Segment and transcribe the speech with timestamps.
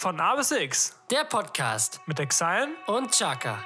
[0.00, 3.64] Von A bis X Der Podcast mit Exile und Chaka.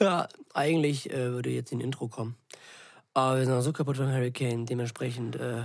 [0.00, 2.34] Ja, eigentlich äh, würde jetzt ein Intro kommen.
[3.12, 5.64] Aber wir sind auch so kaputt von Hurricane, dementsprechend äh,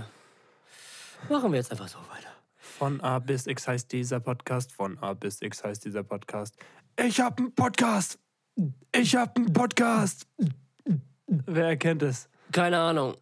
[1.30, 2.39] machen wir jetzt einfach so weiter.
[2.80, 4.72] Von A bis X heißt dieser Podcast.
[4.72, 6.56] Von A bis X heißt dieser Podcast.
[6.96, 8.18] Ich hab einen Podcast.
[8.90, 10.26] Ich hab einen Podcast.
[11.26, 12.30] Wer erkennt es?
[12.52, 13.16] Keine Ahnung.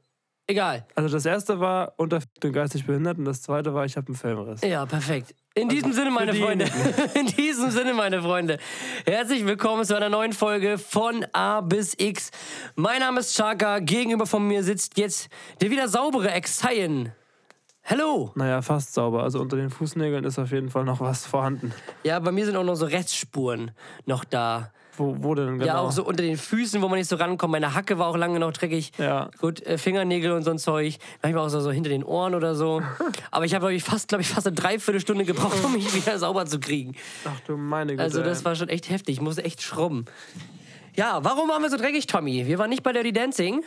[0.47, 0.87] Egal.
[0.95, 4.61] Also das erste war unter den geistig Behinderten, das zweite war ich hab einen Filmriss.
[4.62, 5.34] Ja, perfekt.
[5.57, 6.67] In diesem Sinne, meine Freunde.
[7.17, 8.59] In diesem Sinne, meine Freunde.
[9.06, 12.31] Herzlich willkommen zu einer neuen Folge von A bis X.
[12.77, 13.81] Mein Name ist Chaka.
[13.81, 15.29] Gegenüber von mir sitzt jetzt
[15.61, 17.12] der wieder saubere Exayen.
[17.91, 18.33] Hallo.
[18.34, 19.23] Naja, fast sauber.
[19.23, 21.73] Also unter den Fußnägeln ist auf jeden Fall noch was vorhanden.
[22.05, 23.70] Ja, bei mir sind auch noch so Restspuren
[24.05, 24.73] noch da.
[24.98, 25.64] Wo, wo denn genau?
[25.64, 27.52] Ja, auch so unter den Füßen, wo man nicht so rankommt.
[27.52, 28.92] Meine Hacke war auch lange noch dreckig.
[28.98, 29.30] Ja.
[29.41, 30.98] Gut, äh, Fingernägel und so ein Zeug.
[31.22, 32.83] Manchmal auch so, so hinter den Ohren oder so.
[33.30, 36.19] Aber ich habe, glaube ich, fast, glaube ich, fast eine Dreiviertelstunde gebraucht, um mich wieder
[36.19, 36.95] sauber zu kriegen.
[37.25, 38.02] Ach du meine Güte.
[38.02, 39.14] Also das war schon echt heftig.
[39.14, 40.05] Ich musste echt schrubben.
[40.95, 42.47] Ja, warum waren wir so dreckig, Tommy?
[42.47, 43.62] Wir waren nicht bei Dirty Dancing.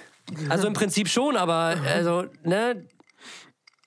[0.50, 2.84] Also im Prinzip schon, aber also, ne?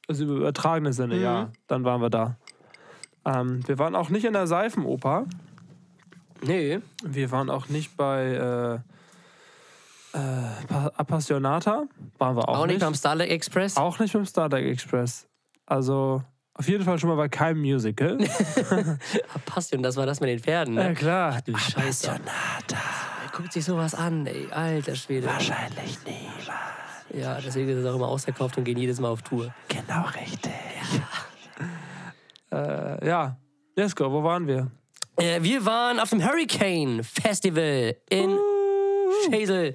[0.08, 1.44] Also im übertragenen Sinne, ja.
[1.44, 1.48] Mhm.
[1.66, 2.36] Dann waren wir da.
[3.24, 5.24] Ähm, wir waren auch nicht in der Seifenoper.
[6.42, 6.80] Nee.
[7.02, 8.74] Wir waren auch nicht bei äh,
[10.18, 11.84] äh, Pa- Appassionata.
[12.18, 12.84] Waren wir auch, Auch nicht nicht.
[12.84, 13.76] beim Starlight Express.
[13.78, 15.26] Auch nicht beim Starlight Express.
[15.64, 18.18] Also auf jeden Fall schon mal bei keinem Musical.
[19.46, 20.74] Passion, das war das mit den Pferden.
[20.74, 20.92] Ne?
[20.94, 21.40] klar.
[21.46, 22.14] Du Scheiße.
[23.32, 24.46] Guckt sich sowas an, ey.
[24.52, 25.26] Alter Schwede.
[25.26, 26.50] Wahrscheinlich niemand.
[27.16, 29.54] Ja, deswegen ist es auch immer ausverkauft und gehen jedes Mal auf Tour.
[29.68, 30.52] Genau richtig.
[32.52, 33.36] Äh, ja.
[33.76, 34.70] Jesko, wo waren wir?
[35.16, 38.38] Äh, wir waren auf dem Hurricane Festival in
[39.28, 39.74] Schäsel.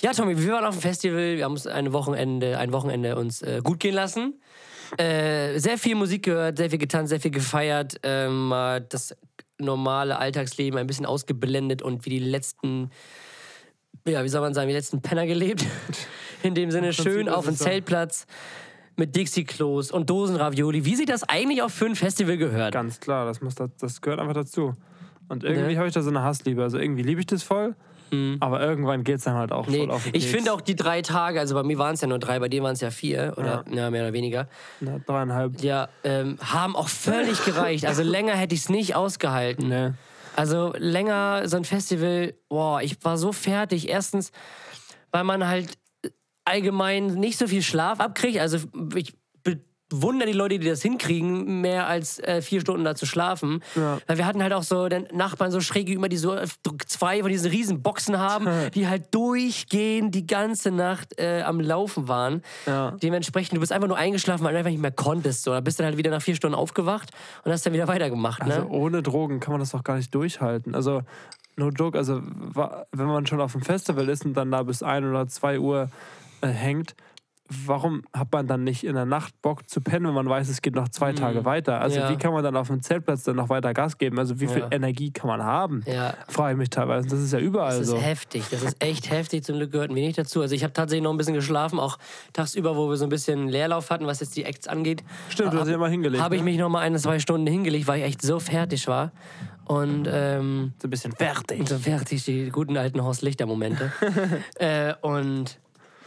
[0.00, 1.36] Ja, Tommy, wir waren auf dem Festival.
[1.36, 4.40] Wir haben uns ein Wochenende, ein Wochenende uns äh, gut gehen lassen.
[4.98, 7.96] Äh, sehr viel Musik gehört, sehr viel getanzt, sehr viel gefeiert.
[8.02, 9.16] Ähm, mal das
[9.58, 12.90] normale Alltagsleben ein bisschen ausgeblendet und wie die letzten,
[14.06, 15.64] ja, wie soll man sagen, wie die letzten Penner gelebt.
[16.42, 17.56] In dem Sinne, schön auf dem.
[17.56, 18.26] Zeltplatz
[18.96, 20.84] mit Dixie-Klos und Dosenravioli.
[20.84, 22.72] Wie sich das eigentlich auch für ein Festival gehört.
[22.72, 24.74] Ganz klar, das, muss, da- das gehört einfach dazu.
[25.28, 25.78] Und irgendwie Ne?
[25.78, 26.62] habe ich da so eine Hassliebe.
[26.62, 27.74] Also irgendwie liebe ich das voll,
[28.40, 29.72] aber irgendwann geht es dann halt auch Mhm.
[29.72, 32.00] Nee, voll auf den ich finde auch die drei Tage, also bei mir waren es
[32.00, 33.90] ja nur drei, bei dir waren es ja vier oder ja.
[33.90, 34.48] mehr oder weniger,
[34.80, 35.60] Na, dreieinhalb.
[35.60, 37.84] ja, ähm, haben auch völlig gereicht.
[37.84, 39.68] Also länger hätte ich es nicht ausgehalten.
[39.68, 39.94] Ne.
[40.36, 43.88] Also länger so ein Festival, boah, ich war so fertig.
[43.88, 44.30] Erstens,
[45.10, 45.72] weil man halt
[46.46, 48.38] allgemein nicht so viel Schlaf abkriegt.
[48.38, 48.58] Also
[48.94, 49.14] ich
[49.88, 53.62] bewundere die Leute, die das hinkriegen, mehr als äh, vier Stunden da zu schlafen.
[53.76, 53.98] Ja.
[54.08, 56.46] Weil wir hatten halt auch so den Nachbarn so schräg gegenüber, die so äh,
[56.86, 62.08] zwei von diesen riesen Boxen haben, die halt durchgehend die ganze Nacht äh, am Laufen
[62.08, 62.42] waren.
[62.66, 62.96] Ja.
[63.00, 65.44] Dementsprechend, du bist einfach nur eingeschlafen, weil du einfach nicht mehr konntest.
[65.44, 65.52] So.
[65.52, 67.10] Da bist du dann halt wieder nach vier Stunden aufgewacht
[67.44, 68.42] und hast dann wieder weitergemacht.
[68.42, 68.68] Also Ne?
[68.68, 70.74] ohne Drogen kann man das doch gar nicht durchhalten.
[70.74, 71.02] Also,
[71.56, 72.22] no joke, also
[72.90, 75.90] wenn man schon auf dem Festival ist und dann da bis 1 oder 2 Uhr
[76.40, 76.94] äh, hängt,
[77.66, 80.62] warum hat man dann nicht in der Nacht Bock zu pennen, wenn man weiß, es
[80.62, 81.80] geht noch zwei Tage weiter?
[81.80, 82.02] Also Mhm.
[82.06, 82.10] Ja.
[82.10, 84.18] wie kann man dann auf dem Zeltplatz dann noch weiter Gas geben?
[84.18, 84.68] Also wie viel Ja.
[84.72, 85.84] Energie kann man haben?
[85.86, 86.14] Ja.
[86.26, 87.06] Frage ich mich teilweise.
[87.08, 87.96] Das ist ja überall Das so.
[87.98, 89.44] ist heftig, das ist echt heftig.
[89.44, 90.40] Zum Glück gehörten wir nicht dazu.
[90.42, 91.98] Also ich habe tatsächlich noch ein bisschen geschlafen, auch
[92.32, 95.04] tagsüber, wo wir so ein bisschen Leerlauf hatten, was jetzt die Acts angeht.
[95.28, 96.20] Stimmt, du hast dich immer hingelegt.
[96.20, 96.46] Habe ich ne?
[96.46, 99.12] mich noch mal eine, zwei Stunden hingelegt, weil ich echt so fertig war.
[99.66, 101.68] Und ähm, so ein bisschen fertig.
[101.68, 103.92] so fertig, die guten alten Horst Lichter-Momente.
[104.58, 105.58] äh, und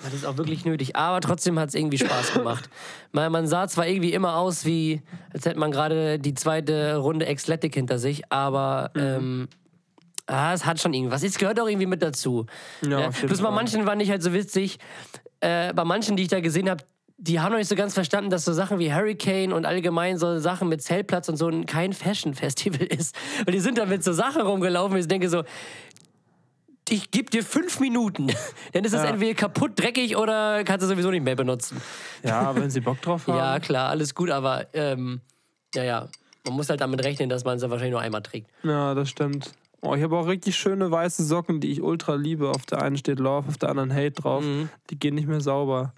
[0.04, 0.96] das ist auch wirklich nötig.
[0.96, 2.70] Aber trotzdem hat es irgendwie Spaß gemacht.
[3.12, 5.02] Man, man sah zwar irgendwie immer aus, wie
[5.34, 9.02] als hätte man gerade die zweite Runde Exletic hinter sich, aber Mhm.
[9.02, 9.48] ähm,
[10.28, 11.24] ah, es hat schon irgendwas.
[11.24, 12.46] Es gehört auch irgendwie mit dazu.
[12.82, 14.78] Ja, Ja, auf jeden Bloß bei manchen fand ich halt so witzig.
[15.42, 16.84] Äh, bei manchen, die ich da gesehen habe,
[17.22, 20.40] die haben noch nicht so ganz verstanden, dass so Sachen wie Hurricane und allgemein so
[20.40, 23.14] Sachen mit Zeltplatz und so kein Fashion-Festival ist.
[23.46, 25.44] Und die sind da mit so Sachen rumgelaufen, ich denke so,
[26.92, 28.28] ich gebe dir fünf Minuten.
[28.74, 29.10] Dann ist es Ja.
[29.10, 31.82] entweder kaputt, dreckig oder kannst du sowieso nicht mehr benutzen.
[32.24, 33.38] Ja, wenn sie Bock drauf haben.
[33.38, 35.22] Ja, klar, alles gut, aber ähm,
[35.76, 36.08] ja, ja.
[36.46, 38.50] Man muss halt damit rechnen, dass man es ja wahrscheinlich nur einmal trägt.
[38.64, 39.52] Ja, das stimmt.
[39.82, 42.50] Oh, ich habe auch richtig schöne weiße Socken, die ich ultra liebe.
[42.50, 44.44] Auf der einen steht Love, auf der anderen Hate drauf.
[44.90, 45.94] Die gehen nicht mehr sauber.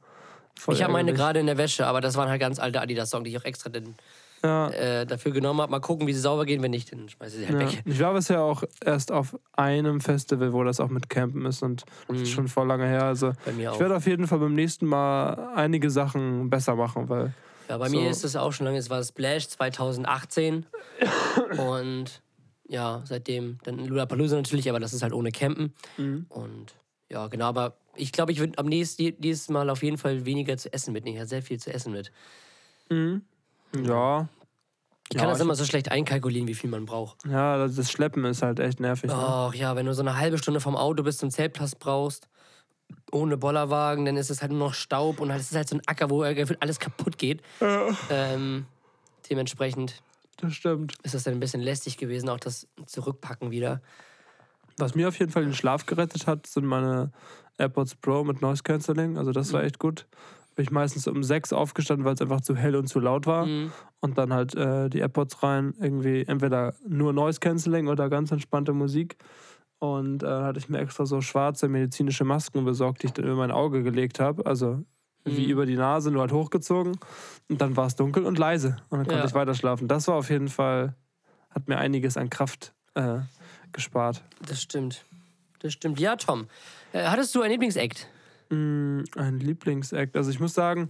[0.59, 0.77] Voll Mhm.
[0.77, 3.31] Ich habe meine gerade in der Wäsche, aber das waren halt ganz alte Adidas-Songs, die
[3.31, 3.95] ich auch extra den,
[4.43, 5.71] Ja, äh, dafür genommen habe.
[5.71, 6.61] Mal gucken, wie sie sauber gehen.
[6.63, 7.71] Wenn nicht, dann schmeiße ich sie halt ja.
[7.77, 7.83] weg.
[7.85, 11.83] Ich war bisher auch erst auf einem Festival, wo das auch mit Campen ist und
[12.07, 13.03] das ist schon vor lange her.
[13.03, 13.33] Also Mhm.
[13.45, 13.79] Bei mir ich auch.
[13.79, 17.33] werde auf jeden Fall beim nächsten Mal einige Sachen besser machen, weil
[17.69, 17.99] Ja, bei so.
[17.99, 18.77] mir ist es auch schon lange.
[18.79, 20.65] Es war Splash 2018.
[21.57, 22.21] Und
[22.67, 23.57] ja, seitdem.
[23.63, 25.73] Dann Lollapalooza natürlich, aber das ist halt ohne Campen.
[25.97, 26.25] Mhm.
[26.29, 26.73] Und
[27.09, 30.55] ja, genau, aber ich glaube, ich würde am nächsten dieses Mal auf jeden Fall weniger
[30.57, 31.15] zu essen mitnehmen.
[31.17, 32.11] Ich habe sehr viel zu essen mit.
[33.75, 34.27] Ja.
[35.11, 37.25] Ich kann Ja, das immer so schlecht einkalkulieren, wie viel man braucht.
[37.25, 39.09] Ja, das Schleppen ist halt echt nervig.
[39.09, 39.15] Ne?
[39.17, 42.29] Ach ja, wenn du so eine halbe Stunde vom Auto bis zum Zeltplatz brauchst,
[43.11, 45.81] ohne Bollerwagen, dann ist es halt nur noch Staub und es ist halt so ein
[45.85, 47.41] Acker, wo alles kaputt geht.
[48.09, 48.65] Ähm,
[49.29, 50.01] dementsprechend
[50.37, 50.93] Das stimmt.
[51.03, 53.81] ist das dann ein bisschen lästig gewesen, auch das Zurückpacken wieder.
[54.77, 57.11] Was mir auf jeden Fall den Schlaf gerettet hat, sind meine
[57.57, 59.17] AirPods Pro mit Noise Cancelling.
[59.17, 59.53] Also das Mhm.
[59.53, 60.07] war echt gut.
[60.55, 63.45] Bin ich meistens um sechs aufgestanden, weil es einfach zu hell und zu laut war.
[63.45, 63.71] Mhm.
[64.01, 68.73] Und dann halt äh, die AirPods rein, irgendwie entweder nur Noise Cancelling oder ganz entspannte
[68.73, 69.17] Musik.
[69.79, 73.25] Und äh, dann hatte ich mir extra so schwarze medizinische Masken besorgt, die ich dann
[73.25, 74.45] über mein Auge gelegt habe.
[74.45, 74.83] Also
[75.23, 75.51] wie Mhm.
[75.51, 76.97] über die Nase, nur halt hochgezogen.
[77.47, 78.77] Und dann war es dunkel und leise.
[78.89, 79.25] Und dann konnte Ja.
[79.25, 79.87] ich weiter schlafen.
[79.87, 80.95] Das war auf jeden Fall,
[81.51, 83.19] hat mir einiges an Kraft äh,
[83.71, 84.21] gespart.
[84.47, 85.05] Das stimmt.
[85.59, 85.99] Das stimmt.
[85.99, 86.47] Ja, Tom.
[86.91, 88.07] Äh, hattest du ein Lieblingsakt?
[88.51, 90.15] Mm, Ein Lieblingsakt.
[90.17, 90.89] Also ich muss sagen,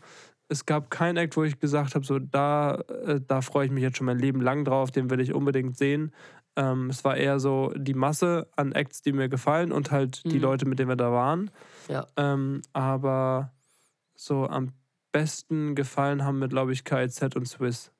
[0.49, 2.75] es gab keinen Act, wo ich gesagt habe, so da,
[3.05, 5.77] äh, da freue ich mich jetzt schon mein Leben lang drauf, den will ich unbedingt
[5.77, 6.11] sehen.
[6.57, 10.35] Ähm, es war eher so die Masse an Acts, die mir gefallen und halt die
[10.37, 10.41] Mhm.
[10.41, 11.49] Leute, mit denen wir da waren.
[11.87, 12.05] Ja.
[12.17, 13.53] Ähm, aber
[14.15, 14.73] so am
[15.13, 17.91] besten gefallen haben mir, glaube ich, KZ und Swiss.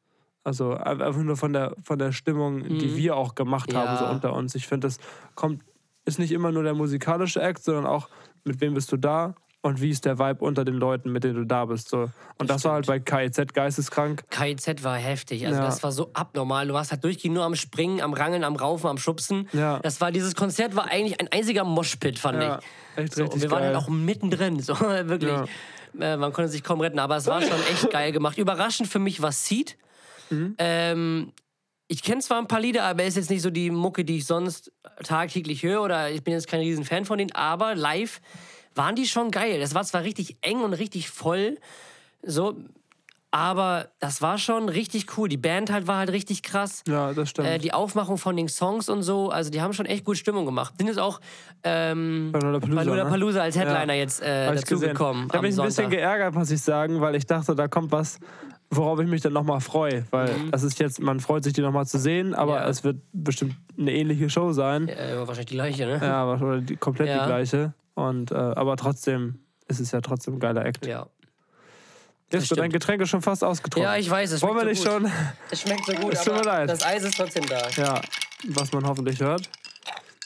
[0.43, 2.95] Also einfach nur von der, von der Stimmung, die Mhm.
[2.97, 4.55] wir auch gemacht haben, so unter uns.
[4.55, 4.97] Ich finde, das
[5.35, 5.63] kommt,
[6.03, 8.09] ist nicht immer nur der musikalische Act, sondern auch,
[8.43, 11.35] mit wem bist du da und wie ist der Vibe unter den Leuten, mit denen
[11.35, 11.89] du da bist.
[11.89, 12.09] So.
[12.39, 14.23] Und das, war halt bei KIZ geisteskrank.
[14.31, 15.45] KIZ war heftig.
[15.45, 15.65] Also Ja.
[15.65, 16.67] das war so abnormal.
[16.67, 19.47] Du warst halt durchgehend nur am Springen, am Rangeln, am Raufen, am Schubsen.
[19.53, 19.79] Ja.
[19.79, 22.59] Das war, dieses Konzert war eigentlich ein einziger Moshpit, fand Ja,
[22.97, 23.03] ich.
[23.03, 23.75] echt So, richtig und wir waren geil.
[23.75, 25.31] halt auch mittendrin, so wirklich.
[25.31, 25.45] Ja.
[25.99, 28.37] Äh, man konnte sich kaum retten, aber es war schon echt geil gemacht.
[28.39, 29.77] Überraschend für mich war Seed.
[30.31, 30.55] Mhm.
[30.57, 31.33] Ähm,
[31.87, 34.25] ich kenne zwar ein paar Lieder, aber ist jetzt nicht so die Mucke, die ich
[34.25, 34.71] sonst
[35.03, 38.21] tagtäglich höre oder ich bin jetzt kein riesen Fan von denen, aber live
[38.75, 39.59] waren die schon geil.
[39.59, 41.57] Das war zwar richtig eng und richtig voll,
[42.23, 42.55] so,
[43.33, 45.29] aber das war schon richtig cool.
[45.29, 46.83] Die Band halt war halt richtig krass.
[46.87, 47.47] Ja, das stimmt.
[47.47, 50.45] Äh, die Aufmachung von den Songs und so, also die haben schon echt gut Stimmung
[50.45, 50.73] gemacht.
[50.77, 51.21] Sind jetzt auch
[51.63, 53.05] ähm, bei Lollapalooza, ne?
[53.09, 53.99] Palusa als Headliner Ja.
[54.01, 55.29] jetzt äh, dazugekommen.
[55.29, 55.91] Da bin ich ein bisschen Sonntag.
[55.91, 58.19] geärgert, muss ich sagen, weil ich dachte, da kommt was,
[58.69, 60.05] worauf ich mich dann nochmal freue.
[60.11, 62.63] Weil das ist jetzt, man freut sich, die nochmal zu sehen, aber Mhm.
[62.63, 62.67] Ja.
[62.69, 64.89] es wird bestimmt eine ähnliche Show sein.
[64.89, 65.99] Äh, wahrscheinlich die gleiche, ne?
[66.01, 67.19] Ja, die, komplett Ja.
[67.21, 67.73] die gleiche.
[68.09, 70.85] Und, äh, aber trotzdem ist es ja trotzdem ein geiler Act.
[70.85, 71.07] Ja.
[72.31, 72.71] Jetzt wird dein.
[72.71, 73.91] Getränk ist schon fast ausgetrunken.
[73.91, 75.01] Ja, ich weiß, es Wollen wir schmeckt nicht so gut.
[75.09, 75.11] schon?
[75.51, 76.69] Es schmeckt so gut, Es tut aber mir leid.
[76.69, 77.67] das Eis ist trotzdem da.
[77.75, 78.01] Ja,
[78.47, 79.49] was man hoffentlich hört.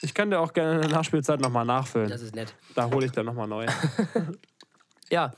[0.02, 2.10] Ich kann dir auch gerne in der Nachspielzeit nochmal nachfüllen.
[2.10, 2.54] Das ist nett.
[2.76, 3.66] Da hole ich dann nochmal neu.
[5.10, 5.32] Ja.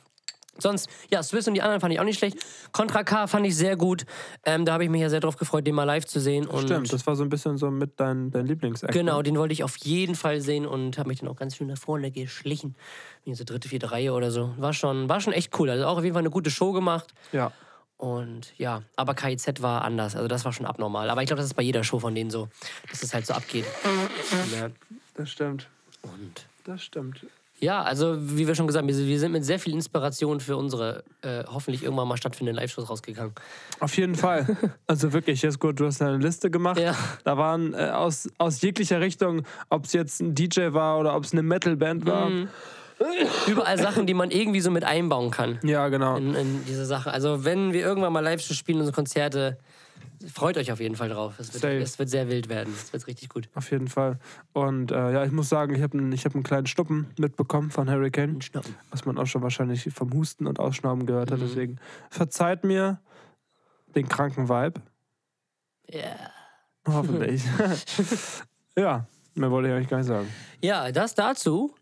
[0.59, 2.37] Sonst, ja, Swiss und die anderen fand ich auch nicht schlecht.
[2.71, 4.05] Contra K fand ich sehr gut.
[4.45, 6.45] Ähm, da habe ich mich ja sehr drauf gefreut, den mal live zu sehen.
[6.47, 8.93] Und Stimmt, das war so ein bisschen so mit dein, dein Lieblingsact.
[8.93, 9.23] Genau, ne?
[9.23, 11.77] den wollte ich auf jeden Fall sehen und habe mich dann auch ganz schön nach
[11.77, 12.75] vorne geschlichen.
[13.23, 14.53] Wie so dritte, vierte Reihe oder so.
[14.57, 15.69] War schon, war schon echt cool.
[15.69, 17.13] Also auch auf jeden Fall eine gute Show gemacht.
[17.31, 17.51] Ja.
[17.97, 20.15] Und ja, aber KIZ war anders.
[20.15, 21.09] Also das war schon abnormal.
[21.09, 22.47] Aber ich glaube, das ist bei jeder Show von denen so,
[22.89, 23.65] dass es halt so abgeht.
[24.57, 24.69] Ja.
[25.15, 25.67] Das stimmt.
[26.03, 27.25] Und Das stimmt.
[27.59, 31.03] Ja, also wie wir schon gesagt haben, wir sind mit sehr viel Inspiration für unsere
[31.21, 33.33] äh, hoffentlich irgendwann mal stattfindenden Live-Shows rausgegangen.
[33.79, 34.45] Auf jeden Fall.
[34.85, 36.79] Also wirklich, jetzt gut, du hast eine Liste gemacht.
[36.79, 36.95] Ja.
[37.23, 41.23] Da waren äh, aus, aus jeglicher Richtung, ob es jetzt ein DJ war oder ob
[41.23, 42.29] es eine Metalband war.
[42.29, 42.47] Mhm.
[43.47, 45.59] Überall Sachen, die man irgendwie so mit einbauen kann.
[45.63, 46.15] Ja, genau.
[46.15, 47.11] in, in diese Sache.
[47.11, 49.57] Also wenn wir irgendwann mal live spielen, unsere Konzerte,
[50.33, 51.39] freut euch auf jeden Fall drauf.
[51.39, 52.73] Es wird, es wird sehr wild werden.
[52.73, 53.49] Es wird richtig gut.
[53.55, 54.19] Auf jeden Fall.
[54.53, 57.89] Und äh, ja, ich muss sagen, ich habe einen, hab einen kleinen Stuppen mitbekommen von
[57.89, 58.75] Hurricane, Schnappen.
[58.91, 61.33] was man auch schon wahrscheinlich vom Husten und Ausschnauben gehört Mhm.
[61.35, 61.41] hat.
[61.41, 61.77] Deswegen
[62.09, 62.99] verzeiht mir
[63.95, 64.81] den kranken Vibe.
[65.89, 66.15] Ja.
[66.87, 67.43] Hoffentlich.
[68.77, 70.27] ja, mehr wollte ich eigentlich gar nicht sagen.
[70.61, 71.73] Ja, das dazu.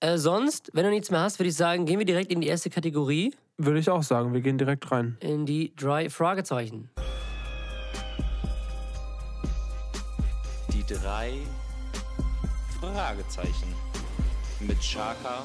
[0.00, 2.48] Äh, sonst, wenn du nichts mehr hast, würde ich sagen, gehen wir direkt in die
[2.48, 5.16] erste Kategorie, Würde ich auch sagen, wir gehen direkt rein.
[5.20, 6.90] in die drei Fragezeichen.
[10.94, 11.32] Drei
[12.80, 13.68] Fragezeichen
[14.60, 15.42] mit Chaka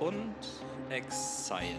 [0.00, 0.34] und
[0.90, 1.78] Exile.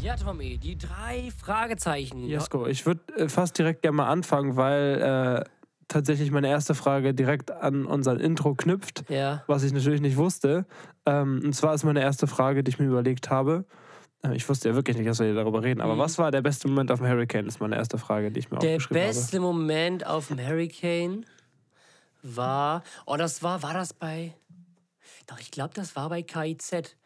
[0.00, 2.24] Ja, Tommy, die drei Fragezeichen.
[2.24, 5.50] Jesko, ich würde äh, fast direkt gerne mal anfangen, weil äh,
[5.88, 9.42] tatsächlich meine erste Frage direkt an unser Intro knüpft, Ja.
[9.48, 10.66] was ich natürlich nicht wusste.
[11.04, 13.64] Ähm, und zwar ist meine erste Frage, die ich mir überlegt habe.
[14.24, 16.42] Äh, ich wusste ja wirklich nicht, dass wir hier darüber reden, aber was war der
[16.42, 17.46] beste Moment auf dem Hurricane?
[17.46, 21.24] ist meine erste Frage, die ich mir Der aufgeschrieben beste Moment auf dem Hurricane
[22.22, 22.82] war.
[23.06, 23.62] Oh, das war.
[23.62, 24.34] War das bei.
[25.26, 26.96] Doch, ich glaube, das war bei KIZ.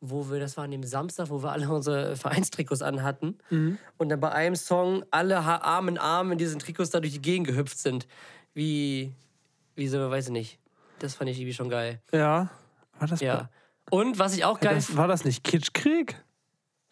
[0.00, 3.38] wo wir, das war an dem Samstag, wo wir alle unsere Vereinstrikots anhatten.
[3.50, 3.78] Mhm.
[3.96, 7.22] Und dann bei einem Song alle Arm in Arm in diesen Trikots da durch die
[7.22, 8.06] Gegend gehüpft sind.
[8.54, 9.12] Wie,
[9.74, 10.58] wie so, weiß ich nicht.
[10.98, 12.00] Das fand ich irgendwie schon geil.
[12.12, 12.50] Ja.
[12.98, 13.50] War das, Ja.
[13.90, 16.22] Und was ich auch geil das, war das nicht Kitschkrieg?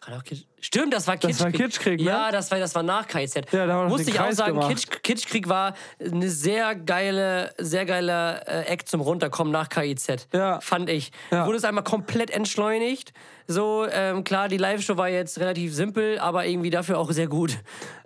[0.06, 1.40] War doch Kitsch- Stimmt, das war Kitschkrieg.
[1.44, 2.06] war Kitschkrieg, ne?
[2.06, 3.34] Ja, das war, das war nach KIZ.
[3.52, 4.60] Ja, da haben Musste ich auch sagen.
[4.60, 10.28] Kitsch, Kitschkrieg war eine sehr geile, sehr geiler äh, Act zum Runterkommen nach KIZ.
[10.32, 10.60] Ja.
[10.60, 11.10] Fand ich.
[11.30, 11.46] Ja.
[11.46, 13.12] Wurde es einmal komplett entschleunigt.
[13.46, 17.58] So, ähm, klar, die Live-Show war jetzt relativ simpel, aber irgendwie dafür auch sehr gut.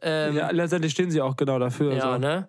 [0.02, 1.92] Ähm, Ja, letztendlich stehen sie auch genau dafür.
[1.94, 2.18] ja, so.
[2.18, 2.48] ne?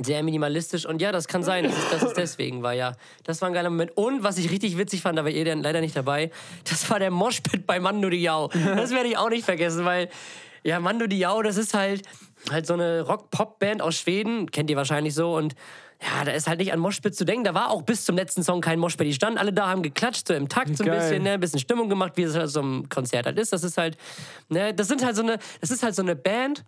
[0.00, 2.92] Sehr minimalistisch und ja, das kann sein, dass es, dass es deswegen war, ja.
[3.24, 3.96] Das war ein geiler Moment.
[3.96, 6.30] Und was ich richtig witzig fand, da war ihr dann leider nicht dabei,
[6.68, 8.48] das war der Moshpit bei Mando Diao.
[8.48, 10.08] Das werde ich auch nicht vergessen, weil,
[10.62, 12.02] ja, Mando Diao, das ist halt,
[12.50, 15.54] halt so eine Rock-Pop-Band aus Schweden, kennt ihr wahrscheinlich so und
[16.00, 17.42] ja, da ist halt nicht an Moshpit zu denken.
[17.42, 19.06] Da war auch bis zum letzten Song kein Moshpit.
[19.06, 21.00] Die standen alle da, haben geklatscht, so im Takt so ein Geil.
[21.00, 23.52] bisschen, ne, ein bisschen Stimmung gemacht, wie es halt so ein Konzert halt ist.
[23.52, 23.96] Das ist halt,
[24.48, 26.64] ne, das sind halt so eine, das ist halt so eine Band,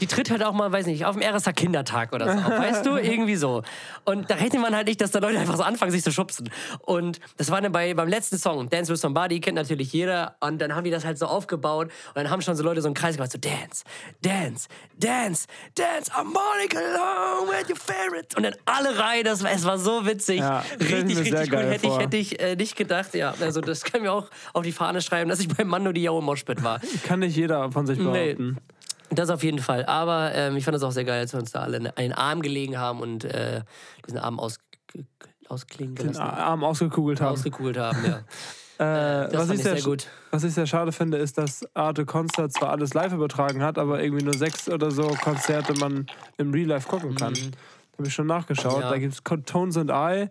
[0.00, 2.38] die tritt halt auch mal, weiß nicht, auf dem RSA Kindertag oder so.
[2.48, 2.96] Weißt du?
[2.96, 3.62] Irgendwie so.
[4.04, 6.50] Und da rechnet man halt nicht, dass da Leute einfach so anfangen, sich zu schubsen.
[6.80, 10.36] Und das war dann bei, beim letzten Song, Dance with Somebody, kennt natürlich jeder.
[10.40, 11.86] Und dann haben die das halt so aufgebaut.
[12.08, 13.84] Und dann haben schon so Leute so einen Kreis gemacht, so Dance,
[14.22, 18.36] Dance, Dance, Dance, I'm morning along with your favorite.
[18.36, 20.38] Und dann alle rein, das war, es war so witzig.
[20.40, 23.34] Ja, richtig, richtig geil Hätte ich, hätte ich äh, nicht gedacht, ja.
[23.40, 26.24] Also das kann mir auch auf die Fahne schreiben, dass ich beim Mando Diao im
[26.24, 26.80] Moshpit war.
[27.04, 28.58] Kann nicht jeder von sich behaupten.
[29.10, 29.86] Das auf jeden Fall.
[29.86, 32.12] Aber ähm, ich fand das auch sehr geil, als wir uns da alle in einen
[32.12, 33.62] Arm gelegen haben und äh,
[34.06, 34.58] diesen Arm aus,
[35.48, 36.20] ausklingen Den gelassen.
[36.22, 37.32] Arm ausgekugelt haben.
[37.32, 38.20] Ausgekugelt haben, ja.
[38.80, 40.06] Äh, Das was, ich sehr, sehr gut.
[40.30, 44.00] was ich sehr schade finde, ist, dass Arte Concert zwar alles live übertragen hat, aber
[44.00, 47.34] irgendwie nur sechs oder so Konzerte man im Real Life gucken kann.
[47.34, 48.76] Habe ich schon nachgeschaut.
[48.76, 48.82] Mhm.
[48.82, 48.90] Ja.
[48.90, 50.28] Da gibt es Tones and I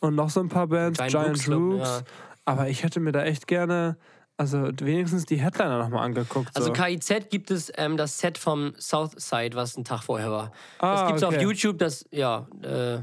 [0.00, 1.88] und noch so ein paar Bands, Giant Giant, Rooks.
[1.88, 2.00] ja.
[2.44, 3.96] Aber ich hätte mir da echt gerne,
[4.36, 6.50] also wenigstens die Headliner nochmal angeguckt.
[6.54, 6.72] Also so.
[6.72, 10.52] KIZ gibt es ähm, das Set vom Southside, was ein Tag vorher war.
[10.78, 11.42] das Ah, gibt es auf okay.
[11.42, 12.98] YouTube, das, ja, äh,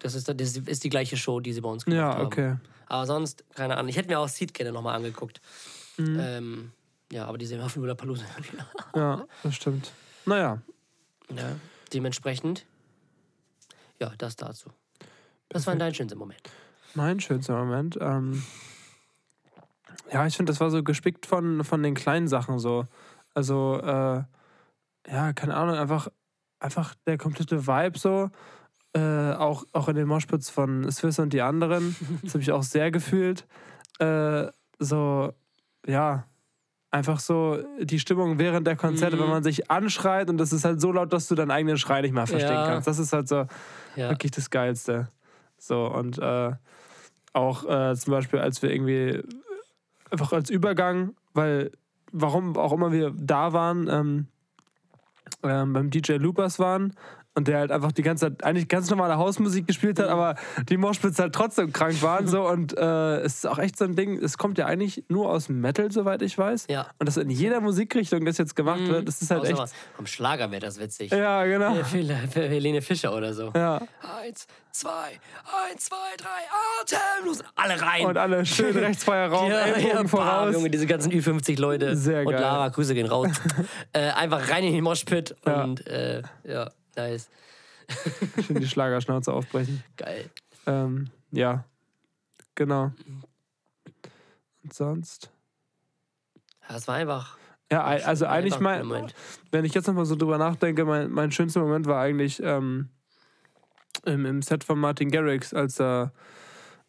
[0.00, 2.26] das ist, das ist die gleiche Show, die sie bei uns gemacht ja, haben.
[2.26, 2.56] okay.
[2.86, 3.88] Aber sonst, keine Ahnung.
[3.88, 5.40] Ich hätte mir auch Seed gerne nochmal angeguckt.
[5.96, 6.18] Mhm.
[6.20, 6.72] Ähm,
[7.10, 8.24] ja, aber die sehen wir auf dem Müller-Palooza.
[8.94, 9.90] Ja, das stimmt.
[10.26, 10.60] Naja,
[11.34, 11.56] Ja,
[11.92, 12.64] dementsprechend,
[14.00, 14.70] ja, das dazu.
[15.48, 16.42] Das war dein schönster Moment.
[16.94, 17.96] mein schönster Moment.
[18.00, 18.42] Ähm,
[20.12, 22.84] ja, ich finde, das war so gespickt von, von den kleinen Sachen so.
[23.34, 24.22] Also, äh,
[25.10, 26.08] ja, keine Ahnung, einfach,
[26.60, 28.30] einfach der komplette Vibe so.
[28.94, 31.94] Äh, auch, auch in den Moshpits von Swiss und die anderen.
[32.22, 33.46] Das habe ich auch sehr gefühlt.
[33.98, 34.46] Äh,
[34.78, 35.32] so,
[35.86, 36.24] ja,
[36.90, 39.20] einfach so die Stimmung während der Konzerte, Mhm.
[39.22, 42.00] wenn man sich anschreit und das ist halt so laut, dass du deinen eigenen Schrei
[42.00, 42.66] nicht mehr verstehen Ja.
[42.66, 42.88] kannst.
[42.88, 43.46] Das ist halt so
[43.96, 44.08] Ja.
[44.10, 45.08] wirklich das Geilste.
[45.58, 46.52] So, und äh,
[47.34, 49.22] auch äh, zum Beispiel, als wir irgendwie
[50.10, 51.72] einfach als Übergang, weil
[52.12, 54.26] warum auch immer wir da waren, ähm,
[55.42, 56.94] ähm, beim DJ Loopers waren
[57.36, 60.02] und der halt einfach die ganze Zeit eigentlich ganz normale Hausmusik gespielt Mhm.
[60.02, 60.34] hat, aber
[60.68, 63.94] die Moshpits halt trotzdem krank waren so und äh, es ist auch echt so ein
[63.94, 66.66] Ding, es kommt ja eigentlich nur aus Metal, soweit ich weiß.
[66.68, 66.88] Ja.
[66.98, 69.58] Und das in jeder Musikrichtung, das jetzt gemacht wird, das ist halt Außer echt.
[69.58, 69.72] was.
[69.96, 71.12] Vom Schlager wäre das witzig.
[71.12, 71.76] Ja, genau.
[71.76, 73.52] Äh, für, Helene Fischer oder so.
[73.54, 73.80] Ja.
[74.22, 75.20] Eins, zwei,
[75.70, 76.28] eins, zwei, drei,
[76.82, 77.40] atemlos.
[77.54, 78.06] Alle rein.
[78.06, 80.54] Und alle schön rechtsfreier Raum, ja, Ellbogen ja, voraus.
[80.54, 81.96] Junge, diese ganzen Ü50-Leute.
[81.96, 82.40] Sehr Und geil.
[82.40, 83.28] Lara, Grüße gehen raus.
[83.92, 85.64] äh, einfach rein in den Moshpit Ja.
[85.64, 87.28] und äh, ja, nice.
[88.44, 89.82] Schön die Schlagerschnauze aufbrechen.
[89.96, 90.30] Geil.
[90.66, 91.64] Ähm, ja,
[92.54, 92.92] genau.
[94.62, 95.30] Und sonst?
[96.68, 97.38] Das war einfach.
[97.70, 99.14] Ja, also eigentlich mein, Moment.
[99.50, 102.90] wenn ich jetzt nochmal so drüber nachdenke, mein, mein schönster Moment war eigentlich ähm,
[104.04, 106.12] im, im Set von Martin Garrix, als er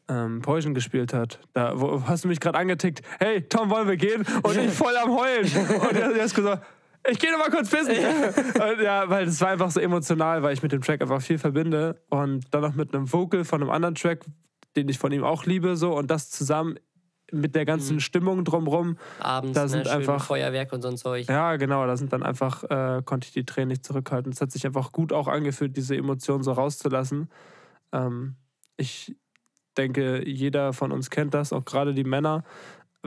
[0.08, 1.40] ähm, Poison gespielt hat.
[1.54, 4.26] Da wo, hast du mich gerade angetickt, hey, Tom, wollen wir gehen?
[4.44, 5.46] Und ich voll am Heulen.
[5.46, 6.66] Und er, er hat gesagt,
[7.10, 7.94] ich gehe noch mal kurz pissen.
[7.96, 11.38] Und ja, weil das war einfach so emotional, weil ich mit dem Track einfach viel
[11.38, 12.02] verbinde.
[12.10, 14.26] Und dann noch mit einem Vocal von einem anderen Track,
[14.76, 15.96] den ich von ihm auch liebe, so.
[15.96, 16.78] Und das zusammen
[17.32, 18.98] mit der ganzen Stimmung drumrum.
[19.20, 21.28] Abends, Da ne, sind schön einfach- Feuerwerk und so ein Zeug.
[21.28, 24.32] Ja, genau, da sind dann einfach, äh, konnte ich die Tränen nicht zurückhalten.
[24.32, 27.30] Es hat sich einfach gut auch angefühlt, diese Emotionen so rauszulassen.
[27.92, 28.36] Ähm,
[28.78, 29.16] ich
[29.78, 32.44] denke, jeder von uns kennt das, auch gerade die Männer,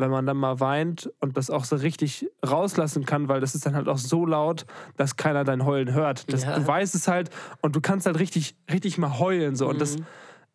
[0.01, 3.67] wenn man dann mal weint und das auch so richtig rauslassen kann, weil das ist
[3.67, 4.67] dann halt auch so laut,
[4.97, 6.33] dass keiner dein Heulen hört.
[6.33, 6.59] Das, Ja.
[6.59, 7.31] Du weißt es halt
[7.61, 9.69] und du kannst halt richtig, richtig mal heulen so.
[9.69, 10.07] Und das, Mhm.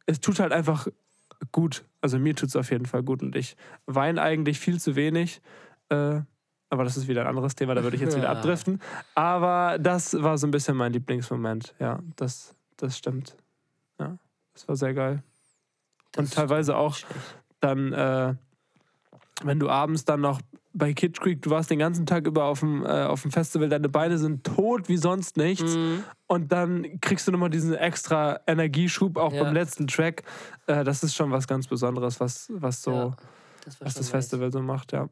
[0.08, 0.88] es tut halt einfach
[1.52, 1.86] gut.
[2.02, 5.42] Also mir tut es auf jeden Fall gut und ich weine eigentlich viel zu wenig.
[5.90, 6.22] Äh,
[6.70, 8.82] aber das ist wieder ein anderes Thema, da würde ich jetzt wieder abdriften.
[9.14, 11.76] Aber das war so ein bisschen mein Lieblingsmoment.
[11.80, 13.36] Ja, das, das stimmt.
[14.00, 14.18] Ja,
[14.54, 15.24] das war sehr geil.
[16.18, 16.98] Und Das teilweise auch
[17.60, 18.34] dann, äh,
[19.44, 20.40] wenn du abends dann noch
[20.74, 23.70] bei Kid Creek, du warst den ganzen Tag über auf dem, äh, auf dem Festival,
[23.70, 25.76] deine Beine sind tot wie sonst nichts.
[25.76, 26.04] Mhm.
[26.28, 29.44] Und dann kriegst du nochmal diesen extra Energieschub auch Ja.
[29.44, 30.24] beim letzten Track.
[30.68, 33.16] Äh, das ist schon was ganz Besonderes, was, was so, Ja,
[33.64, 34.10] das was das.
[34.10, 35.08] Festival so macht, ja.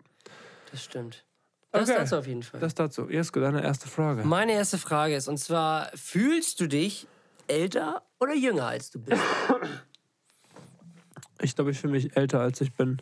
[0.72, 1.24] Das stimmt.
[1.72, 2.00] Das Okay.
[2.00, 2.60] dazu auf jeden Fall.
[2.60, 3.10] Das dazu.
[3.10, 4.24] Jesko, deine erste Frage.
[4.26, 7.08] Meine erste Frage ist, und zwar, fühlst du dich
[7.48, 9.22] älter oder jünger als du bist?
[11.42, 13.02] Ich glaube, ich fühle mich älter, als ich bin.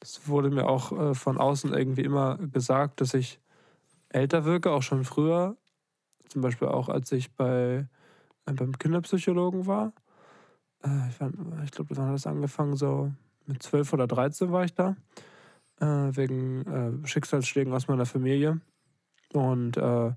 [0.00, 3.40] Das wurde mir auch äh, von außen irgendwie immer gesagt, dass ich
[4.08, 5.56] älter wirke, auch schon früher.
[6.28, 7.86] Zum Beispiel auch, als ich bei,
[8.46, 9.92] äh, beim Kinderpsychologen war.
[10.84, 11.20] Äh, ich
[11.64, 12.76] ich glaube, wann hat das angefangen?
[12.76, 13.12] So
[13.46, 14.96] mit 12 oder 13 war ich da.
[15.80, 18.60] Äh, wegen äh, Schicksalsschlägen aus meiner Familie.
[19.32, 20.12] Und äh,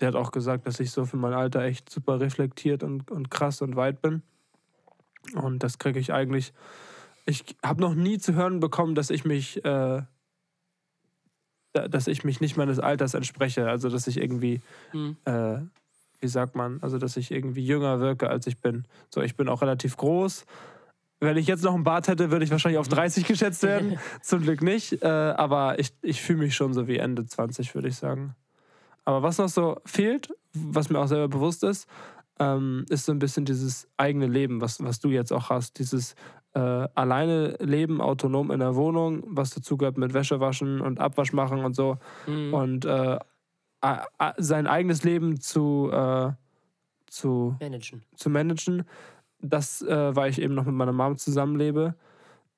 [0.00, 3.30] der hat auch gesagt, dass ich so für mein Alter echt super reflektiert und, und
[3.30, 4.22] krass und weit bin.
[5.34, 6.52] Und das kriege ich eigentlich.
[7.26, 10.02] Ich habe noch nie zu hören bekommen, dass ich mich, äh,
[11.72, 13.68] da- dass ich mich nicht meines Alters entspreche.
[13.68, 14.60] Also dass ich irgendwie,
[14.92, 15.16] Hm.
[15.24, 15.58] äh,
[16.20, 18.84] wie sagt man, also dass ich irgendwie jünger wirke, als ich bin.
[19.10, 20.44] So, ich bin auch relativ groß.
[21.20, 23.98] Wenn ich jetzt noch einen Bart hätte, würde ich wahrscheinlich auf 30 geschätzt werden.
[24.22, 25.02] Zum Glück nicht.
[25.02, 28.34] Äh, aber ich, ich fühle mich schon so wie Ende 20, würde ich sagen.
[29.04, 31.86] Aber was noch so fehlt, was mir auch selber bewusst ist,
[32.38, 35.78] ähm, ist so ein bisschen dieses eigene Leben, was, was du jetzt auch hast.
[35.78, 36.14] Dieses
[36.54, 41.32] äh, alleine Leben, autonom in der Wohnung, was dazu gehört mit Wäsche waschen und Abwasch
[41.32, 41.98] machen und so.
[42.26, 42.54] Mhm.
[42.54, 43.18] Und äh,
[44.38, 46.32] sein eigenes Leben zu, äh,
[47.06, 48.02] zu, Managen.
[48.16, 48.84] zu managen.
[49.40, 51.94] Das, äh, weil ich eben noch mit meiner Mom zusammenlebe.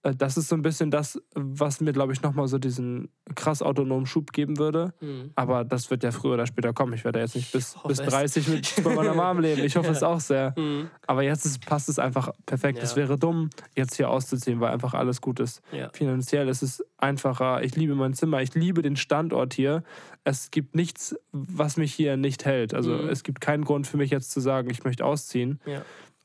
[0.07, 3.63] Äh, das ist so ein bisschen das, was mir, glaube ich, nochmal so diesen krass
[3.63, 4.93] autonomen Schub geben würde.
[5.01, 5.31] Mhm.
[5.35, 6.93] Aber das wird ja früher oder später kommen.
[6.93, 8.07] Ich werde ja jetzt nicht bis, bis es.
[8.07, 9.65] 30 mit bei meiner Mom leben.
[9.65, 10.55] Ich hoffe es auch sehr.
[10.57, 10.89] Mhm.
[11.07, 12.79] Aber jetzt ist, passt es einfach perfekt.
[12.83, 12.97] Es Ja.
[12.99, 15.61] wäre dumm, jetzt hier auszuziehen, weil einfach alles gut ist.
[15.73, 15.91] Ja.
[15.93, 17.63] Finanziell ist es einfacher.
[17.65, 18.43] Ich liebe mein Zimmer.
[18.43, 19.83] Ich liebe den Standort hier.
[20.25, 22.75] Es gibt nichts, was mich hier nicht hält.
[22.75, 23.09] Also Mhm.
[23.09, 25.61] es gibt keinen Grund für mich jetzt zu sagen, ich möchte ausziehen.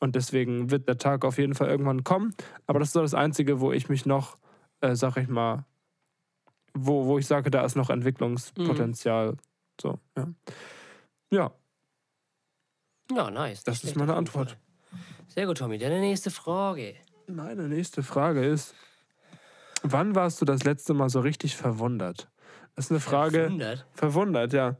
[0.01, 2.33] Und deswegen wird der Tag auf jeden Fall irgendwann kommen.
[2.65, 4.37] Aber das ist so das Einzige, wo ich mich noch,
[4.81, 5.65] äh, sag ich mal,
[6.73, 9.37] wo, wo ich sage, da ist noch Entwicklungspotenzial.
[9.79, 10.27] So, ja.
[11.31, 11.51] Ja,
[13.15, 13.63] Ja, nice.
[13.63, 14.57] Das Nicht ist meine Antwort.
[15.27, 15.77] Sehr gut, Tommy.
[15.77, 16.95] Deine nächste Frage.
[17.27, 18.73] meine nächste Frage ist:
[19.83, 22.27] Wann warst du das letzte Mal so richtig verwundert?
[22.75, 23.41] Das ist eine Frage.
[23.41, 23.85] Verwundert?
[23.93, 24.77] Verwundert, ja.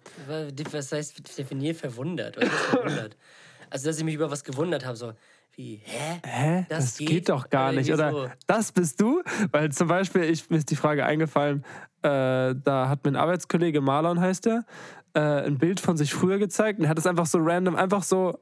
[0.71, 2.37] Was heißt, definier verwundert?
[2.37, 3.17] Was ist verwundert?
[3.71, 5.13] Also, dass ich mich über was gewundert habe, so
[5.55, 6.21] wie, hä?
[6.25, 6.65] Hä?
[6.69, 7.29] Das, Das geht, geht?
[7.29, 7.91] doch gar Oder nicht.
[7.91, 8.29] Oder so.
[8.47, 9.21] das bist du?
[9.51, 11.65] Weil zum Beispiel, ich, mir ist die Frage eingefallen,
[12.03, 14.65] äh, da hat mir ein Arbeitskollege, Marlon heißt er,
[15.13, 18.03] äh, ein Bild von sich früher gezeigt und er hat es einfach so random, einfach
[18.03, 18.39] so,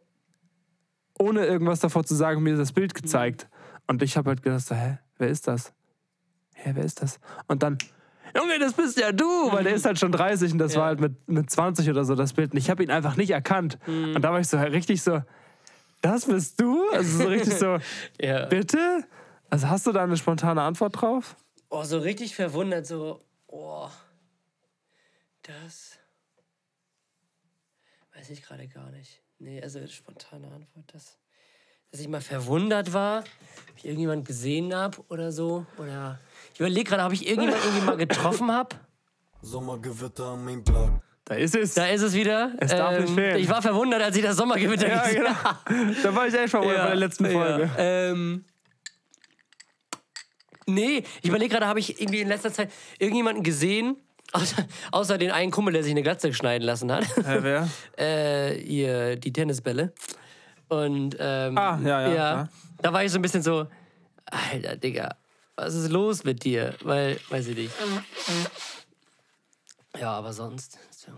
[1.18, 3.48] ohne irgendwas davor zu sagen, mir das Bild gezeigt.
[3.88, 5.74] Und ich habe halt gedacht, so, hä, wer ist das?
[6.54, 7.20] Hä, wer ist das?
[7.48, 7.78] Und dann,
[8.36, 10.80] Junge, das bist ja du, weil der ist halt schon 30 und das Ja.
[10.82, 12.52] war halt mit, mit 20 oder so das Bild.
[12.52, 13.78] Und ich habe ihn einfach nicht erkannt.
[13.88, 15.22] Und da war ich so richtig so,
[16.02, 16.90] das bist du?
[16.92, 17.78] Also so richtig so,
[18.22, 18.46] Ja.
[18.46, 19.04] bitte?
[19.50, 21.36] Also hast du da eine spontane Antwort drauf?
[21.70, 23.90] Oh, so richtig verwundert, so, oh,
[25.44, 25.98] das
[28.16, 29.22] weiß ich gerade gar nicht.
[29.40, 31.18] Nee, also spontane Antwort, das,
[31.92, 33.20] dass ich mal verwundert war,
[33.70, 35.66] ob ich irgendjemand gesehen habe oder so.
[35.78, 36.20] Oder
[36.60, 38.76] ich überlege gerade, ob ich irgendjemand irgendwie mal getroffen habe.
[39.42, 40.90] Sommergewitter am Main Block.
[41.24, 41.74] Da ist es.
[41.74, 42.52] Da ist es wieder.
[42.52, 43.38] Ähm, Es darf nicht fehlen.
[43.40, 45.94] Ich war verwundert, als ich das Sommergewitter ja, gesehen genau.
[46.04, 47.70] Da war ich echt verwundert bei der letzten Folge.
[47.78, 48.12] Ja.
[48.12, 48.44] Ähm,
[50.66, 53.96] nee, ich überlege gerade, habe ich irgendwie in letzter Zeit irgendjemanden gesehen,
[54.34, 57.06] außer, außer den einen Kumpel, der sich eine Glatze schneiden lassen hat.
[57.16, 57.70] Hä, wer?
[57.98, 59.94] äh, ihr, die Tennisbälle.
[60.68, 62.50] Und ähm, Ah, ja, ja, ja.
[62.82, 63.68] da war ich so ein bisschen so,
[64.26, 65.16] Alter, Digga,
[65.62, 66.76] was ist los mit dir?
[66.84, 67.74] Weil, weiß ich nicht.
[70.00, 70.78] Ja, aber sonst.
[70.92, 71.12] So.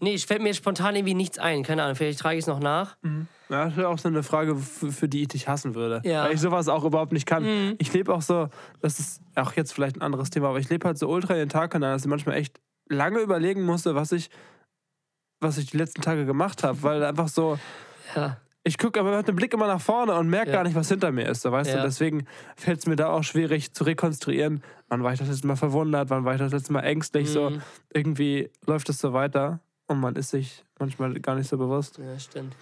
[0.00, 1.62] Nee, ich fällt mir spontan irgendwie nichts ein.
[1.62, 2.96] Keine Ahnung, vielleicht trage ich es noch nach.
[3.48, 6.02] Ja, das wäre auch so eine Frage, für, die ich dich hassen würde.
[6.04, 6.22] Ja.
[6.22, 6.26] Mhm.
[6.26, 7.74] Weil ich sowas auch überhaupt nicht kann.
[7.78, 8.48] Ich lebe auch so,
[8.80, 11.40] das ist auch jetzt vielleicht ein anderes Thema, aber ich lebe halt so ultra in
[11.40, 14.28] den Tag hinein, dass ich manchmal echt lange überlegen musste, was ich,
[15.40, 16.82] was ich die letzten Tage gemacht habe.
[16.82, 17.58] Weil einfach so,
[18.14, 18.38] Ja.
[18.64, 20.56] Ich gucke aber mit dem Blick immer nach vorne und merke Ja.
[20.56, 21.42] gar nicht, was hinter mir ist.
[21.42, 21.76] So, weißt Ja.
[21.76, 21.82] du?
[21.82, 25.56] Deswegen fällt es mir da auch schwierig zu rekonstruieren, wann war ich das letzte Mal
[25.56, 27.30] verwundert, wann war ich das letzte Mal ängstlich.
[27.30, 27.62] So Mhm.
[27.92, 31.98] irgendwie läuft es so weiter und man ist sich manchmal gar nicht so bewusst.
[31.98, 32.56] Ja, stimmt.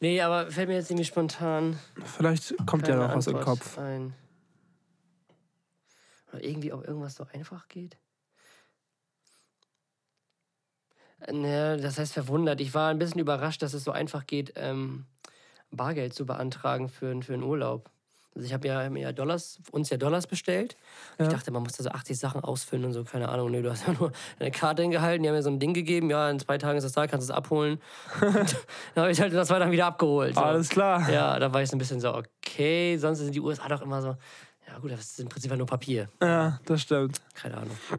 [0.00, 3.78] Nee, aber fällt mir jetzt irgendwie spontan Vielleicht kommt ja noch was im Antwort Kopf.
[3.78, 4.14] ein.
[6.32, 7.98] Oder irgendwie, ob irgendwas so einfach geht?
[11.30, 12.60] Naja, das heißt verwundert.
[12.60, 15.06] Ich war ein bisschen überrascht, dass es so einfach geht, ähm,
[15.70, 17.90] Bargeld zu beantragen für, für einen Urlaub.
[18.34, 20.76] Also ich habe ja, mir ja Dollars, uns ja Dollars bestellt.
[21.18, 23.50] Ich dachte, man muss da so 80 Sachen ausfüllen und so, keine Ahnung.
[23.50, 26.08] Nee, du hast ja nur eine Karte hingehalten, die haben mir so ein Ding gegeben,
[26.08, 27.78] ja, in zwei Tagen ist das da, kannst du es abholen.
[28.20, 28.46] Dann
[28.96, 30.34] habe ich halt das zwei Tagen wieder abgeholt.
[30.34, 30.40] So.
[30.40, 31.10] Alles klar.
[31.10, 34.00] Ja, da war ich so ein bisschen so, okay, sonst sind die USA doch immer
[34.00, 34.16] so,
[34.66, 36.08] ja gut, das ist im Prinzip halt nur Papier.
[36.22, 37.20] Ja, das stimmt.
[37.34, 37.76] Keine Ahnung.
[37.90, 37.96] Ja,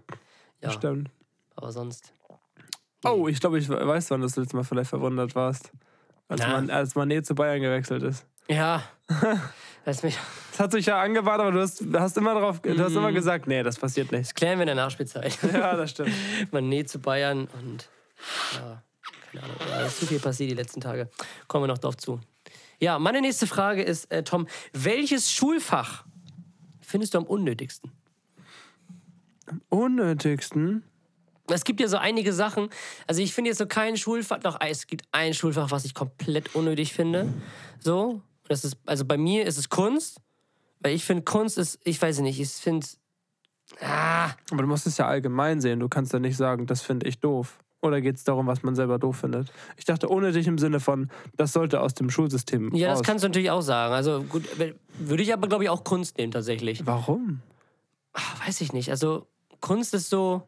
[0.61, 1.11] Das stimmt.
[1.55, 2.11] aber sonst.
[3.03, 5.71] Oh, ich glaube, ich weiß, wann du das letzte Mal vielleicht verwundert warst.
[6.27, 6.47] Als, Na?
[6.47, 8.25] man, als Manet zu Bayern gewechselt ist.
[8.47, 8.83] Ja.
[9.85, 10.17] Lass mich.
[10.51, 13.47] Das hat sich ja angebahnt, aber du hast, hast immer drauf, du hast immer gesagt,
[13.47, 14.27] nee, das passiert nicht.
[14.27, 15.37] Das klären wir in der Nachspielzeit.
[15.53, 16.11] Ja, das stimmt.
[16.51, 17.89] Man näht zu Bayern und
[18.53, 18.81] ja,
[19.31, 19.57] keine Ahnung.
[19.69, 21.09] Ja, ist zu viel passiert die letzten Tage.
[21.47, 22.21] Kommen wir noch drauf zu.
[22.79, 26.05] Ja, meine nächste Frage ist, äh, Tom, welches Schulfach
[26.81, 27.91] findest du am unnötigsten?
[29.69, 30.83] Unnötigsten.
[31.47, 32.69] Es gibt ja so einige Sachen.
[33.07, 34.39] Also ich finde jetzt so kein Schulfach.
[34.39, 37.33] Doch, es gibt ein Schulfach, was ich komplett unnötig finde.
[37.79, 38.21] So.
[38.47, 40.19] Das ist, also bei mir ist es Kunst.
[40.79, 42.85] Weil ich finde, Kunst ist, ich weiß nicht, ich finde.
[43.81, 45.79] Ah, Aber du musst es ja allgemein sehen.
[45.79, 47.57] Du kannst ja nicht sagen, das finde ich doof.
[47.81, 49.51] Oder geht es darum, was man selber doof findet?
[49.77, 53.05] Ich dachte unnötig im Sinne von, das sollte aus dem Schulsystem ja, das raus.
[53.05, 53.93] kannst du natürlich auch sagen.
[53.93, 54.43] Also gut,
[54.99, 56.85] würde ich aber, glaube ich, auch Kunst nehmen tatsächlich.
[56.85, 57.41] Warum?
[58.13, 58.89] Ach, weiß ich nicht.
[58.89, 59.27] Also
[59.59, 60.43] Kunst ist so.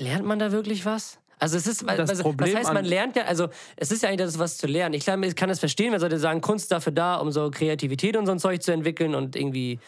[0.00, 1.18] Lernt man da wirklich was?
[1.40, 4.02] Also es ist, Das also, Problem was heißt, man an- lernt ja, also es ist
[4.02, 4.94] ja eigentlich das, was zu lernen.
[4.94, 7.50] Ich, glaube, ich kann das verstehen, man sollte sagen, Kunst ist dafür da, um so
[7.50, 9.78] Kreativität und so ein Zeug zu entwickeln und irgendwie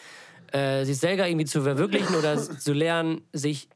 [0.53, 3.67] äh, sich selber irgendwie zu verwirklichen oder zu lernen, sich,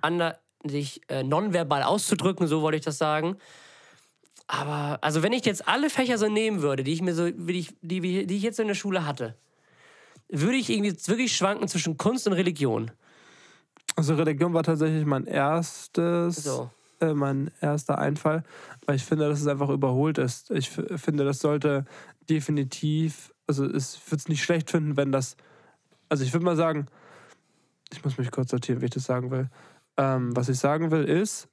[0.00, 3.36] ander, sich äh, nonverbal auszudrücken, so wollte ich das sagen.
[4.48, 8.02] Aber, also wenn ich jetzt alle Fächer so nehmen würde, die ich mir so, die,
[8.02, 9.36] wir- die ich jetzt so in der Schule hatte,
[10.28, 12.90] würde ich irgendwie wirklich schwanken zwischen Kunst und Religion.
[13.96, 16.70] Also Religion war tatsächlich mein erstes, So.
[17.00, 18.42] äh, mein erster Einfall,
[18.86, 20.50] weil ich finde, dass es einfach überholt ist.
[20.50, 21.84] Ich finde, das sollte
[22.28, 25.36] definitiv, also es würde es nicht schlecht finden, wenn das,
[26.08, 26.86] also ich würde mal sagen,
[27.92, 29.50] ich muss mich kurz sortieren, wie ich das sagen will.
[29.98, 31.48] Ähm, was ich sagen will ist,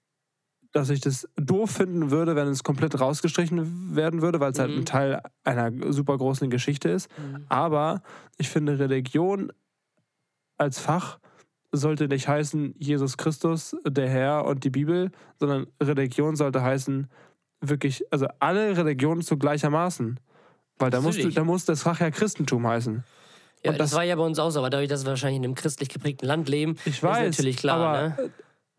[0.71, 4.71] dass ich das doof finden würde, wenn es komplett rausgestrichen werden würde, weil es halt
[4.71, 4.77] Mhm.
[4.79, 7.09] ein Teil einer super großen Geschichte ist.
[7.49, 8.01] Aber
[8.37, 9.51] ich finde, Religion
[10.57, 11.19] als Fach
[11.71, 17.09] sollte nicht heißen Jesus Christus, der Herr und die Bibel, sondern Religion sollte heißen
[17.61, 20.19] wirklich, also alle Religionen zu gleichermaßen.
[20.77, 21.35] Weil da muss, Natürlich.
[21.35, 23.03] da muss das Fach ja Christentum heißen.
[23.63, 25.43] Ja, das, das- war ja bei uns auch so, aber dadurch, dass wir wahrscheinlich in
[25.43, 27.29] einem christlich geprägten Land leben, Ich weiß.
[27.29, 27.77] ist natürlich klar.
[27.79, 28.05] aber, ne?
[28.05, 28.29] äh, aber,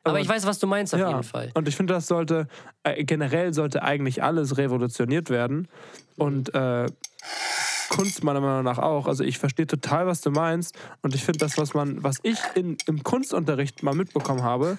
[0.04, 1.08] aber- ich weiß, was du meinst auf ja.
[1.10, 1.50] jeden Fall.
[1.54, 2.48] Und ich finde, das sollte,
[2.84, 5.68] äh, generell sollte eigentlich alles revolutioniert werden.
[6.16, 6.86] Und äh,
[7.90, 9.06] Kunst meiner Meinung nach auch.
[9.06, 10.74] Also ich verstehe total, was du meinst.
[11.02, 14.78] Und ich finde das, was man, was ich in, im Kunstunterricht mal mitbekommen habe,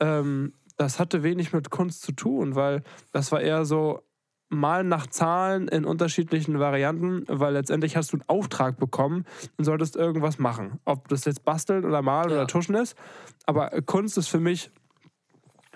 [0.00, 4.00] ähm, das hatte wenig mit Kunst zu tun, weil das war eher so
[4.48, 9.26] Malen nach Zahlen in unterschiedlichen Varianten, weil letztendlich hast du einen Auftrag bekommen
[9.58, 10.78] und solltest irgendwas machen.
[10.86, 12.36] Ob das jetzt basteln oder malen Ja.
[12.36, 12.96] oder tuschen ist.
[13.44, 14.70] Aber Kunst ist für mich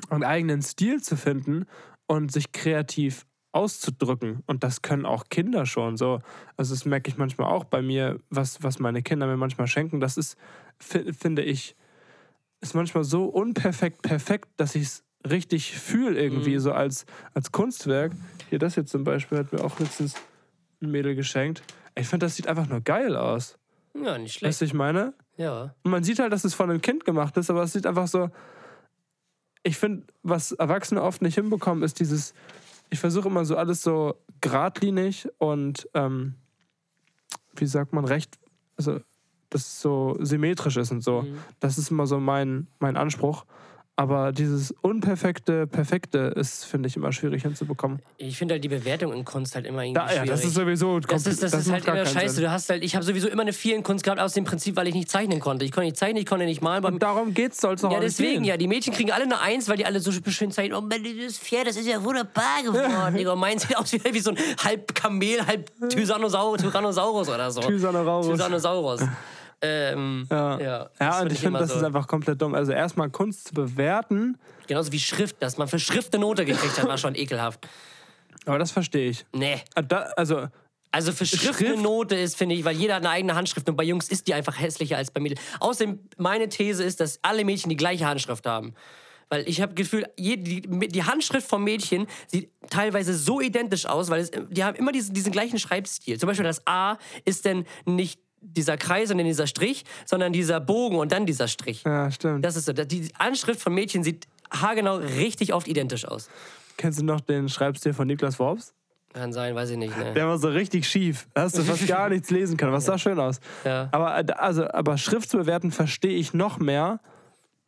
[0.08, 1.66] einen eigenen Stil zu finden
[2.06, 4.42] und sich kreativ auszudrücken.
[4.46, 6.20] Und das können auch Kinder schon so.
[6.56, 10.00] Also das merke ich manchmal auch bei mir, was, was meine Kinder mir manchmal schenken.
[10.00, 10.36] Das ist,
[10.78, 11.76] fi- finde ich,
[12.60, 18.12] ist manchmal so unperfekt perfekt, dass ich es richtig fühle irgendwie, so als, als Kunstwerk.
[18.50, 20.14] Hier, das jetzt zum Beispiel hat mir auch letztens
[20.80, 21.62] ein Mädel geschenkt.
[21.94, 23.58] Ich finde, das sieht einfach nur geil aus.
[23.94, 24.60] Ja, nicht Weißt schlecht.
[24.62, 25.14] du, ich meine?
[25.36, 25.74] Ja.
[25.82, 28.08] Und man sieht halt, dass es von einem Kind gemacht ist, aber es sieht einfach
[28.08, 28.30] so.
[29.62, 32.34] Ich finde, was Erwachsene oft nicht hinbekommen, ist dieses.
[32.92, 36.34] Ich versuche immer so alles so geradlinig und, ähm,
[37.56, 38.38] wie sagt man, recht.
[38.76, 39.00] Also,
[39.48, 41.24] dass es so symmetrisch ist und so.
[41.58, 43.46] Das ist immer so mein, mein Anspruch.
[44.02, 48.00] Aber dieses unperfekte, perfekte ist, finde ich, immer schwierig hinzubekommen.
[48.18, 50.30] Ich finde halt die Bewertung in Kunst halt immer irgendwie Da, ja, schwierig.
[50.30, 50.98] das ist sowieso.
[50.98, 52.34] das ist, das das ist halt immer scheiße.
[52.34, 52.44] Sinn.
[52.44, 54.74] Du hast halt, ich habe sowieso immer eine 4 in Kunst gehabt aus dem Prinzip,
[54.74, 55.64] weil ich nicht zeichnen konnte.
[55.64, 56.84] Ich konnte nicht zeichnen, ich konnte nicht malen.
[56.84, 58.44] Und darum geht's, soll es noch ja, auch nicht deswegen gehen.
[58.44, 58.56] ja.
[58.56, 60.76] Die Mädchen kriegen alle eine Eins, weil die alle so schön zeichnen.
[60.76, 63.14] Oh, das Pferd, das ist ja wunderbar geworden.
[63.16, 63.34] Digga.
[63.34, 67.60] Und meins sieht aus wie, wie so ein halb Kamel, halb Tyrannosaurus, Tyrannosaurus oder so.
[67.60, 68.36] Tyrannosaurus.
[68.36, 69.00] Tyrannosaurus.
[69.62, 71.76] Ähm, Ja, ja, das ja und find ich finde, das so.
[71.76, 72.54] ist einfach komplett dumm.
[72.54, 76.78] Also erstmal Kunst zu bewerten, Genauso wie Schrift, dass man für Schrift eine Note gekriegt
[76.80, 77.66] hat, war schon ekelhaft.
[78.46, 79.24] aber das verstehe ich.
[79.32, 79.60] Nee.
[79.74, 79.82] Ah,
[80.16, 80.46] also,
[80.92, 81.64] Also für Schrift, Schrift?
[81.72, 84.26] eine Note ist, finde ich, weil jeder hat eine eigene Handschrift und bei Jungs ist
[84.28, 85.38] die einfach hässlicher als bei Mädchen.
[85.60, 88.74] Außerdem, meine These ist, dass alle Mädchen die gleiche Handschrift haben.
[89.28, 94.20] Weil ich habe Gefühl, je- die, Handschrift vom Mädchen sieht teilweise so identisch aus, weil
[94.20, 96.18] es, die haben immer diesen, diesen gleichen Schreibstil.
[96.20, 100.60] Zum Beispiel das A ist dann nicht dieser Kreis und dann dieser Strich, sondern dieser
[100.60, 101.84] Bogen und dann dieser Strich.
[101.84, 102.44] ja, stimmt.
[102.44, 102.72] Das ist so.
[102.72, 106.28] Die Anschrift von Mädchen sieht haargenau richtig oft identisch aus.
[106.76, 108.74] Kennst du noch den Schreibstil von Niklas Worps?
[109.12, 109.96] Kann sein, weiß ich nicht.
[109.96, 110.14] Ne?
[110.14, 111.26] Der war so richtig schief.
[111.34, 112.72] Hast du fast gar nichts lesen können.
[112.72, 113.40] Was sah schön aus.
[113.64, 113.88] Ja.
[113.92, 117.00] Aber, also, aber Schrift zu bewerten verstehe ich noch mehr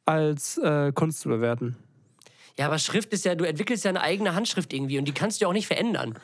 [0.07, 1.77] als äh, Kunst zu bewerten.
[2.59, 5.41] Ja, aber Schrift ist ja, du entwickelst ja eine eigene Handschrift irgendwie und die kannst
[5.41, 6.15] du ja auch nicht verändern.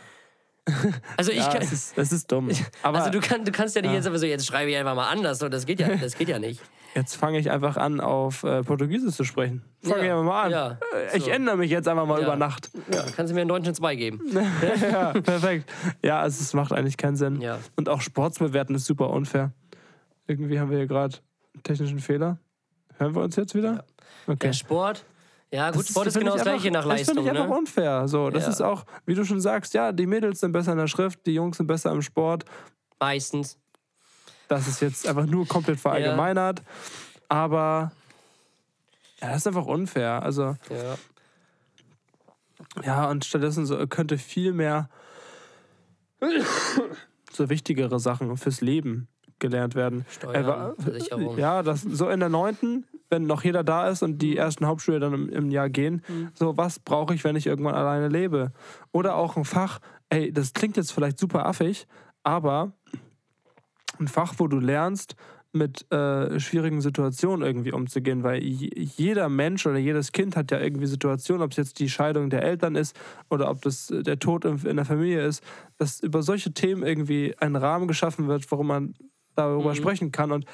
[1.16, 2.48] Also ich Ja, kann, es ist, es ist dumm.
[2.82, 4.94] Aber also du, kann, du kannst ja nicht jetzt einfach so, jetzt schreibe ich einfach
[4.94, 5.38] mal anders.
[5.38, 6.60] So, das geht ja, das geht ja nicht.
[6.94, 9.62] jetzt fange ich einfach an, auf äh, Portugiesisch zu sprechen.
[9.82, 10.50] Fange Ja, ich einfach mal an.
[10.52, 10.78] ja,
[11.12, 11.30] Äh, Ich so.
[11.30, 12.26] ändere mich jetzt einfach mal Ja.
[12.26, 12.70] über Nacht.
[12.92, 14.20] Ja, kannst du mir einen deutschen 2 geben.
[14.92, 15.70] ja, perfekt.
[16.04, 17.40] Ja, also es macht eigentlich keinen Sinn.
[17.40, 17.58] Ja.
[17.76, 19.52] Und auch Sport zu bewerten ist super unfair.
[20.26, 21.16] Irgendwie haben wir hier gerade
[21.54, 22.38] einen technischen Fehler.
[22.98, 23.84] Hören wir uns jetzt wieder?
[24.26, 24.38] Okay.
[24.48, 25.04] Der Sport,
[25.52, 27.24] ja gut, Das Sport ist genau das gleiche einfach- nach Das finde Leistung.
[27.24, 27.58] ich einfach Ne?
[27.58, 28.08] unfair.
[28.08, 28.50] So, das Ja.
[28.50, 31.34] ist auch, wie du schon sagst, ja, die Mädels sind besser in der Schrift, die
[31.34, 32.44] Jungs sind besser im Sport.
[32.98, 33.58] Meistens.
[34.48, 36.62] Das ist jetzt einfach nur komplett verallgemeinert.
[37.28, 37.92] Aber
[39.20, 40.22] ja, das ist einfach unfair.
[40.22, 40.96] Also, Ja.
[42.84, 44.88] ja, und stattdessen so, könnte viel mehr
[47.32, 49.08] so wichtigere Sachen fürs Leben
[49.38, 50.04] gelernt werden.
[50.10, 51.40] Steuern, Äh.
[51.40, 55.00] Ja, das so in der neunten, wenn noch jeder da ist und die ersten Hauptschüler
[55.00, 56.02] dann im, im Jahr gehen,
[56.34, 58.52] so was brauche ich, wenn ich irgendwann alleine lebe?
[58.92, 61.86] Oder auch ein Fach, ey, das klingt jetzt vielleicht super affig,
[62.22, 62.72] aber
[63.98, 65.16] ein Fach, wo du lernst,
[65.52, 70.86] mit äh, schwierigen Situationen irgendwie umzugehen, weil jeder Mensch oder jedes Kind hat ja irgendwie
[70.86, 72.96] Situationen, ob es jetzt die Scheidung der Eltern ist
[73.30, 75.42] oder ob das äh, der Tod in, in der Familie ist,
[75.76, 78.94] dass über solche Themen irgendwie ein Rahmen geschaffen wird, warum man
[79.34, 79.74] darüber Mhm.
[79.74, 80.44] sprechen kann und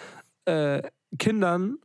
[0.47, 0.81] äh,
[1.19, 1.77] Kindern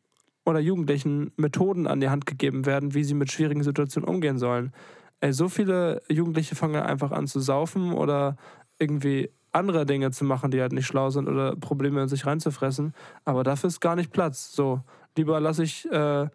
[0.45, 4.73] oder Jugendlichen Methoden an die Hand gegeben werden, wie sie mit schwierigen Situationen umgehen sollen.
[5.19, 8.37] Ey, so viele Jugendliche fangen einfach an zu saufen oder
[8.79, 12.93] irgendwie andere Dinge zu machen, die halt nicht schlau sind oder Probleme in sich reinzufressen.
[13.25, 14.51] Aber dafür ist gar nicht Platz.
[14.53, 14.81] So,
[15.15, 16.27] lieber lasse ich äh,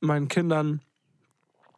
[0.00, 0.80] meinen Kindern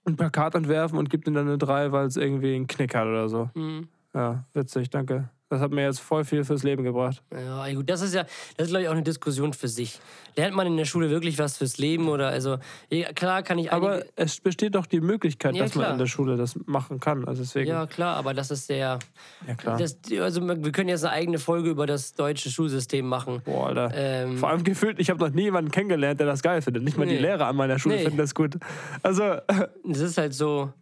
[0.07, 3.07] ein Plakat entwerfen und gebe ihnen dann eine 3, weil es irgendwie einen Knick hat
[3.07, 3.51] oder so.
[3.55, 3.89] Mhm.
[4.15, 5.31] Ja, witzig, danke.
[5.51, 7.21] Das hat mir jetzt voll viel fürs Leben gebracht.
[7.33, 8.23] Ja, gut, das ist ja,
[8.57, 9.99] das ist glaube ich auch eine Diskussion für sich.
[10.37, 12.59] Lernt man in der Schule wirklich was fürs Leben oder also
[12.89, 15.93] ja, klar kann ich Aber es besteht doch die Möglichkeit, Ja, dass man klar.
[15.95, 17.25] in der Schule das machen kann.
[17.27, 19.01] Also deswegen, ja klar, aber das ist der,
[19.49, 19.77] ja klar.
[19.77, 23.43] das, also wir können jetzt eine eigene Folge über das deutsche Schulsystem machen.
[23.45, 23.91] Boah, Alter.
[23.93, 26.85] Ähm, Vor allem gefühlt, ich habe noch nie jemanden kennengelernt, der das geil findet.
[26.85, 27.23] Nicht mal die Nee.
[27.23, 28.03] Lehrer an meiner Schule Nee.
[28.05, 28.57] finden das gut.
[29.03, 29.39] Also,
[29.91, 30.73] Es ist halt so.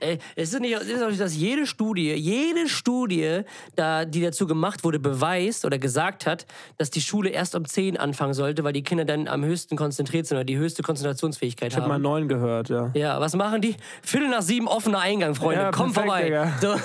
[0.00, 3.40] Ey, es ist nicht, es ist auch nicht, dass jede Studie, jede Studie,
[3.76, 6.44] da, die dazu gemacht wurde, beweist oder gesagt hat,
[6.76, 10.26] dass die Schule erst um 10 anfangen sollte, weil die Kinder dann am höchsten konzentriert
[10.26, 12.02] sind oder die höchste Konzentrationsfähigkeit ich habe mal haben.
[12.02, 12.90] neun gehört, ja.
[12.94, 13.74] Ja, was machen die?
[14.02, 15.62] Viertel nach sieben offener Eingang, Freunde.
[15.62, 16.24] Ja, Komm perfekt, vorbei.
[16.24, 16.52] Digga.
[16.60, 16.80] So,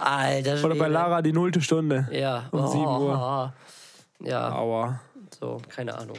[0.00, 0.88] alter Oder bei.
[0.88, 2.08] Lara die nullte Stunde.
[2.10, 2.48] Ja.
[2.50, 3.52] um 7 Uhr.
[4.24, 4.98] Ja, Aua.
[5.38, 6.16] so, keine Ahnung.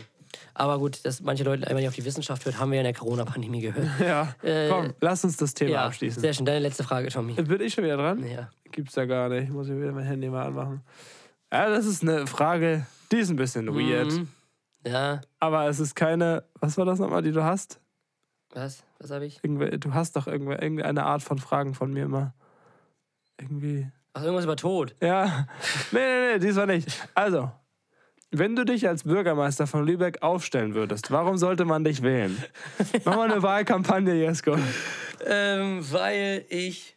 [0.60, 2.86] Aber gut, dass manche Leute einmal nicht auf die Wissenschaft hört, haben wir ja in
[2.86, 3.88] der Corona-Pandemie gehört.
[4.00, 6.20] Ja, Äh, komm, lass uns das Thema Ja, abschließen.
[6.20, 6.48] sehr schön.
[6.48, 7.34] Deine letzte Frage, Tommy.
[7.34, 8.26] Bin ich schon wieder dran?
[8.26, 8.50] Ja.
[8.72, 9.52] Gibt's ja gar nicht.
[9.52, 10.82] Muss ich wieder mein Handy mal anmachen.
[11.54, 14.12] Ja, das ist eine Frage, die ist ein bisschen weird.
[14.12, 14.28] Mhm.
[14.86, 16.44] Ja, Aber es ist keine.
[16.60, 17.80] Was war das nochmal, die du hast?
[18.54, 18.84] was?
[19.00, 19.40] Was habe ich?
[19.44, 22.34] Irgendwer, du hast doch irgendwer, irgendeine Art von Fragen von mir immer.
[23.40, 23.88] Irgendwie.
[24.14, 24.96] Ach, irgendwas über Tod.
[25.02, 25.48] Ja.
[25.92, 26.88] Nee, nee, nee, diesmal nicht.
[27.14, 27.52] Also,
[28.32, 32.38] wenn du dich als Bürgermeister von Lübeck aufstellen würdest, warum sollte man dich wählen?
[33.06, 34.58] Mach mal eine Wahlkampagne, Jesko.
[35.26, 36.96] Ähm, weil ich.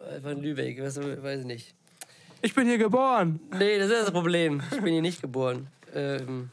[0.00, 1.74] äh, Von Lübeck, was, weiß ich nicht.
[2.42, 3.38] Ich bin hier geboren.
[3.56, 4.60] Nee, das ist das Problem.
[4.72, 5.68] Ich bin hier nicht geboren.
[5.94, 6.50] Ähm.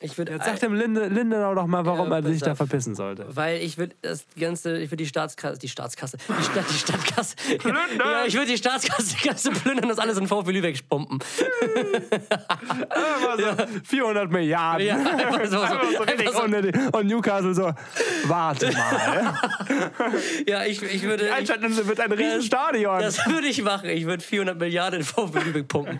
[0.00, 0.32] Ich würde.
[0.32, 3.24] Jetzt sag dem Linde, Lindenau doch mal, warum Ja, er sich da verpissen sollte.
[3.34, 7.36] Weil ich würde das ganze, ich würde die Staatskasse, die Staatskasse, die, Stadt, die Stadtkasse,
[7.98, 11.18] ja, ich würde die Staatskasse die ganze plündern, das alles in VfB Lübeck pumpen.
[12.90, 14.86] Aber so 400 Milliarden.
[14.86, 16.44] Ja, einfach so, so, Einfach so richtig einfach so.
[16.44, 16.76] unnötig.
[16.92, 17.72] Und Newcastle so,
[18.24, 19.34] warte mal.
[20.46, 23.00] Ja, ich, ich würde, ich, Einstadt wird ein Riesenstadion.
[23.00, 23.88] das würde ich machen.
[23.88, 25.98] Ich würde 400 Milliarden in VfB Lübeck pumpen.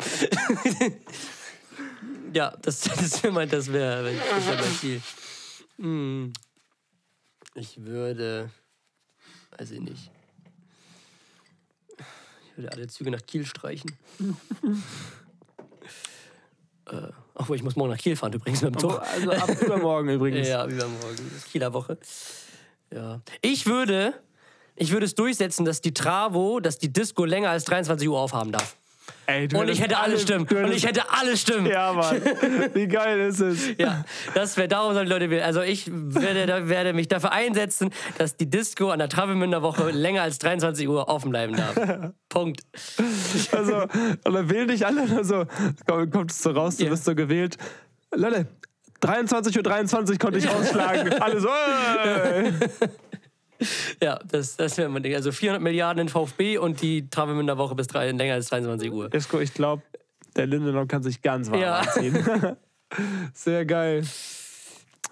[2.37, 5.01] Ja, das, das wäre mein, das wäre, das wäre mein Ziel.
[5.79, 6.33] Hm.
[7.55, 8.51] Ich würde,
[9.57, 10.11] weiß ich nicht.
[11.97, 13.97] Ich würde alle Züge nach Kiel streichen.
[16.91, 19.01] äh, obwohl, ich muss morgen nach Kiel fahren, übrigens mit dem Zug.
[19.01, 20.47] also ab übermorgen übrigens.
[20.53, 21.31] Ja, übermorgen.
[21.31, 21.99] Das ist Kieler Woche.
[22.93, 23.23] Ja.
[23.41, 24.13] Ich würde,
[24.75, 28.53] ich würde es durchsetzen, dass die Travo, dass die Disco länger als 23 Uhr aufhaben
[28.53, 28.77] darf.
[29.29, 30.47] Ey, du Und ich hätte alle Stimmen.
[30.47, 31.67] Und ich hätte alle Stimmen.
[31.67, 32.21] Ja, Mann.
[32.75, 33.59] Wie geil ist es?
[33.79, 35.43] Ja, das wäre, darum sollen die Leute wählen.
[35.43, 40.23] Also ich werde, werde mich dafür einsetzen, dass die Disco an der Travemünder Woche länger
[40.23, 41.75] als 23 Uhr offen bleiben darf.
[42.29, 42.61] Punkt.
[43.53, 43.87] Also,
[44.23, 45.45] dann wählen dich alle so,
[45.87, 46.91] komm, kommt es so raus, du Ja.
[46.91, 47.57] bist so gewählt.
[48.15, 48.47] Leute,
[49.03, 51.13] 23.23 Uhr 23 konnte ich ausschlagen.
[51.21, 52.53] Alle so, äh.
[54.03, 55.15] Ja, das, das wäre mein Ding.
[55.15, 59.13] Also 400 Milliarden in VfB und die Travemünder Woche bis drei, länger als 22 Uhr.
[59.15, 59.83] Esko, ich glaube,
[60.37, 61.79] der Lindenau kann sich ganz warm Ja.
[61.79, 62.17] anziehen.
[63.33, 64.05] Sehr geil.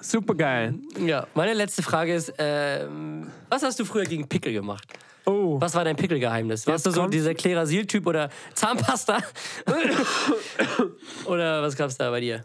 [0.00, 0.74] Super geil.
[1.04, 4.87] Ja, meine letzte Frage ist, ähm, was hast du früher gegen Pickel gemacht?
[5.26, 6.66] Oh, Was war dein Pickelgeheimnis?
[6.66, 9.18] Warst du so dieser Klerasil-Typ oder Zahnpasta?
[11.24, 12.42] oder was gab's da bei dir?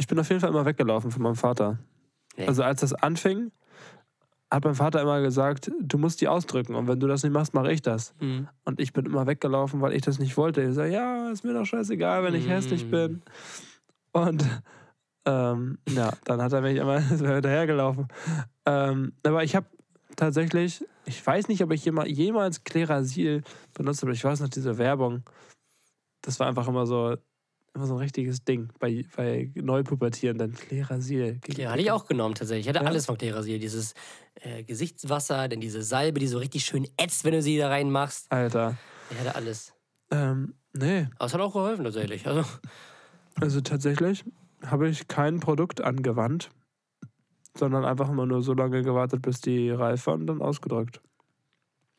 [0.00, 1.78] ich bin auf jeden Fall immer weggelaufen von meinem Vater.
[2.36, 2.46] Ja.
[2.46, 3.50] Also als das anfing,
[4.50, 7.52] hat mein Vater immer gesagt, du musst die ausdrücken und wenn du das nicht machst,
[7.54, 8.14] mache ich das.
[8.20, 8.48] Mhm.
[8.64, 10.62] Und ich bin immer weggelaufen, weil ich das nicht wollte.
[10.62, 12.50] Ich sage, ja, ist mir doch scheißegal, wenn ich Mhm.
[12.50, 13.22] hässlich bin.
[14.12, 14.44] Und
[15.26, 18.08] ähm, ja, dann hat er mich immer hinterhergelaufen.
[18.64, 19.66] Ähm, aber ich habe
[20.16, 23.42] tatsächlich, ich weiß nicht, ob ich jema- jemals Klerasil
[23.74, 25.22] benutzt habe, ich weiß noch diese Werbung.
[26.22, 27.16] Das war einfach immer so,
[27.74, 30.52] immer so ein richtiges Ding bei, bei Neupubertierenden.
[30.54, 31.40] Klerasil.
[31.56, 32.66] Ja, hatte ich auch genommen tatsächlich.
[32.66, 32.90] Ich hatte Ja?
[32.90, 33.58] alles von Klerasil.
[33.58, 33.94] Dieses
[34.36, 38.30] äh, Gesichtswasser, dann diese Salbe, die so richtig schön ätzt, wenn du sie da reinmachst.
[38.30, 38.76] Alter.
[39.10, 39.74] Ich hatte alles.
[40.10, 42.26] Ähm, nee, Aber es hat auch geholfen tatsächlich.
[42.26, 42.44] Also,
[43.40, 44.24] also tatsächlich
[44.64, 46.50] habe ich kein Produkt angewandt,
[47.56, 51.00] sondern einfach immer nur so lange gewartet, bis die reif war und dann ausgedrückt.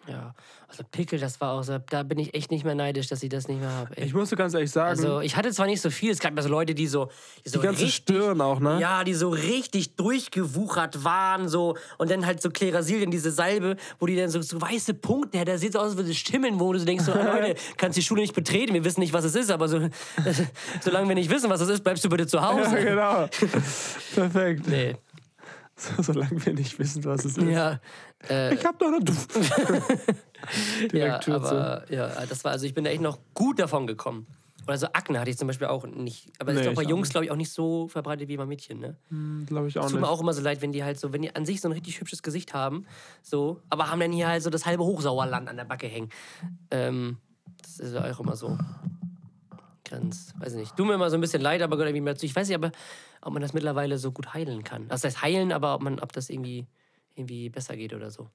[0.09, 0.33] Ja.
[0.67, 3.29] Also Pickel, das war auch so, da bin ich echt nicht mehr neidisch, dass ich
[3.29, 3.95] das nicht mehr habe.
[3.95, 6.43] Ich musste ganz ehrlich sagen, Also ich hatte zwar nicht so viel, es gab ja
[6.43, 7.09] so Leute, die so,
[7.43, 8.79] die so die ganze richtig, Stirn auch, ne?
[8.79, 13.77] Ja, die so richtig durchgewuchert waren, so und dann halt so Klerasil in diese Salbe,
[13.99, 16.59] wo die dann so, so weiße Punkte, da sieht so aus, als würde es schimmeln,
[16.59, 19.13] wo du so denkst, so, ah, Leute, kannst die Schule nicht betreten, wir wissen nicht,
[19.13, 19.79] was es ist, aber so,
[20.81, 22.77] solange wir nicht wissen, was es ist, bleibst du bitte zu Hause.
[22.77, 23.27] Ja, genau.
[24.15, 24.67] Perfekt.
[24.67, 24.95] Nee.
[25.79, 27.47] So, solange wir nicht wissen, was es ist.
[27.47, 27.79] Ja,
[28.29, 28.99] äh, Ich hab doch noch.
[30.81, 31.49] Direkt ja, Tür zu.
[31.51, 34.25] aber ja, das war, also ich bin da echt noch gut davon gekommen.
[34.67, 36.27] Oder so Akne hatte ich zum Beispiel auch nicht.
[36.37, 38.45] Aber das Nee, ist doch bei Jungs, glaube ich, auch nicht so verbreitet wie bei
[38.45, 38.95] Mädchen, ne?
[39.47, 40.07] Glaube ich auch Es tut nicht.
[40.07, 41.71] mir auch immer so leid, wenn die halt so, wenn die an sich so ein
[41.71, 42.85] richtig hübsches Gesicht haben,
[43.23, 46.09] so, aber haben dann hier halt so das halbe Hochsauerland an der Backe hängen.
[46.69, 47.17] Ähm,
[47.63, 48.57] das ist ja auch immer so.
[49.89, 50.75] Ganz, weiß ich nicht.
[50.77, 52.27] Tut mir immer so ein bisschen leid, aber gehört irgendwie mehr dazu.
[52.27, 52.71] Ich weiß nicht, aber
[53.21, 54.87] ob man das mittlerweile so gut heilen kann.
[54.87, 56.67] Das heißt heilen, aber ob man, ob das irgendwie,
[57.19, 58.27] irgendwie besser geht oder so.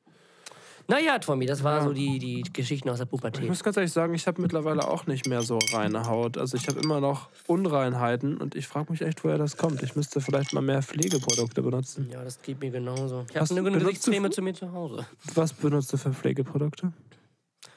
[0.87, 3.49] Naja, Tommy, das war so die, die Geschichten aus der Ich Pubertät.
[3.49, 6.37] muss ganz ehrlich sagen, ich habe mittlerweile auch nicht mehr so reine Haut.
[6.37, 9.83] Also ich habe immer noch Unreinheiten und ich frage mich echt, woher das kommt.
[9.83, 12.11] Ich müsste vielleicht mal mehr Pflegeprodukte benutzen.
[12.13, 13.25] Ja, das geht mir genauso.
[13.31, 15.07] Ich habe benutzt du Gesichtscreme zu mir zu Hause.
[15.35, 16.93] Was benutzt du für Pflegeprodukte?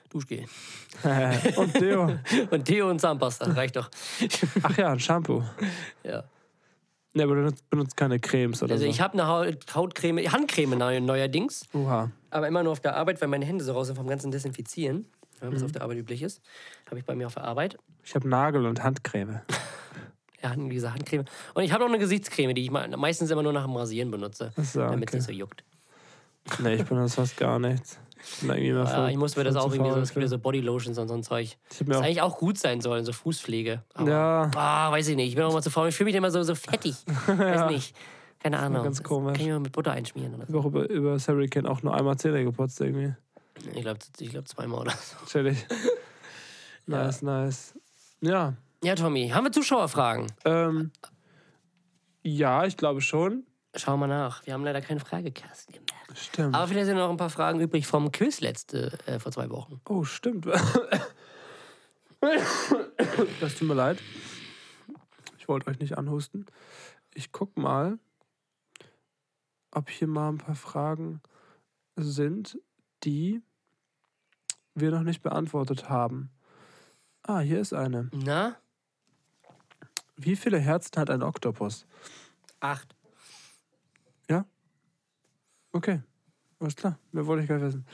[0.10, 0.44] Duschgel.
[1.56, 2.12] und Deo.
[2.52, 3.90] Und Deo und Zahnpasta, reicht doch.
[4.64, 5.44] Ach ja, ein Shampoo.
[6.04, 6.24] ja.
[7.18, 8.90] Ne, aber du benutzt, benutzt keine Cremes oder Also so.
[8.90, 12.12] ich habe eine Haut, Hautcreme, Handcreme neu, neuerdings, Oha.
[12.30, 15.06] aber immer nur auf der Arbeit, weil meine Hände so raus sind vom ganzen Desinfizieren,
[15.42, 15.56] ja, Mhm.
[15.56, 16.42] was auf der Arbeit üblich ist.
[16.88, 17.78] Habe ich bei mir auf der Arbeit.
[18.04, 19.42] Ich habe Nagel- und Handcreme.
[20.44, 21.26] Ja, diese Handcreme.
[21.56, 24.12] Und ich habe noch eine Gesichtscreme, die ich me- meistens immer nur nach dem Rasieren
[24.12, 25.18] benutze, so, damit es okay.
[25.18, 25.64] nicht so juckt.
[26.62, 27.98] Ne, ich benutze fast gar nichts.
[28.20, 30.40] Ich, immer Ja, voll- ich muss mir das auch irgendwie so, es gibt ja so
[30.40, 31.58] Bodylotions und so ein Zeug.
[31.72, 33.84] Ich mir Das auch- eigentlich auch gut sein sollen, so Fußpflege.
[33.94, 34.52] Aber, Ja.
[34.56, 35.30] Ah, weiß ich nicht.
[35.30, 35.90] Ich bin auch mal zu faul.
[35.90, 36.96] Ich fühle mich immer so, so fettig.
[37.28, 37.96] Weiß nicht.
[38.40, 38.84] Keine Ahnung.
[38.84, 39.34] ganz Das komisch.
[39.38, 40.58] Kann ich mal mit Butter einschmieren oder Ich so.
[40.64, 43.14] habe auch über, über Hurricane auch nur einmal Zähne geputzt irgendwie.
[43.74, 45.26] Ich glaube ich glaub zweimal oder so.
[45.26, 45.66] Chillig.
[46.86, 47.74] nice, nice.
[48.22, 48.54] Ja.
[48.84, 50.28] Ja, Tommy, haben wir Zuschauerfragen?
[50.46, 50.92] Ähm,
[52.24, 53.44] ja, ich glaube schon.
[53.78, 54.46] Schauen wir nach.
[54.46, 56.18] Wir haben leider keinen Fragekasten gemacht.
[56.18, 56.56] Stimmt.
[56.56, 59.82] Aber vielleicht sind noch ein paar Fragen übrig vom Quiz letzte, äh, vor zwei Wochen.
[59.88, 60.48] Oh, stimmt.
[63.40, 64.02] Das tut mir leid.
[65.38, 66.48] Ich wollte euch nicht anhusten.
[67.14, 68.00] Ich guck mal,
[69.72, 71.22] ob hier mal ein paar Fragen
[71.96, 72.60] sind,
[73.04, 73.42] die
[74.74, 76.32] wir noch nicht beantwortet haben.
[77.24, 78.10] Ah, hier ist eine.
[78.14, 78.58] Na?
[80.16, 81.86] Wie viele Herzen hat ein Oktopus?
[82.60, 82.96] Acht.
[85.78, 86.02] Okay,
[86.60, 86.98] alles klar.
[87.12, 87.86] Mehr wollte ich gar nicht wissen.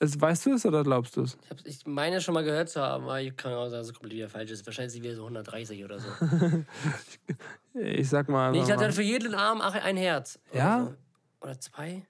[0.00, 1.38] Es, weißt du es oder glaubst du es?
[1.64, 3.94] Ich, ich meine schon mal gehört zu haben, aber ich kann auch sagen, dass es
[3.94, 4.66] komplett wieder falsch ist.
[4.66, 6.08] Wahrscheinlich sind wir so 130 oder so.
[7.72, 8.50] Ich sag mal.
[8.50, 8.92] Nee, ich hatte mal.
[8.92, 10.40] für jeden Arm ach, ein Herz.
[10.50, 10.84] Oder Ja?
[10.84, 10.96] So.
[11.46, 12.04] Oder zwei?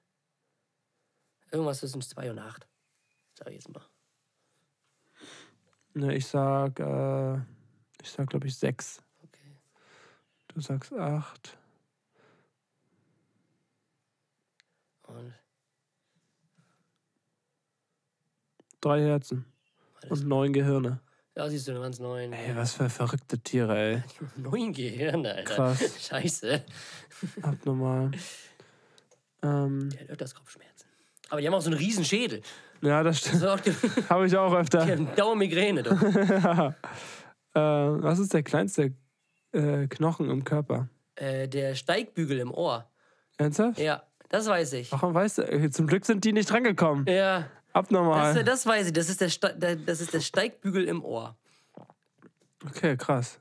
[1.52, 2.66] Irgendwas zwischen zwei und acht.
[3.35, 3.83] Sag ich jetzt mal.
[5.92, 7.35] Ne, ich sag, äh,
[8.00, 9.03] ich sag, glaube ich, sechs.
[9.22, 9.59] Okay.
[10.49, 11.59] Du sagst acht.
[15.11, 15.32] Und
[18.80, 19.44] Drei Herzen.
[20.08, 21.00] Und neun Gehirne.
[21.36, 22.32] Ja, siehst du, du waren neun.
[22.32, 24.02] Ey, was für verrückte Tiere, ey.
[24.36, 25.54] Neun Gehirne, Alter.
[25.54, 26.06] Krass.
[26.08, 26.64] Scheiße.
[27.42, 28.11] Abnormal.
[29.42, 30.88] Ähm, Der hat öfters Kopfschmerzen.
[31.28, 32.40] Aber die haben auch so einen riesen Schädel.
[32.82, 33.42] ja, das stimmt.
[33.64, 34.86] Die, die Habe ich auch öfter.
[34.86, 35.82] haben Dauermigräne.
[35.82, 35.90] Du.
[37.52, 38.94] Äh, was ist der kleinste
[39.50, 40.88] äh, Knochen im Körper?
[41.16, 42.88] Äh, der Steigbügel im Ohr.
[43.38, 43.80] Ernsthaft?
[43.80, 44.91] Ja, Das weiß ich.
[44.93, 45.43] Warum weißt du?
[45.43, 47.05] äh, Zum Glück sind die nicht drangekommen.
[47.07, 48.33] Ja, Abnormal.
[48.35, 48.93] das, das weiß ich.
[48.95, 51.37] Das ist, der Ste der- das ist der Steigbügel im Ohr.
[52.66, 53.41] Okay, krass.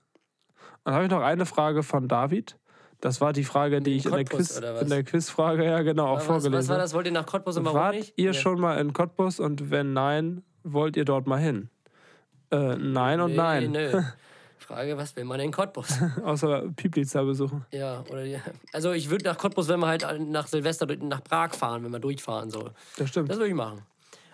[0.84, 2.58] Dann habe ich noch eine Frage von David.
[3.02, 4.82] Das war die Frage, die ich in der, Cottbus, Quiz, oder was?
[4.82, 6.84] in der Quizfrage ja genau auch Was, vorgelesen was war habe.
[6.84, 6.94] das?
[6.94, 8.14] Wollt ihr nach Cottbus und warum Wart nicht?
[8.18, 8.34] ihr Ja.
[8.34, 11.70] schon mal in Cottbus und wenn nein, wollt ihr dort mal hin?
[12.52, 13.72] Äh, nein und Nee, nein.
[13.72, 14.02] Nö.
[14.60, 16.00] Frage, was will man in Cottbus?
[16.24, 17.66] Außer Pieplitzer besuchen.
[17.72, 18.40] ja, oder die,
[18.74, 22.00] also ich würde nach Cottbus, wenn wir halt nach Silvester nach Prag fahren, wenn wir
[22.00, 22.72] durchfahren so.
[22.98, 23.30] Das stimmt.
[23.30, 23.82] Das würde ich machen.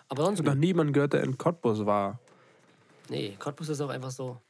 [0.09, 0.61] Aber sonst noch nicht.
[0.61, 2.19] niemand gehört, der in Cottbus war.
[3.09, 4.41] Nee, Cottbus ist auch einfach so.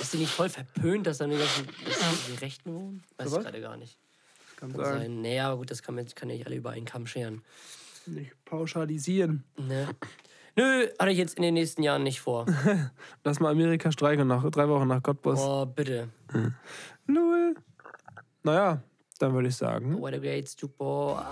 [0.00, 3.04] Ist die nicht voll verpönt, dass da die ganzen dass die Rechten wohnen?
[3.16, 3.96] Weiß ich gerade gar nicht.
[4.56, 5.22] Kann Kann sein.
[5.22, 5.40] sein.
[5.40, 7.42] Aber gut, das kann, man, kann ja nicht alle über einen Kamm scheren.
[8.06, 9.44] Nicht pauschalisieren.
[9.56, 9.88] Ne?
[10.56, 12.46] Nö, hatte ich jetzt in den nächsten Jahren nicht vor.
[13.24, 15.40] Lass mal Amerika streichen nach drei Wochen nach Cottbus.
[15.40, 16.08] Oh, bitte.
[17.06, 17.56] Null.
[18.44, 18.80] Naja,
[19.18, 20.00] dann würde ich sagen.
[20.00, 21.24] What a great Jukebox.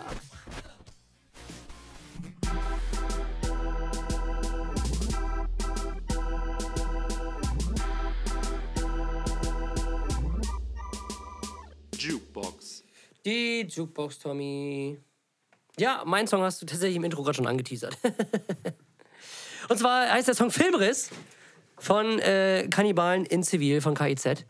[11.96, 12.82] Jukebox.
[13.24, 14.98] Die Jukebox, Tommy.
[15.78, 17.96] Ja, mein Song hast du tatsächlich im Intro gerade schon angeteasert.
[19.68, 21.10] Und zwar heißt der Song Filmriss
[21.78, 24.44] von äh, Kannibalen in Zivil von KIZ.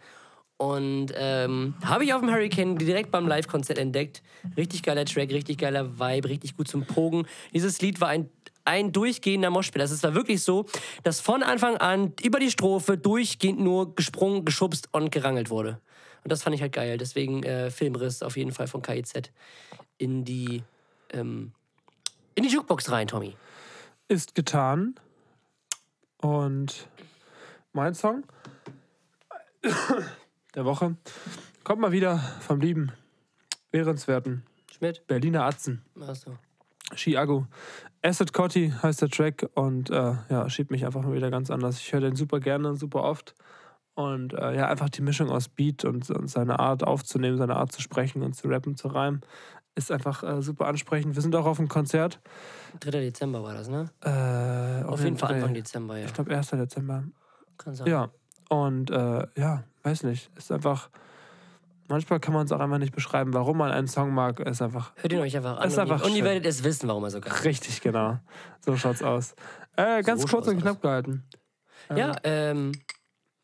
[0.58, 4.22] Und ähm, habe ich auf dem Hurricane direkt beim Live-Konzert entdeckt.
[4.56, 7.26] Richtig geiler Track, richtig geiler Vibe, richtig gut zum Pogen.
[7.52, 8.30] Dieses Lied war ein,
[8.64, 9.80] ein durchgehender Moshpit.
[9.82, 10.66] Also es war wirklich so,
[11.02, 15.80] dass von Anfang an über die Strophe durchgehend nur gesprungen, geschubst und gerangelt wurde.
[16.22, 16.96] Und das fand ich halt geil.
[16.96, 19.32] Deswegen äh, Filmriss auf jeden Fall von KIZ
[19.98, 20.62] in die,
[21.12, 21.50] ähm,
[22.36, 23.34] in die Jukebox rein, Tommy.
[24.08, 24.94] Ist getan.
[26.18, 26.88] Und
[27.72, 28.24] mein Song
[30.54, 30.96] der Woche
[31.64, 32.92] kommt mal wieder vom lieben,
[33.72, 35.82] ehrenswerten Schmidt, Berliner Atzen.
[36.00, 36.36] achso.
[36.94, 37.46] Chiago.
[38.02, 41.78] Acid Cotti heißt der Track und äh, ja, schiebt mich einfach mal wieder ganz anders.
[41.78, 43.34] Ich höre den super gerne, super oft.
[43.94, 47.72] Und äh, ja, einfach die Mischung aus Beat und, und seine Art aufzunehmen, seine Art
[47.72, 49.20] zu sprechen und zu rappen, zu reimen,
[49.74, 51.14] ist einfach äh, super ansprechend.
[51.14, 52.20] Wir sind auch auf dem Konzert.
[52.80, 52.90] 3.
[52.90, 53.90] Dezember war das, ne?
[54.04, 55.34] Äh, Auf jeden Fall.
[55.34, 56.06] Anfang Dezember, ja.
[56.06, 56.50] Ich glaube, 1.
[56.50, 57.04] Dezember.
[57.58, 57.86] Kann sein.
[57.86, 58.10] Ja,
[58.48, 60.30] und äh, ja, weiß nicht.
[60.36, 60.90] Ist einfach.
[61.88, 64.40] Manchmal kann man es auch einfach nicht beschreiben, warum man einen Song mag.
[64.40, 65.68] Ist einfach Hört ihn euch einfach an.
[65.68, 67.44] Ist und, ihr, einfach und ihr werdet es wissen, warum er so geil ist.
[67.44, 68.18] richtig genau.
[68.60, 69.34] So schaut's aus.
[69.76, 71.24] Äh, ganz So kurz und knapp gehalten,
[71.94, 72.72] Ja, ähm,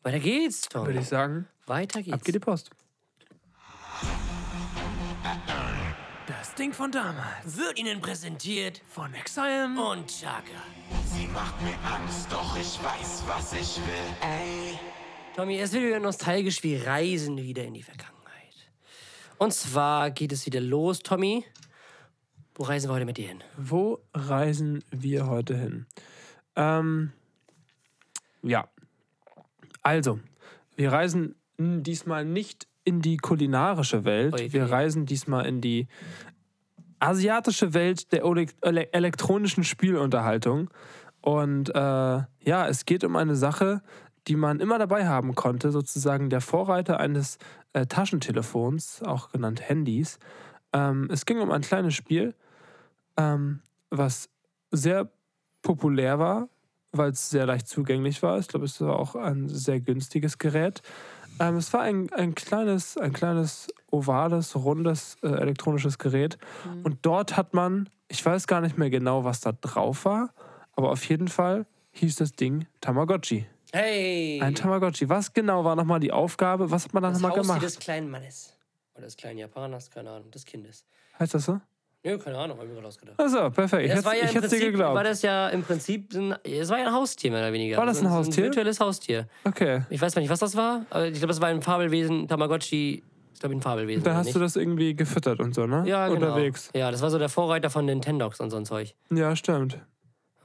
[0.03, 0.85] weiter geht's, Tom.
[0.87, 1.47] würde ich sagen.
[1.67, 2.23] Weiter Ab geht's.
[2.23, 2.71] geht die Post.
[6.59, 7.57] Ding von damals.
[7.57, 9.69] Wird Ihnen präsentiert Von Exile.
[9.79, 10.41] und Chaka.
[11.05, 13.93] Sie macht mir Angst, doch ich weiß, was ich will.
[14.21, 14.77] Ey.
[15.37, 16.61] Tommy, es wird wieder nostalgisch.
[16.61, 18.71] Wir reisen wieder in die Vergangenheit.
[19.37, 21.45] Und zwar geht es wieder los, Tommy.
[22.55, 23.43] Wo reisen wir heute mit dir hin?
[23.55, 25.85] Wo reisen wir heute hin?
[26.57, 27.13] Ähm,
[28.43, 28.67] ja.
[29.81, 30.19] Also,
[30.75, 34.51] wir reisen diesmal nicht in die kulinarische Welt.
[34.51, 35.87] Wir reisen diesmal in die
[36.99, 38.23] asiatische Welt der
[38.93, 40.69] elektronischen Spielunterhaltung.
[41.21, 43.81] Und äh, ja, es geht um eine Sache,
[44.27, 47.37] die man immer dabei haben konnte, sozusagen der Vorreiter eines
[47.73, 50.19] äh, Taschentelefons, auch genannt Handys.
[50.73, 52.35] Ähm, es ging um ein kleines Spiel,
[53.17, 54.29] ähm, was
[54.71, 55.09] sehr
[55.61, 56.49] populär war,
[56.91, 58.39] weil es sehr leicht zugänglich war.
[58.39, 60.81] Ich glaube, es war auch ein sehr günstiges Gerät.
[61.39, 66.37] Ähm, es war ein, ein kleines, ein kleines ovales, rundes äh, elektronisches Gerät.
[66.83, 70.33] Und dort hat man, ich weiß gar nicht mehr genau, was da drauf war,
[70.75, 73.45] aber auf jeden Fall hieß das Ding Tamagotchi.
[73.71, 74.39] Hey!
[74.41, 75.09] Ein Tamagotchi.
[75.09, 76.71] Was genau war nochmal die Aufgabe?
[76.71, 77.61] Was hat man da das nochmal gemacht?
[77.61, 78.55] des kleinen Mannes.
[78.95, 80.83] Oder des kleinen Japaners, keine Ahnung, des Kindes.
[81.19, 81.59] Heißt das so?
[82.03, 83.19] Nö, keine Ahnung, hab ich mir gerade ausgedacht.
[83.19, 83.83] Also, perfekt.
[83.83, 84.95] Ich Das hätte war ja dir geglaubt.
[84.95, 87.77] war das ja im Prinzip, ein, es war ja ein Haustier mehr oder weniger.
[87.77, 88.43] War das ein Also Haustier?
[88.43, 89.27] Ein virtuelles Haustier.
[89.43, 89.83] okay.
[89.89, 93.03] Ich weiß mal nicht, was das war, ich glaube, es war ein Fabelwesen, Tamagotchi,
[93.39, 94.01] ist glaube ich ein Fabelwesen.
[94.03, 94.35] Oder hast nicht?
[94.35, 95.83] du das irgendwie gefüttert und so, ne?
[95.87, 96.27] ja, genau.
[96.27, 96.69] Unterwegs.
[96.75, 98.95] Ja, das war so der Vorreiter von Nintendox und so ein Zeug.
[99.11, 99.79] Ja, stimmt.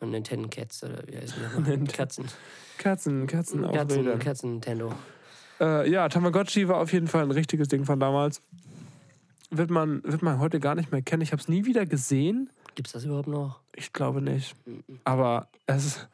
[0.01, 1.17] Und Nintendo Cats, oder wie die
[1.59, 1.79] nochmal?
[1.89, 2.27] Katzen.
[2.79, 4.19] Katzen, Katzen auf Katzen, Rädern.
[4.21, 4.93] Katzen Nintendo.
[5.61, 8.41] Äh, ja, Tamagotchi war auf jeden Fall ein richtiges Ding von damals.
[9.51, 11.23] Wird man, wird man heute gar nicht mehr kennen.
[11.23, 12.51] Ich habe es nie wieder gesehen.
[12.75, 13.61] Gibt's das überhaupt noch?
[13.75, 14.55] Ich glaube nicht.
[15.05, 16.09] Aber es ist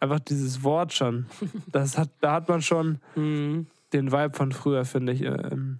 [0.00, 1.26] einfach dieses Wort schon.
[1.72, 3.66] Das hat, da hat man schon Mhm.
[3.92, 5.78] den Vibe von früher, finde ich, äh, im,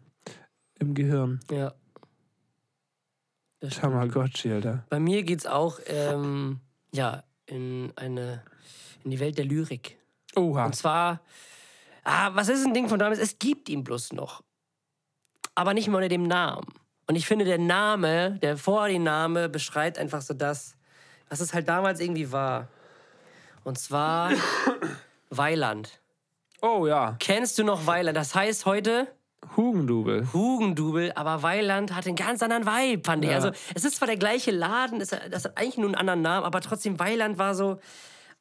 [0.84, 1.40] im Gehirn.
[1.50, 1.74] Ja.
[3.60, 3.76] Das.
[3.76, 4.84] Tamagotchi, Alter.
[4.90, 6.60] Bei mir geht's auch, ähm,
[6.92, 8.42] ja, in eine,
[9.04, 9.98] in die Welt der Lyrik.
[10.36, 10.66] Oha.
[10.66, 11.20] Und zwar,
[12.04, 13.18] ah, was ist ein Ding von damals?
[13.18, 14.42] Es gibt ihn bloß noch.
[15.54, 16.66] Aber nicht mehr unter dem Namen.
[17.06, 20.76] Und ich finde, der Name, der vor dem Name beschreibt einfach so das,
[21.28, 22.68] was es halt damals irgendwie war.
[23.62, 24.30] Und zwar
[25.30, 26.00] Weiland.
[26.60, 28.16] Oh ja, Kennst du noch Weiland?
[28.16, 29.08] Das heißt heute
[29.56, 30.32] Hugendubel.
[30.32, 33.30] Hugendubel, aber Weiland hat einen ganz anderen Vibe, fand ich.
[33.30, 33.36] Ja.
[33.36, 36.44] Also, es ist zwar der gleiche Laden, es, das hat eigentlich nur einen anderen Namen,
[36.44, 37.78] aber trotzdem, Weiland war so,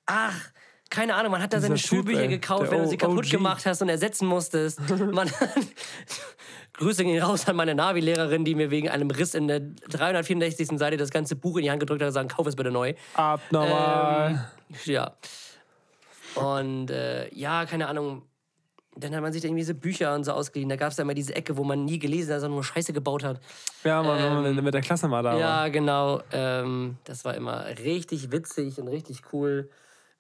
[0.06, 0.52] ach,
[0.90, 3.32] keine Ahnung, man hat da seine Typ, Schulbücher ey, gekauft, wenn du sie kaputt OG.
[3.32, 4.80] gemacht hast und ersetzen musstest.
[5.12, 5.30] man,
[6.74, 10.78] Grüße gehen raus an meine Navi-Lehrerin, die mir wegen einem Riss in der 364.
[10.78, 12.94] Seite das ganze Buch in die Hand gedrückt hat und gesagt, kauf es bitte neu.
[13.16, 14.50] Abnormal.
[14.70, 15.14] Ähm, ja.
[16.36, 18.24] Und äh, ja, keine Ahnung.
[18.96, 20.70] Dann hat man sich irgendwie diese Bücher und so ausgeliehen.
[20.70, 22.94] Da gab es da immer diese Ecke, wo man nie gelesen hat, sondern nur Scheiße
[22.94, 23.40] gebaut hat.
[23.84, 25.36] ja, man, wenn man mit der Klasse mal da war.
[25.36, 26.22] ähm, Ja, genau.
[26.32, 29.70] Ähm, das war immer richtig witzig und richtig cool.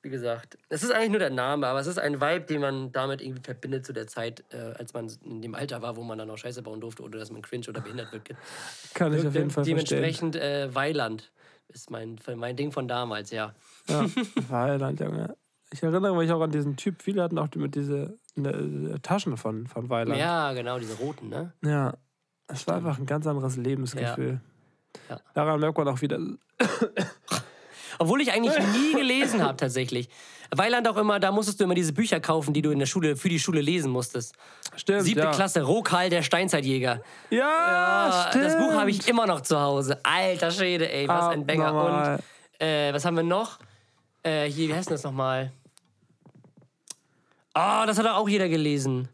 [0.01, 2.91] Wie gesagt, es ist eigentlich nur der Name, aber es ist ein Vibe, den man
[2.91, 6.17] damit irgendwie verbindet zu der Zeit, äh, als man in dem Alter war, wo man
[6.17, 8.28] dann noch Scheiße bauen durfte oder dass man cringe oder behindert wird.
[8.95, 9.99] Kann ich auf jeden Fall verstehen.
[10.01, 11.32] Dementsprechend äh, Weiland
[11.69, 13.53] ist mein, mein Ding von damals, ja.
[13.88, 14.05] Ja,
[14.49, 15.38] Weiland, Junge.
[15.74, 17.01] Ich erinnere mich auch an diesen Typ.
[17.01, 20.19] Viele hatten auch mit diese ne, Taschen von, von Weiland.
[20.19, 21.51] Ja, genau, diese roten, ne?
[21.65, 21.95] Ja.
[22.47, 24.39] Es war einfach ein ganz anderes Lebensgefühl.
[25.09, 25.19] Ja.
[25.34, 26.19] Daran merkt man auch wieder.
[27.97, 30.09] Obwohl ich eigentlich nie gelesen habe, tatsächlich.
[30.55, 33.15] Weiland auch immer, da musstest du immer diese Bücher kaufen, die du in der Schule,
[33.15, 34.36] für die Schule lesen musstest.
[34.76, 35.01] Stimmt.
[35.01, 35.32] Siebte ja.
[35.32, 37.01] Klasse, Rokal, der Steinzeitjäger.
[37.32, 38.45] Ja, stimmt.
[38.45, 39.99] das Buch habe ich immer noch zu Hause.
[40.03, 41.67] Alter Schwede, ey, was ein Banger.
[41.67, 42.15] Abnormal.
[42.15, 43.57] Und äh, was haben wir noch?
[44.21, 45.51] Äh, hier, wie heißt denn das nochmal?
[47.54, 49.08] Ah, das hat auch jeder gelesen.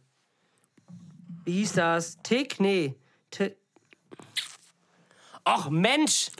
[1.44, 2.18] Wie hieß das?
[2.24, 2.60] Tick?
[2.60, 2.96] Nee.
[3.32, 3.58] Tick.
[5.44, 6.32] Ach, Mensch!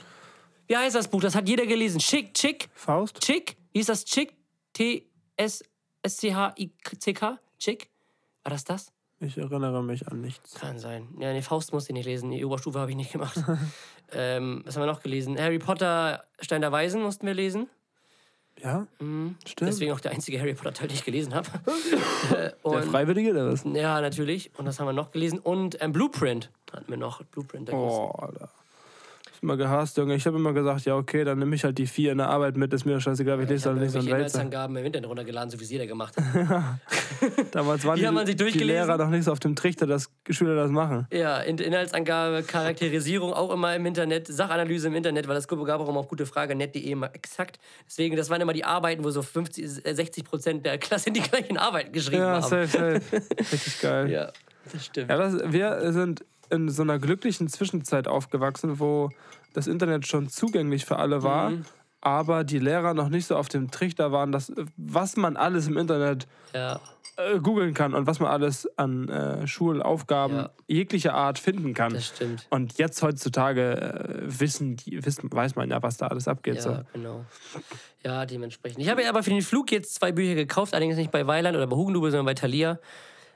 [0.66, 1.20] Wie heißt das Buch?
[1.20, 1.98] Das hat jeder gelesen.
[1.98, 3.18] Chick, Chick, Faust?
[3.20, 3.56] Chick?
[3.72, 4.04] Wie ist das?
[4.04, 4.36] Chick?
[4.72, 5.68] T-S-S-C-H-I-C-K?
[7.58, 7.90] Chick?
[8.44, 8.92] War das das?
[9.18, 10.54] Ich erinnere mich an nichts.
[10.54, 11.08] Kann sein.
[11.18, 12.30] Ja, nee, Faust musste ich nicht lesen.
[12.30, 13.36] Die Oberstufe habe ich nicht gemacht.
[14.12, 15.36] ähm, was haben wir noch gelesen?
[15.38, 17.68] Harry Potter, Stein der Weisen mussten wir lesen.
[18.62, 18.86] Ja?
[18.98, 19.36] Mhm.
[19.46, 19.70] Stimmt.
[19.70, 21.48] Deswegen auch der einzige Harry Potter-Teil, den ich gelesen habe.
[22.64, 23.64] der Freiwillige, der was?
[23.64, 24.50] ja, natürlich.
[24.58, 25.38] Und das haben wir noch gelesen.
[25.38, 27.22] Und ähm, Blueprint hatten wir noch.
[27.24, 27.96] Blueprint, große.
[27.96, 28.50] Oh, Alter.
[29.42, 30.14] Immer gehasst, Junge.
[30.16, 32.58] Ich habe immer gesagt, ja, okay, dann nehme ich halt die vier in der Arbeit
[32.58, 32.72] mit.
[32.74, 34.16] Ist mir scheißegal, ich Ich lese dann nicht so ein Wälzer.
[34.16, 36.24] Inhaltsangaben im Internet runtergeladen, so wie es jeder gemacht hat.
[37.52, 38.44] Damals waren Die die, haben man sich die?
[38.58, 41.06] Lehrer noch nicht so auf dem Trichter, dass Schüler das machen.
[41.10, 45.88] Ja, In- Inhaltsangabe, Charakterisierung auch immer im Internet, Sachanalyse im Internet, weil das gab auch
[45.88, 47.58] immer auf gutefrage.net.de immer exakt.
[47.86, 51.20] Deswegen, das waren immer die Arbeiten, wo so 50, äh, 60 Prozent der Klasse die
[51.20, 52.42] gleichen Arbeiten geschrieben Ja, haben.
[52.42, 53.00] safe, safe.
[53.38, 54.10] Richtig geil.
[54.10, 54.32] Ja,
[54.70, 55.08] das stimmt.
[55.10, 59.10] Ja, das, wir sind in so einer glücklichen Zwischenzeit aufgewachsen, wo
[59.54, 61.64] das Internet schon zugänglich für alle war, Mhm.
[62.00, 65.76] aber die Lehrer noch nicht so auf dem Trichter waren, dass, was man alles im
[65.76, 66.80] Internet Ja,
[67.16, 70.50] äh, googeln kann und was man alles an äh, Schulaufgaben Ja.
[70.68, 71.92] jeglicher Art finden kann.
[71.92, 72.46] das stimmt.
[72.50, 76.56] Und jetzt heutzutage äh, wissen die, wissen, weiß man ja, was da alles abgeht.
[76.56, 76.78] Ja, So.
[76.92, 77.24] genau.
[78.04, 78.80] Ja, dementsprechend.
[78.80, 81.66] Ich habe aber für den Flug jetzt zwei Bücher gekauft, allerdings nicht bei Weiland oder
[81.66, 82.78] bei Hugendubel, sondern bei Thalia.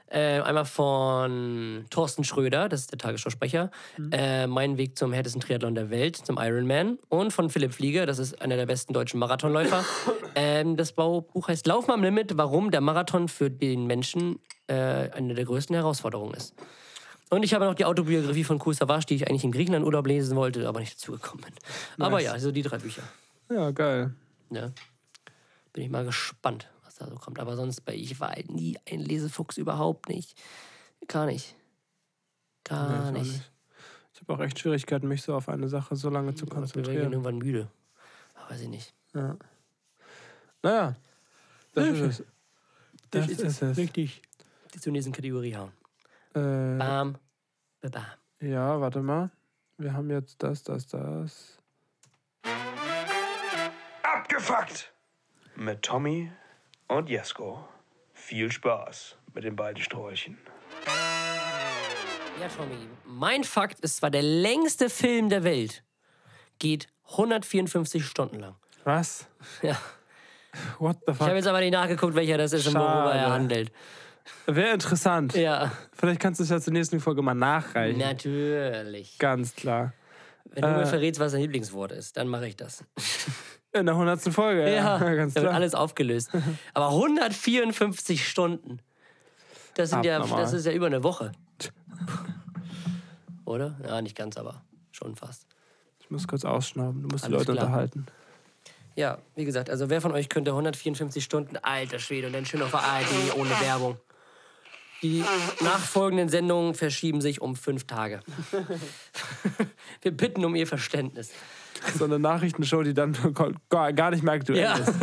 [0.07, 3.71] Äh, einmal von Thorsten Schröder, das ist der Tagesschausprecher.
[4.11, 6.99] Äh, mein Weg zum härtesten Triathlon der Welt, zum Ironman.
[7.09, 9.83] Und von Philipp Flieger, das ist einer der besten deutschen Marathonläufer.
[10.35, 14.73] ähm, das Baubuch heißt Lauf mal am Limit, warum der Marathon für den Menschen äh,
[14.73, 16.53] eine der größten Herausforderungen ist.
[17.31, 20.35] Und ich habe noch die Autobiografie von Kool Savas, die ich eigentlich im Griechenland-Urlaub lesen
[20.37, 21.53] wollte, aber nicht dazu gekommen bin.
[22.05, 23.01] Aber ja, so die drei Bücher.
[23.49, 24.13] Ja, geil.
[24.51, 24.71] Ja.
[25.73, 27.39] Bin ich mal gespannt, was da so kommt.
[27.39, 30.41] Aber sonst, bei ich war halt nie ein Lesefuchs überhaupt nicht.
[31.07, 31.55] Gar nicht.
[32.63, 33.31] Gar Nee, nicht.
[33.33, 33.51] nicht.
[34.13, 36.59] Ich habe auch echt Schwierigkeiten, mich so auf eine Sache so lange zu Ich bin
[36.59, 37.11] konzentrieren.
[37.11, 37.69] irgendwann müde.
[38.35, 38.93] Aber weiß ich nicht.
[40.61, 40.95] Naja,
[41.73, 42.23] das ist es.
[43.11, 43.77] Das ist ist es.
[43.77, 44.21] Richtig.
[44.73, 45.71] Die zur nächsten Kategorie hauen.
[46.33, 47.17] Äh, Bam.
[47.81, 48.03] Bam.
[48.41, 49.29] ja, warte mal.
[49.77, 51.57] Wir haben jetzt das, das, das.
[54.03, 54.93] Abgefuckt!
[55.55, 56.31] Mit Tommy
[56.87, 57.67] und Jesko.
[58.13, 60.37] Viel Spaß mit den beiden Sträuchen.
[62.41, 62.75] Ja, Tommy.
[63.05, 65.83] Mein Fakt ist zwar der längste Film der Welt.
[66.59, 68.55] Geht 154 Stunden lang.
[68.83, 69.27] Was?
[69.61, 69.77] Ja.
[70.79, 71.35] What the Ich habe fuck?
[71.35, 73.31] jetzt aber nicht nachgeguckt, welcher das ist und worüber er Schade.
[73.33, 73.71] handelt.
[74.47, 75.35] Wäre interessant.
[75.35, 77.99] Ja, Vielleicht kannst du es ja zur nächsten Folge mal nachreichen.
[77.99, 79.17] natürlich.
[79.19, 79.93] Ganz klar.
[80.45, 80.77] Wenn du Äh.
[80.79, 82.83] mir verrätst, was dein Lieblingswort ist, dann mache ich das.
[83.75, 84.21] In der 100.
[84.33, 84.73] Folge.
[84.73, 86.29] Ja, ganz da wird alles aufgelöst.
[86.73, 88.79] Aber 154 Stunden.
[89.75, 91.33] Das, sind ja, das ist ja über eine Woche.
[93.43, 93.77] Oder?
[93.85, 94.61] Ja, nicht ganz, aber
[94.91, 95.45] schon fast.
[95.99, 97.01] Ich muss kurz ausschnauben.
[97.01, 97.65] Du musst die Alles Leute klar.
[97.65, 98.05] unterhalten.
[98.95, 102.61] Ja, wie gesagt, also wer von euch könnte 154 Stunden, alter Schwede, und dann schön
[102.61, 103.97] auf der ARD ohne Werbung.
[105.01, 105.23] Die
[105.61, 108.21] nachfolgenden Sendungen verschieben sich um fünf Tage.
[110.01, 111.31] Wir bitten um Ihr Verständnis.
[111.97, 113.15] So eine Nachrichtenshow, die dann
[113.69, 114.75] gar nicht mehr aktuell Ja.
[114.77, 114.93] ist.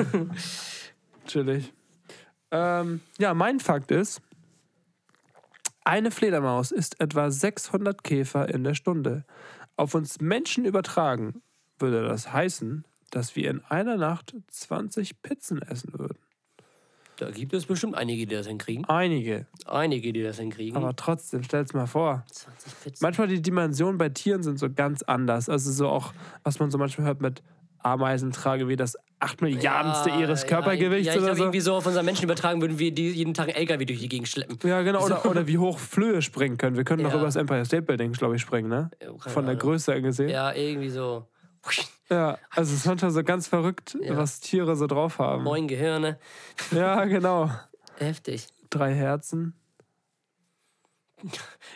[1.26, 1.72] Chillig.
[2.50, 4.20] Ähm, ja, mein Fakt ist,
[5.84, 9.24] eine Fledermaus isst etwa 600 Käfer in der Stunde.
[9.76, 11.42] Auf uns Menschen übertragen
[11.78, 16.18] würde das heißen, dass wir in einer Nacht 20 Pizzen essen würden.
[17.16, 18.84] Da gibt es bestimmt einige, die das hinkriegen.
[18.86, 19.46] Einige.
[19.66, 20.76] Einige, die das hinkriegen.
[20.76, 22.24] Aber trotzdem, stell's mal vor.
[22.30, 22.98] 20 Pizzen.
[23.04, 25.48] Manchmal die Dimensionen bei Tieren sind so ganz anders.
[25.48, 27.42] Also so auch, was man so manchmal hört mit
[27.80, 31.42] Ameisentrage, wie das 8 Milliardenste ihres Körpergewichts ja, ich oder glaub, so.
[31.44, 34.08] irgendwie so auf unseren Menschen übertragen würden wir die jeden Tag einen LKW durch die
[34.08, 34.58] Gegend schleppen.
[34.64, 35.04] Ja, genau.
[35.04, 36.76] Oder, oder wie hoch Flöhe springen können.
[36.76, 37.16] Wir können doch Ja.
[37.16, 38.90] über das Empire State Building, glaube ich, springen, ne?
[39.00, 39.56] Ja, Von der.
[39.56, 40.28] Größe gesehen.
[40.28, 41.26] Ja, Ja, irgendwie so.
[42.50, 44.16] Also es ist manchmal so ganz verrückt, Ja.
[44.16, 45.44] was Tiere so drauf haben.
[45.44, 46.18] Neun Gehirne.
[46.70, 47.50] Ja, genau.
[47.98, 48.48] Heftig.
[48.70, 49.54] Drei Herzen.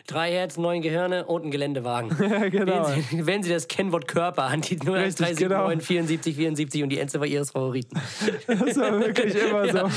[0.06, 2.10] Drei Herzen, neun Gehirne und ein Geländewagen.
[2.30, 2.88] Ja, genau.
[2.88, 5.68] Wenn Sie, wenn Sie das Kennwort Körper an die 0130 genau.
[5.68, 8.00] 9 74 74 und die Endziffer Ihres Favoriten.
[8.46, 9.90] Das war wirklich immer so.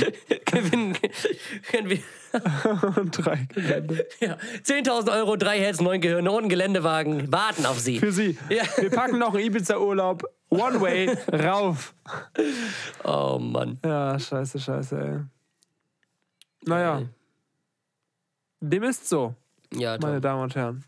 [0.45, 0.97] Gewinnen.
[1.71, 1.99] können wir-
[2.95, 4.07] Und drei Gelände.
[4.19, 4.37] ja.
[4.63, 7.97] 10.000 Euro, drei Herzen, neun Gehirne und ein Geländewagen warten auf Sie.
[7.99, 8.37] Für Sie.
[8.49, 8.63] Ja.
[8.77, 10.23] Wir packen noch einen Ibiza-Urlaub.
[10.49, 11.95] One way rauf.
[13.03, 13.79] Oh Mann.
[13.83, 15.19] Ja, scheiße, scheiße, ey.
[16.65, 17.01] Naja.
[18.61, 19.33] Dem ist so,
[19.73, 20.19] Ja, meine.
[20.19, 20.83] Damen und Herren.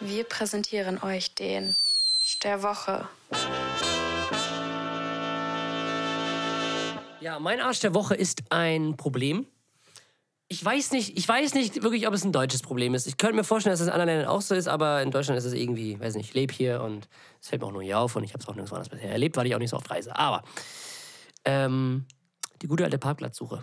[0.00, 1.74] Wir präsentieren euch den
[2.42, 3.08] der Woche.
[7.20, 9.46] Ja, mein Arsch der Woche ist ein Problem.
[10.46, 13.06] Ich weiß nicht, ich weiß nicht wirklich, ob es ein deutsches Problem ist.
[13.06, 15.36] Ich könnte mir vorstellen, dass es in anderen Ländern auch so ist, aber in Deutschland
[15.38, 17.08] ist es irgendwie, weiß nicht, ich lebe hier und
[17.40, 19.10] es fällt mir auch nur hier auf und ich habe es auch nirgendwo anders bisher
[19.10, 20.16] erlebt, weil ich auch nicht so oft reise.
[20.16, 20.42] Aber
[21.44, 22.06] ähm,
[22.62, 23.62] die gute alte Parkplatzsuche.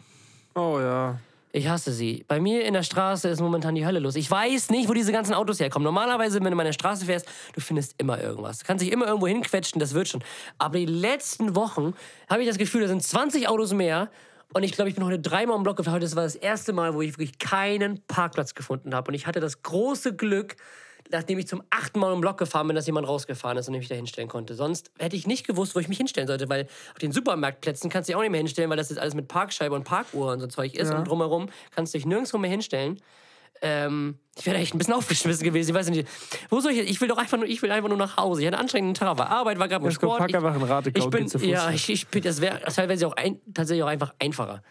[0.55, 1.19] Oh ja.
[1.51, 2.25] Ich hasse sie.
[2.27, 4.15] Bei mir in der Straße ist momentan die Hölle los.
[4.15, 5.83] Ich weiß nicht, wo diese ganzen Autos herkommen.
[5.85, 8.59] Normalerweise, wenn du meine Straße fährst, du findest immer irgendwas.
[8.59, 10.23] Du kannst dich immer irgendwo hinquetschen, das wird schon.
[10.57, 11.93] Aber die letzten Wochen
[12.29, 14.09] habe ich das Gefühl, da sind 20 Autos mehr.
[14.53, 15.95] Und ich glaube, ich bin heute dreimal im Block gefahren.
[15.95, 19.09] Heute war das erste Mal, wo ich wirklich keinen Parkplatz gefunden habe.
[19.09, 20.55] Und ich hatte das große Glück,
[21.11, 23.79] nachdem ich zum achten Mal im Block gefahren bin, dass jemand rausgefahren ist und ich
[23.81, 24.55] mich da hinstellen konnte.
[24.55, 28.09] Sonst hätte ich nicht gewusst, wo ich mich hinstellen sollte, weil auf den Supermarktplätzen kannst
[28.09, 30.39] du dich auch nicht mehr hinstellen, weil das jetzt alles mit Parkscheibe und Parkuhr und
[30.39, 30.97] so Zeug ist Ja.
[30.97, 32.99] und drumherum kannst du dich nirgendwo mehr hinstellen.
[33.61, 35.69] Ähm, ich wäre echt ein bisschen aufgeschmissen gewesen.
[35.69, 36.07] Ich weiß nicht,
[36.49, 36.89] wo soll ich jetzt?
[36.89, 38.41] Ich will doch einfach nur, ich will einfach nur nach Hause.
[38.41, 40.19] Ich hatte einen anstrengenden Tag, war Arbeit, war gerade komm, Sport.
[40.19, 41.47] pack Ich, einfach ein Rad, ich bin, geh zu Fuß.
[41.47, 44.61] ja, ich, ich bin, das wäre teilweise auch ein, tatsächlich auch einfach einfacher.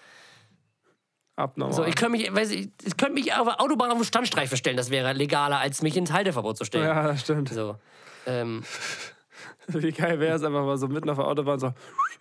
[1.36, 1.74] Abnormal.
[1.74, 4.56] So, ich könnte mich, weiß ich, ich könnte mich auf der Autobahn auf den Standstreifen
[4.56, 6.84] stellen, das wäre legaler, als mich ins Halteverbot zu stellen.
[6.84, 7.48] ja, das stimmt.
[7.48, 7.76] So.
[8.26, 8.62] Ähm,
[9.68, 11.72] Wie geil wäre es einfach mal so mitten auf der Autobahn so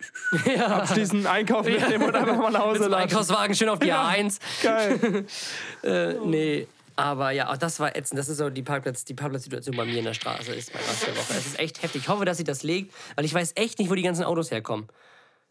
[0.56, 0.66] ja.
[0.78, 2.94] abschließend Einkaufen mitnehmen und einfach mal nach Hause latschen.
[2.94, 4.08] Einkaufswagen schön auf die Ja.
[4.10, 4.40] A1.
[4.62, 5.26] Geil.
[5.82, 6.66] Äh, nee.
[6.96, 8.18] Aber ja, auch das war ätzend.
[8.18, 10.54] Das ist so die, Parkplatz, die Parkplatzsituation bei mir in der Straße.
[10.54, 11.34] Ist mein der Woche.
[11.34, 12.02] Es ist echt heftig.
[12.02, 14.50] Ich hoffe, dass sie das legt, weil ich weiß echt nicht, wo die ganzen Autos
[14.50, 14.88] herkommen.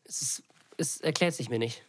[0.06, 0.44] Es, ist,
[0.78, 1.84] es erklärt sich mir nicht.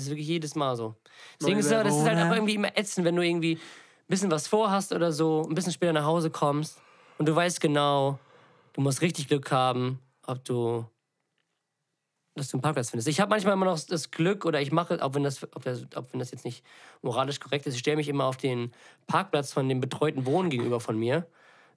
[0.00, 0.94] Es ist wirklich jedes Mal so.
[1.40, 3.60] Deswegen ist es, das ist halt auch irgendwie immer ätzend, wenn du irgendwie ein
[4.08, 6.80] bisschen was vorhast oder so, ein bisschen später nach Hause kommst
[7.18, 8.18] und du weißt genau,
[8.72, 10.86] du musst richtig Glück haben, ob du
[12.36, 13.08] dass du einen Parkplatz findest.
[13.08, 15.84] Ich habe manchmal immer noch das Glück, oder ich mache, auch wenn das, ob das,
[15.94, 16.64] auch wenn das jetzt nicht
[17.02, 18.72] moralisch korrekt ist, ich stelle mich immer auf den
[19.06, 21.26] Parkplatz von dem betreuten Wohnen gegenüber von mir.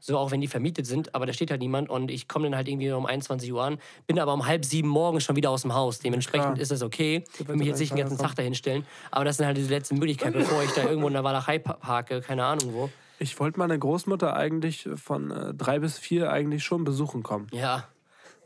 [0.06, 2.58] So auch wenn die vermietet sind, aber da steht halt niemand und ich komme dann
[2.58, 5.62] halt irgendwie um 21 Uhr an, bin aber um halb sieben morgens schon wieder aus
[5.62, 6.00] dem Haus.
[6.00, 6.60] Dementsprechend Klar.
[6.60, 7.24] ist das okay.
[7.40, 8.28] Ich will mich jetzt nicht den ganzen kommen.
[8.28, 8.86] Tag dahin stellen.
[9.12, 11.76] Aber das dann halt die letzte Möglichkeit, bevor ich da irgendwo in der Walachei pa-
[11.76, 12.90] parke, keine Ahnung wo.
[13.18, 17.48] Ich wollte meine Großmutter eigentlich von äh, drei bis vier eigentlich schon besuchen kommen.
[17.54, 17.88] Ja,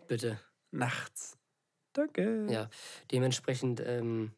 [0.08, 0.40] bitte.
[0.70, 1.38] Nachts.
[1.94, 2.46] Danke.
[2.52, 2.70] Ja,
[3.12, 4.32] dementsprechend, ähm,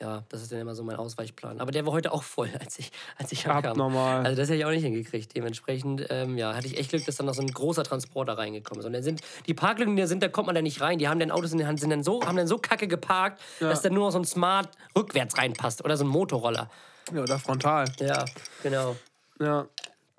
[0.00, 1.60] ja, das ist dann immer so mein Ausweichplan.
[1.60, 3.72] Aber der war heute auch voll, als ich, als ich ankam.
[3.72, 4.24] Abnormal.
[4.24, 5.34] Also das hätte ich auch nicht hingekriegt.
[5.34, 8.80] Dementsprechend, ähm, ja, hatte ich echt Glück, dass dann noch so ein großer Transporter reingekommen
[8.80, 8.86] ist.
[8.86, 10.98] Und dann sind die Parklücken, die da sind, da kommt man da nicht rein.
[10.98, 13.40] Die haben dann Autos in der Hand, sind dann so, haben dann so kacke geparkt,
[13.58, 16.70] dass dann nur noch so ein Smart rückwärts reinpasst oder so ein Motorroller.
[17.12, 17.86] Ja, oder frontal.
[17.98, 18.24] Ja,
[18.62, 18.96] genau.
[19.40, 19.66] Ja.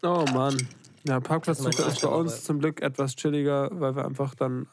[0.02, 0.58] Oh Mann.
[1.08, 4.68] Ja, Parkplatzsuche Das ist ist bei uns zum Glück etwas chilliger, weil wir einfach dann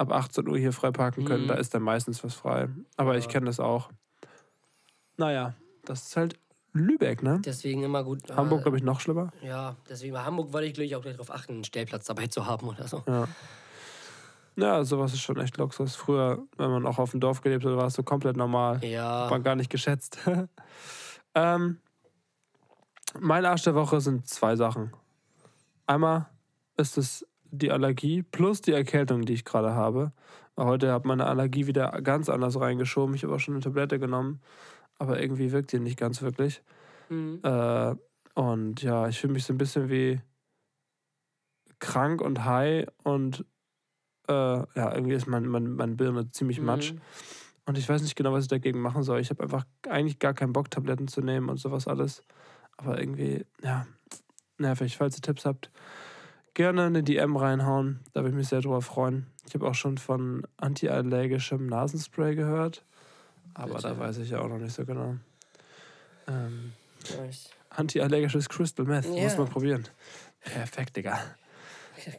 [0.00, 1.44] ab 18 Uhr hier frei parken können.
[1.44, 1.48] Mhm.
[1.48, 2.68] Da ist dann meistens was frei.
[2.96, 3.90] Aber ich kenne das auch.
[5.18, 6.38] Naja, das ist halt
[6.72, 7.40] Lübeck, ne?
[7.44, 8.30] Deswegen immer gut.
[8.30, 9.30] äh, Hamburg, glaube ich, noch schlimmer.
[9.42, 12.28] Ja, deswegen bei Hamburg wollte ich, glaube ich, auch gleich darauf achten, einen Stellplatz dabei
[12.28, 13.02] zu haben oder so.
[13.06, 13.28] Ja.
[14.56, 15.96] Ja, sowas ist schon echt Luxus.
[15.96, 18.84] Früher, wenn man auch auf dem Dorf gelebt hat, war es so komplett normal.
[18.84, 19.30] Ja.
[19.30, 20.18] War gar nicht geschätzt.
[21.34, 21.78] ähm,
[23.18, 24.92] mein Arsch der Woche sind zwei Sachen.
[25.86, 26.26] Einmal
[26.76, 30.12] ist es die Allergie plus die Erkältung, die ich gerade habe.
[30.56, 33.14] Heute hat meine Allergie wieder ganz anders reingeschoben.
[33.14, 34.40] Ich habe auch schon eine Tablette genommen,
[34.98, 36.62] aber irgendwie wirkt die nicht ganz wirklich.
[37.08, 37.40] Mhm.
[37.42, 37.94] Äh,
[38.34, 40.20] und ja, ich fühle mich so ein bisschen wie
[41.78, 43.44] krank und high und
[44.28, 46.92] äh, ja, irgendwie ist mein, mein, mein Birne ziemlich matsch.
[46.92, 47.00] Mhm.
[47.66, 49.20] Und ich weiß nicht genau, was ich dagegen machen soll.
[49.20, 52.22] Ich habe einfach eigentlich gar keinen Bock, Tabletten zu nehmen und sowas alles.
[52.76, 53.86] Aber irgendwie, ja,
[54.58, 54.96] nervig.
[54.96, 55.70] Falls ihr Tipps habt,
[56.54, 58.00] gerne eine DM reinhauen.
[58.12, 59.26] Da würde ich mich sehr drüber freuen.
[59.46, 62.84] Ich habe auch schon von antiallergischem Nasenspray gehört.
[63.54, 65.16] Aber da weiß ich ja auch noch nicht so genau.
[66.28, 66.72] Ähm,
[67.70, 69.06] antiallergisches Crystal Meth.
[69.08, 69.36] Muss Ja.
[69.38, 69.84] man probieren.
[70.40, 71.18] Perfekt, Digga.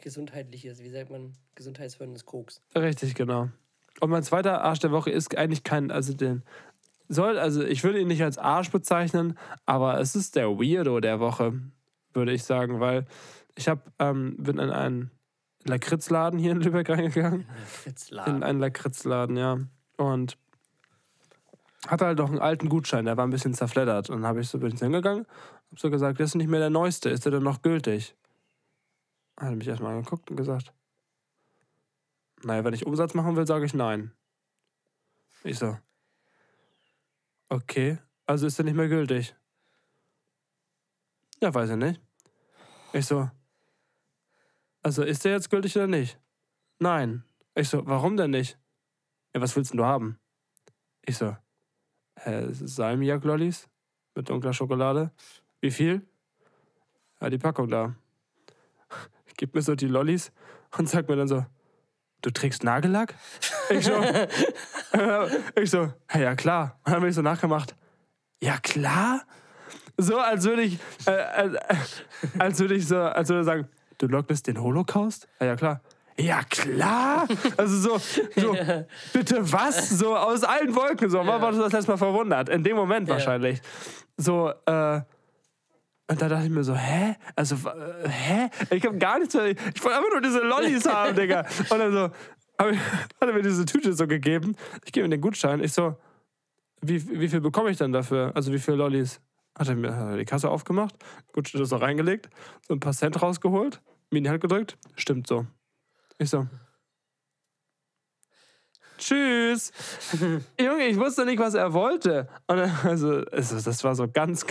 [0.02, 2.60] Gesundheitliches, wie sagt man, gesundheitsförderndes Koks.
[2.76, 3.48] Richtig, genau.
[4.00, 6.42] Und mein zweiter Arsch der Woche ist eigentlich kein, also den
[7.08, 11.18] soll, also ich würde ihn nicht als Arsch bezeichnen, aber es ist der Weirdo der
[11.20, 11.60] Woche,
[12.14, 13.06] würde ich sagen, weil
[13.56, 15.10] ich habe ähm, bin in einen
[15.64, 17.46] Lakritzladen hier in Lübeck reingegangen,
[18.26, 19.58] in einen Lakritzladen, ja,
[19.96, 20.38] und
[21.86, 24.48] hatte halt noch einen alten Gutschein, der war ein bisschen zerfleddert und dann habe ich
[24.48, 27.32] so bin ich hingegangen, habe so gesagt, das ist nicht mehr der neueste, ist der
[27.32, 28.16] denn noch gültig?
[29.38, 30.72] Hat er mich erstmal angeguckt und gesagt,
[32.44, 34.12] naja, wenn ich Umsatz machen will, sage ich nein.
[35.44, 35.76] Ich so.
[37.48, 39.34] Okay, also ist er nicht mehr gültig.
[41.40, 42.00] Ja, weiß ich nicht.
[42.92, 43.28] Ich so.
[44.82, 46.18] Also ist der jetzt gültig oder nicht?
[46.78, 47.24] Nein.
[47.54, 48.58] Ich so, warum denn nicht?
[49.34, 50.18] Ja, was willst du haben?
[51.04, 51.36] Ich so.
[52.24, 53.68] Äh, Salmiak-Lollis
[54.14, 55.10] mit dunkler Schokolade.
[55.60, 56.02] Wie viel?
[57.20, 57.94] Ja, die Packung da.
[59.36, 60.32] Gib mir so die Lollis
[60.76, 61.44] und sag mir dann so,
[62.22, 63.14] du trägst Nagellack?
[63.70, 63.92] Ich so,
[65.60, 66.78] ich so, "Ja, klar.
[66.84, 67.76] Und dann habe ich so nachgemacht,
[68.42, 69.22] ja klar?
[69.96, 71.56] So, als würde ich, äh, als,
[72.38, 73.68] als würde ich so, als würde ich sagen,
[74.02, 75.28] du leugnest den Holocaust?
[75.40, 75.80] Ja, ja klar.
[76.18, 77.26] Ja klar!
[77.56, 78.56] Also so, so
[79.12, 79.88] bitte was?
[79.90, 81.18] So aus allen Wolken so.
[81.18, 82.48] Wann war das das letzte Mal verwundert?
[82.48, 83.62] In dem Moment wahrscheinlich.
[84.18, 85.00] So, äh,
[86.08, 87.16] und da dachte ich mir so, hä?
[87.34, 88.50] Also, äh, hä?
[88.70, 89.46] Ich hab gar nichts mehr.
[89.46, 91.46] Ich wollte einfach nur diese Lollis haben, Digga.
[91.70, 92.10] Und dann so,
[92.70, 94.54] ich, hat er mir diese Tüte so gegeben.
[94.84, 95.64] Ich gebe ihm den Gutschein.
[95.64, 95.96] Ich so,
[96.82, 98.32] wie, wie viel bekomme ich denn dafür?
[98.34, 99.20] Also, wie viele Lollis?
[99.58, 100.94] Hat er mir hat er die Kasse aufgemacht,
[101.32, 102.30] Gutschein so reingelegt,
[102.66, 103.82] so ein paar Cent rausgeholt,
[104.12, 104.76] mir in die Hand gedrückt.
[104.96, 105.46] Stimmt so.
[106.18, 106.46] Ich so.
[109.02, 109.72] Tschüss.
[110.60, 112.28] Junge, ich wusste nicht, was er wollte.
[112.46, 114.46] Und dann, also, also, das war so ganz,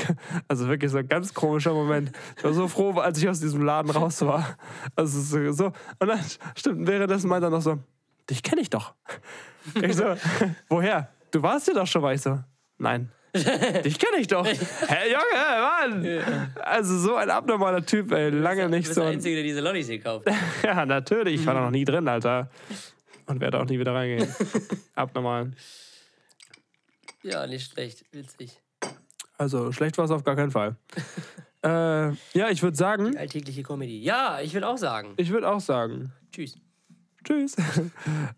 [0.49, 2.11] also wirklich so ein ganz komischer Moment.
[2.37, 4.57] Ich war so froh, als ich aus diesem Laden raus war.
[4.95, 6.19] Also so, und dann,
[6.55, 7.79] stimmt, währenddessen meinte er noch so,
[8.29, 8.93] dich kenne ich doch.
[9.81, 10.15] Ich so,
[10.69, 11.09] woher?
[11.31, 12.13] Du warst hier doch schon mal.
[12.13, 12.39] Ich so,
[12.77, 13.09] nein.
[13.33, 14.45] Dich kenne ich doch.
[14.45, 14.55] Hä,
[15.09, 16.51] Junge, Mann.
[16.61, 18.29] Also so ein abnormaler Typ, ey.
[18.29, 19.01] Lange Du nicht bist so.
[19.01, 20.27] der ein- Einzige, der diese Lollis hier kauft.
[20.63, 21.35] Ja, natürlich.
[21.41, 22.49] Ich war da noch nie drin, Alter.
[23.27, 24.27] Und werde auch nie wieder reingehen.
[24.95, 25.51] Abnormal.
[27.23, 28.03] Ja, nicht schlecht.
[28.11, 28.59] Witzig.
[29.37, 30.75] Also schlecht war es auf gar keinen Fall.
[31.63, 31.67] äh,
[32.37, 34.01] ja, ich würde sagen, Alltägliche Comedy.
[34.03, 35.13] Ja, ich würde auch sagen.
[35.17, 36.57] ich würde auch sagen, Tschüss.
[37.23, 37.55] tschüss.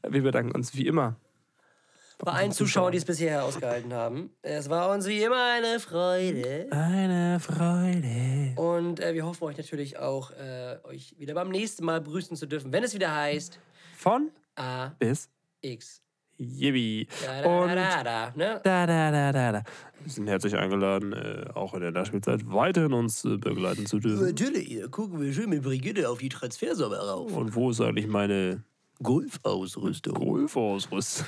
[0.08, 1.16] Wir bedanken uns wie immer.
[2.20, 4.30] Bei allen Zuschauern, die es bisher ausgehalten haben.
[4.42, 6.68] Es war uns wie immer eine Freude.
[6.72, 8.54] Eine Freude.
[8.56, 12.46] Und äh, wir hoffen euch natürlich auch, äh, euch wieder beim nächsten Mal begrüßen zu
[12.46, 13.60] dürfen, wenn es wieder heißt
[13.98, 14.96] Von AX.
[15.00, 15.30] bis
[16.38, 17.08] Yibi.
[17.26, 18.62] Da, da, Und da, da, da, ne?
[18.64, 19.64] da, da, da, da, da.
[20.02, 24.26] Wir sind herzlich eingeladen, äh, auch in der Nachspielzeit weiterhin uns äh, begleiten zu dürfen.
[24.26, 27.32] Natürlich, da gucken wir schön mit Brigitte auf die Transfersommer rauf.
[27.32, 28.64] Und wo ist eigentlich meine
[29.02, 30.14] Golfausrüstung.
[30.14, 31.28] Golfausrüstung?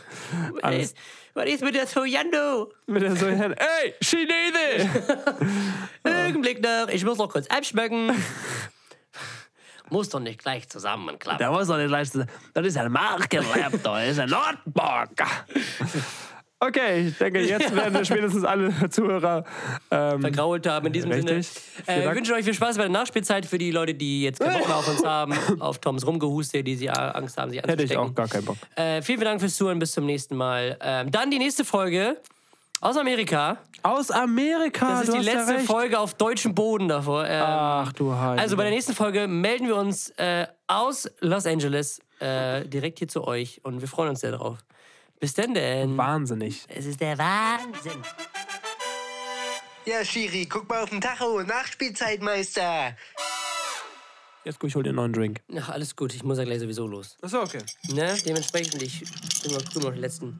[0.53, 0.97] Was Alles ist,
[1.33, 2.71] was ist mit der Soyando?
[2.85, 4.89] mit der so Ey, Chinese!
[6.27, 8.11] Augenblick noch, ich muss noch kurz abschmecken.
[9.89, 11.39] muss doch nicht gleich zusammenklappen.
[11.39, 12.27] Da muss doch nicht leisten.
[12.53, 15.27] Das ist ein Markenrap, das ist ein Nordbock.
[16.59, 19.43] Okay, ich denke, jetzt werden wir spätestens alle Zuhörer.
[19.91, 20.87] Ähm, vergrault haben.
[20.87, 21.47] In diesem Richtig.
[21.49, 21.97] Sinne.
[21.99, 24.59] Äh, wir wünschen euch viel Spaß bei der Nachspielzeit für die Leute, die jetzt keinen
[24.59, 27.71] Bock mehr auf uns haben, auf Toms Rumgehuste, die sie äh, Angst haben, sich hätte
[27.73, 28.03] ich anzustecken.
[28.11, 28.55] auch gar keinen Bock.
[28.75, 29.79] Äh, vielen, vielen Dank fürs Zuhören.
[29.79, 30.77] Bis zum nächsten Mal.
[30.81, 32.17] Ähm, dann die nächste Folge
[32.79, 33.57] aus Amerika.
[33.83, 35.65] Aus Amerika, Das ist die ja letzte recht.
[35.65, 37.25] Folge auf deutschem Boden davor.
[37.27, 38.41] Ähm, Ach du Heilige.
[38.41, 43.07] also bei der nächsten Folge melden wir uns äh, aus Los Angeles äh, direkt hier
[43.09, 44.57] zu euch und wir freuen uns sehr drauf.
[45.25, 45.97] Bis denn denn.
[45.97, 46.65] Wahnsinnig.
[46.67, 47.99] Es ist der Wahnsinn.
[49.83, 51.41] Ja, Schiri, guck mal auf den Tacho.
[51.41, 52.95] Nachspielzeitmeister.
[54.43, 55.41] Jetzt guck, ich hol dir einen neuen Drink.
[55.59, 57.17] Ach, alles gut, ich muss ja gleich sowieso los.
[57.23, 57.63] Achso, okay.
[57.87, 58.15] Ne?
[58.23, 59.03] Dementsprechend, ich
[59.41, 60.37] bin noch, tu noch die letzten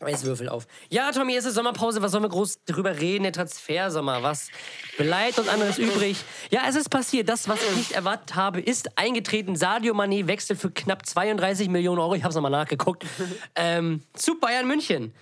[0.00, 0.66] Eiswürfel auf.
[0.88, 2.00] Ja, Tommy, es ist Sommerpause.
[2.00, 3.24] Was sollen wir groß drüber reden?
[3.24, 4.22] Der Transfersommer.
[4.22, 4.48] Was,
[4.96, 6.16] Bleibt uns anderes übrig.
[6.50, 7.28] Ja, es ist passiert.
[7.28, 9.56] Das, was ich nicht erwartet habe, ist eingetreten.
[9.56, 12.14] Sadio Mané wechselt für knapp 32 Millionen Euro.
[12.14, 13.04] Ich habe es nochmal nachgeguckt.
[13.54, 15.12] ähm, zu Bayern München.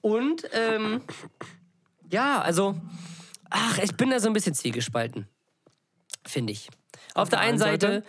[0.00, 1.02] Und ähm,
[2.10, 2.74] ja, also,
[3.50, 5.28] ach, ich bin da so ein bisschen zielgespalten.
[6.26, 6.68] Finde ich.
[7.14, 8.04] Auf, der einen Seite,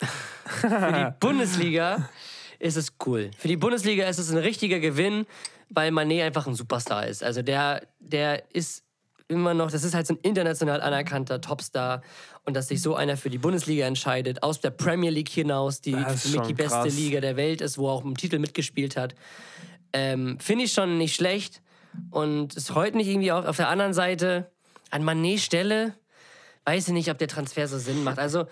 [0.46, 2.08] für die Bundesliga
[2.58, 3.30] ist es cool.
[3.38, 5.26] Für die Bundesliga ist es ein richtiger Gewinn,
[5.68, 7.22] weil Mané einfach ein Superstar ist.
[7.22, 8.84] Also der, der ist
[9.28, 12.02] immer noch, das ist halt so ein international anerkannter Topstar
[12.44, 15.94] und dass sich so einer für die Bundesliga entscheidet, aus der Premier League hinaus, die
[15.94, 16.96] für mich die beste krass.
[16.96, 19.14] Liga der Welt ist, wo er auch im Titel mitgespielt hat,
[19.92, 21.62] ähm, finde ich schon nicht schlecht
[22.10, 24.50] und ist heute nicht irgendwie auf, auf der anderen Seite
[24.90, 25.94] an Mané Stelle,
[26.64, 28.18] weiß ich nicht, ob der Transfer so Sinn macht.
[28.18, 28.46] Also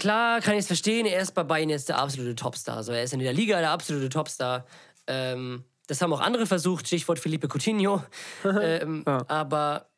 [0.00, 2.78] klar kann ich es verstehen, er ist bei Bayern jetzt der absolute Topstar.
[2.78, 4.66] Also er ist in der Liga der absolute Topstar.
[5.06, 8.02] Ähm, das haben auch andere versucht, Stichwort Felipe Coutinho.
[8.44, 9.88] ähm, Aber,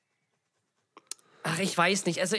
[1.45, 2.21] ach, ich weiß nicht.
[2.21, 2.37] Also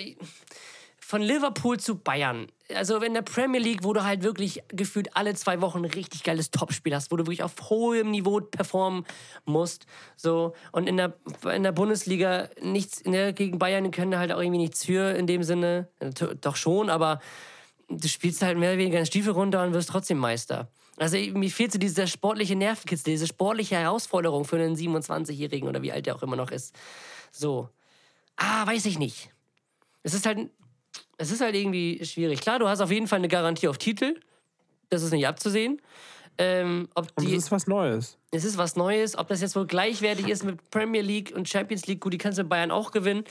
[0.99, 2.47] von Liverpool zu Bayern.
[2.73, 6.23] Also in der Premier League, wo du halt wirklich gefühlt alle zwei Wochen ein richtig
[6.23, 9.05] geiles Topspiel hast, wo du wirklich auf hohem Niveau performen
[9.45, 9.85] musst.
[10.15, 10.53] So.
[10.71, 11.13] Und in der,
[11.53, 15.43] in der Bundesliga nichts, ne, gegen Bayern können halt auch irgendwie nichts für in dem
[15.43, 15.89] Sinne.
[15.99, 16.11] Äh,
[16.41, 17.19] Doch schon, aber
[17.97, 20.69] du spielst halt mehr oder weniger den Stiefel runter und wirst trotzdem Meister.
[20.97, 25.91] Also mir fehlt so dieser sportliche Nervenkitzel, diese sportliche Herausforderung für einen 27-Jährigen oder wie
[25.91, 26.75] alt der auch immer noch ist.
[27.31, 27.69] So.
[28.35, 29.29] Ah, weiß ich nicht.
[30.03, 30.49] Es ist halt,
[31.17, 32.41] es ist halt irgendwie schwierig.
[32.41, 34.19] Klar, du hast auf jeden Fall eine Garantie auf Titel.
[34.89, 35.81] Das ist nicht abzusehen.
[36.37, 38.17] Ähm, ob Und die, das ist was Neues.
[38.31, 39.17] es ist was Neues.
[39.17, 42.37] Ob das jetzt wohl gleichwertig ist mit Premier League und Champions League, gut, die kannst
[42.37, 43.23] du in Bayern auch gewinnen.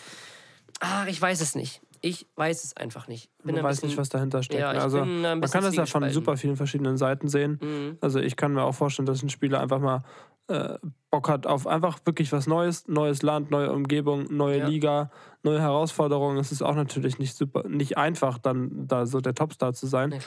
[0.80, 1.80] Ach, ich weiß es nicht.
[2.04, 3.30] Ich weiß es einfach nicht.
[3.44, 4.60] Bin Man weiß bisschen- nicht, was dahinter steckt.
[4.60, 6.02] Ja, ich also, man kann das ja von.
[6.02, 6.10] Mhm.
[6.10, 7.96] super vielen verschiedenen Seiten sehen.
[8.00, 10.02] Also ich kann mir auch vorstellen, dass ein Spieler einfach mal
[10.48, 10.78] äh,
[11.10, 14.66] Bock hat auf einfach wirklich was Neues, neues Land, neue Umgebung, neue Ja.
[14.66, 15.10] Liga,
[15.44, 16.36] neue Herausforderungen.
[16.38, 20.18] Es ist auch natürlich nicht super, nicht einfach, dann da so der Topstar zu sein.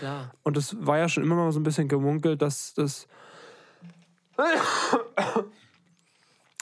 [0.43, 3.07] Und es war ja schon immer mal so ein bisschen gemunkelt, dass das.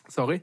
[0.08, 0.42] Sorry.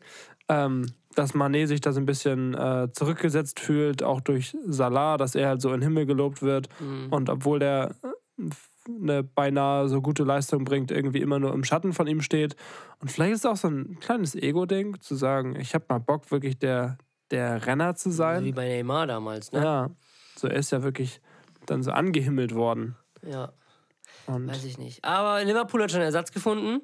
[0.49, 0.87] Ähm,
[1.21, 5.49] dass Manet sich da so ein bisschen äh, zurückgesetzt fühlt, auch durch Salah, dass er
[5.49, 6.69] halt so in den Himmel gelobt wird.
[7.11, 8.51] Und obwohl der äh,
[8.89, 12.57] eine beinahe so gute Leistung bringt, irgendwie immer nur im Schatten von ihm steht.
[13.01, 16.31] Und vielleicht ist es auch so ein kleines Ego-Ding, zu sagen, ich habe mal Bock,
[16.31, 16.97] wirklich der,
[17.31, 18.45] der Renner zu sein.
[18.45, 19.63] wie bei Neymar damals, ne?
[19.63, 19.91] ja.
[20.37, 21.21] So, er ist ja wirklich
[21.67, 22.97] dann so angehimmelt worden.
[23.23, 23.53] Ja.
[24.27, 25.05] Und Weiß ich nicht.
[25.05, 26.81] Aber Liverpool hat schon Ersatz gefunden.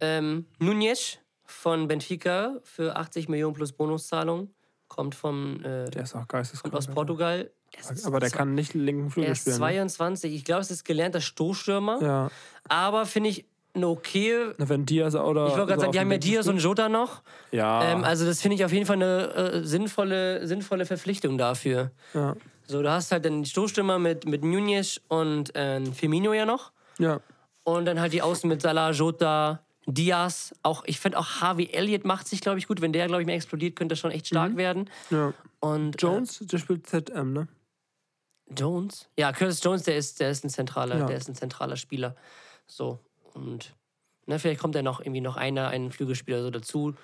[0.00, 1.20] Ähm, Nunez
[1.50, 4.54] von Benfica für 80 Millionen plus Bonuszahlung.
[4.88, 6.74] Kommt vom, äh, der ist auch geisteskrank.
[6.74, 7.50] aus Portugal.
[7.78, 9.54] Ist- Aber der kann nicht linken Er Flügel ist spielen.
[9.54, 9.58] Ne?
[9.60, 10.34] 22.
[10.34, 12.02] Ich glaube, es ist gelernter Stoßstürmer.
[12.02, 12.30] Ja.
[12.68, 14.52] Aber finde ich eine okay.
[14.58, 15.46] Na, wenn Diaz oder.
[15.46, 17.22] Ich wollte gerade sagen, die haben ja Diaz und Jota noch.
[17.52, 17.84] Ja.
[17.92, 21.92] Ähm, also, das finde ich auf jeden Fall eine äh, sinnvolle, sinnvolle Verpflichtung dafür.
[22.14, 22.34] ja.
[22.66, 26.72] So, du hast halt den Stoßstürmer mit, mit Nunez und äh, Firmino ja noch.
[26.98, 27.20] ja.
[27.64, 30.54] Und dann halt die Außen mit Salah, Jota, Diaz.
[30.62, 32.80] Auch, ich finde auch Harvey Elliott macht sich, glaube ich, gut.
[32.80, 34.88] Wenn der, glaube ich, mehr explodiert, könnte das schon echt stark werden.
[35.10, 35.32] ja.
[35.62, 37.48] Und Jones, der spielt ZM, ne?
[38.48, 39.08] Äh, Jones?
[39.18, 41.06] Ja, Curtis Jones, der ist, der ist ein zentraler, Ja.
[41.06, 42.16] der ist ein zentraler Spieler.
[42.66, 42.98] So.
[43.34, 43.74] Und
[44.26, 46.94] ne, vielleicht kommt ja noch irgendwie noch einer, ein Flügelspieler so dazu.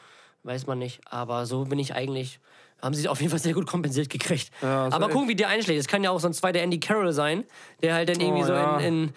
[0.42, 1.00] Weiß man nicht.
[1.04, 2.40] Aber so bin ich eigentlich.
[2.82, 4.50] Haben sie auf jeden Fall sehr gut kompensiert gekriegt.
[4.60, 5.12] Ja, Aber safe.
[5.12, 5.80] gucken, wie der einschlägt.
[5.80, 7.44] Es kann ja auch so ein zweiter Andy Carroll sein,
[7.82, 8.78] der halt dann irgendwie Oh, so ja.
[8.78, 9.12] in, in,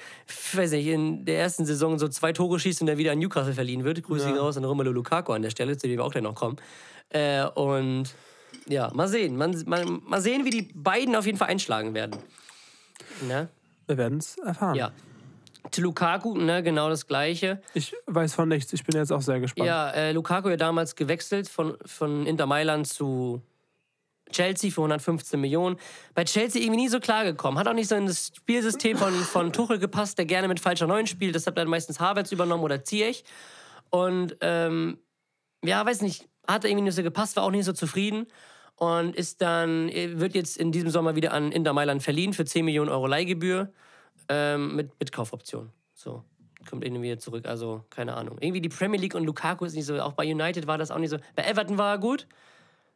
[0.54, 3.54] weiß nicht, in der ersten Saison so zwei Tore schießt und dann wieder an Newcastle
[3.54, 4.02] verliehen wird.
[4.02, 4.32] Grüße Ja.
[4.32, 6.56] ihn raus an Romelu Lukaku an der Stelle, zu dem wir auch gleich noch kommen.
[7.10, 8.06] Äh, und
[8.68, 9.36] ja, mal sehen.
[9.36, 12.16] Man, man, mal sehen, wie die beiden auf jeden Fall einschlagen werden.
[13.28, 13.50] Ne?
[13.88, 14.76] Wir werden es erfahren.
[14.76, 14.92] Ja.
[15.72, 17.62] Zu Lukaku, ne, genau das Gleiche.
[17.74, 18.74] Ich weiß von nichts.
[18.74, 19.68] Ich bin jetzt auch sehr gespannt.
[19.68, 23.42] Ja, äh, Lukaku ja damals gewechselt von, von Inter Mailand zu
[24.32, 25.78] Chelsea für 115 Millionen.
[26.14, 27.58] Bei Chelsea irgendwie nie so klar gekommen.
[27.58, 30.88] Hat auch nicht so in das Spielsystem von, von Tuchel gepasst, der gerne mit falscher
[30.88, 31.36] Neun spielt.
[31.36, 33.24] Das hat dann meistens Havertz übernommen oder Ziyech.
[33.90, 35.00] Und ähm,
[35.64, 38.28] ja, weiß nicht, hat irgendwie nicht so gepasst, war auch nicht so zufrieden.
[38.76, 42.46] Und ist dann, äh, wird jetzt in diesem Sommer wieder an Inter Mailand verliehen für
[42.46, 43.74] 10 Millionen Euro Leihgebühr
[44.30, 45.72] ähm, mit, mit Kaufoption.
[45.94, 46.24] So.
[46.70, 48.38] Kommt irgendwie wieder zurück, also keine Ahnung.
[48.42, 50.98] Irgendwie die Premier League und Lukaku ist nicht so, auch bei United war das auch
[51.00, 51.18] nicht so.
[51.36, 52.28] Bei Everton war er gut,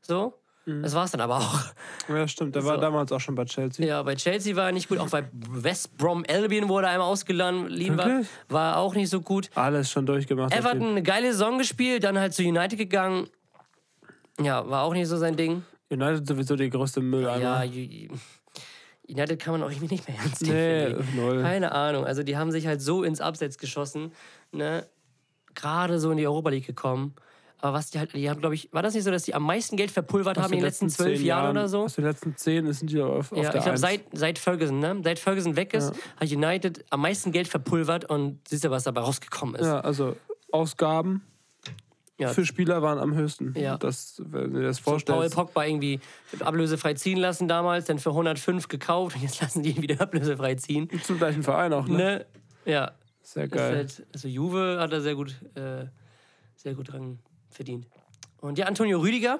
[0.01, 0.33] so.
[0.65, 1.59] Das war es dann aber auch.
[2.07, 2.55] Ja, stimmt.
[2.55, 2.81] Der war So.
[2.81, 3.85] damals auch schon bei Chelsea.
[3.85, 7.07] Ja, bei Chelsea war er nicht gut, auch bei West Brom Albion, wo er einmal
[7.07, 8.27] ausgeliehen war, Wirklich?
[8.47, 9.49] war er auch nicht so gut.
[9.55, 10.53] Alles schon durchgemacht.
[10.55, 13.27] Everton eine geile Saison gespielt, dann halt zu United gegangen.
[14.39, 15.63] Ja, war auch nicht so sein Ding.
[15.89, 17.61] United sowieso die größte Ja, Mülleimer.
[17.63, 18.09] Ju-
[19.07, 21.05] United kann man auch irgendwie nicht mehr ernst nehmen.
[21.13, 21.41] Nee, null.
[21.41, 22.05] Keine Ahnung.
[22.05, 24.13] Also die haben sich halt so ins Abseits geschossen.
[24.51, 24.87] Ne?
[25.55, 27.15] Gerade so in die Europa League gekommen.
[27.59, 29.43] Aber was die halt, die haben, glaube ich, war das nicht so, dass die am
[29.43, 31.83] meisten Geld verpulvert haben in den letzten zwölf zehn Jahren oder so?
[31.83, 34.79] Aus den letzten zehn sind die auf, auf Ja, der ich glaube, seit, seit Ferguson,
[34.79, 34.99] ne?
[35.01, 38.99] Seit Ferguson weg ist, hat United am meisten Geld verpulvert und siehst du, was dabei
[38.99, 39.65] rausgekommen ist.
[39.65, 40.17] Ja, also
[40.51, 41.23] Ausgaben
[42.19, 42.29] Ja.
[42.29, 43.53] für Spieler waren am höchsten.
[43.57, 43.77] Ja.
[43.77, 45.35] Das, wenn du dir das So Paul vorstellst.
[45.35, 45.99] Pogba irgendwie
[46.39, 50.55] ablösefrei ziehen lassen damals, dann für 105 gekauft und jetzt lassen die ihn wieder ablösefrei
[50.55, 50.89] ziehen.
[51.03, 51.97] Zum gleichen Verein auch, ne?
[51.97, 52.25] Ne?
[52.65, 52.91] Ja.
[53.23, 53.75] Sehr geil.
[53.77, 55.85] halt, also Juve hat er sehr gut, äh,
[56.55, 57.87] sehr gut dran verdient.
[58.41, 59.39] Und ja, Antonio Rüdiger,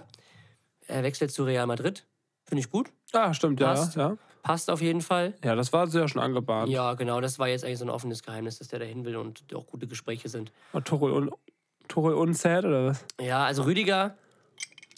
[0.88, 2.05] er wechselt zu Real Madrid.
[2.45, 2.89] Finde ich gut.
[3.11, 3.95] Ah, stimmt, ja, Passt.
[3.95, 4.17] ja.
[4.41, 5.34] Passt auf jeden Fall.
[5.43, 6.69] Ja, das war sehr schon angebahnt.
[6.69, 7.21] Ja, genau.
[7.21, 9.88] Das war jetzt eigentlich so ein offenes Geheimnis, dass der dahin will und auch gute
[9.88, 10.51] Gespräche sind.
[10.74, 11.32] War Torre un
[11.88, 13.06] Torre unsad oder was?
[13.20, 14.16] Ja, also Rüdiger,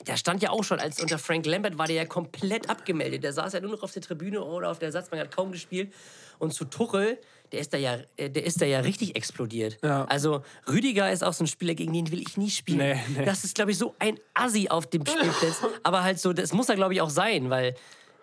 [0.08, 3.24] der stand ja auch schon, als unter Frank Lambert war der ja komplett abgemeldet.
[3.24, 5.94] Der saß ja nur noch auf der Tribüne oder auf der Ersatzbank, hat kaum gespielt.
[6.38, 7.18] Und zu Tuchel,
[7.52, 9.78] der ist da ja, äh, der ist da ja richtig explodiert.
[9.84, 10.06] Ja.
[10.06, 12.80] Also Rüdiger ist auch so ein Spieler, gegen den will ich nie spielen.
[12.80, 13.26] Nee, nee.
[13.26, 15.62] Das ist, glaube ich, so ein Assi auf dem Spielplatz.
[15.84, 17.76] Aber halt so, das muss er, glaube ich, auch sein, weil,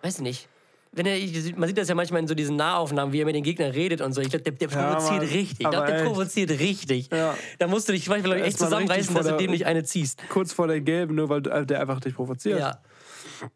[0.03, 0.47] weiß nicht.
[0.95, 1.17] Wenn er,
[1.57, 3.99] man sieht das ja manchmal in so diesen Nahaufnahmen, wie er mit den Gegnern redet
[4.01, 4.21] und so.
[4.21, 5.29] Ich glaube, der, der Ja, provoziert Mann.
[5.29, 5.59] richtig.
[5.59, 6.05] Ich glaube, der echt.
[6.05, 7.09] provoziert richtig.
[7.11, 7.35] Ja.
[7.57, 10.21] Da musst du dich manchmal, ich, echt zusammenreißen, dass du dem nicht eine ziehst.
[10.29, 12.59] Kurz vor der Gelben, nur weil der einfach dich provoziert.
[12.59, 12.77] Ja.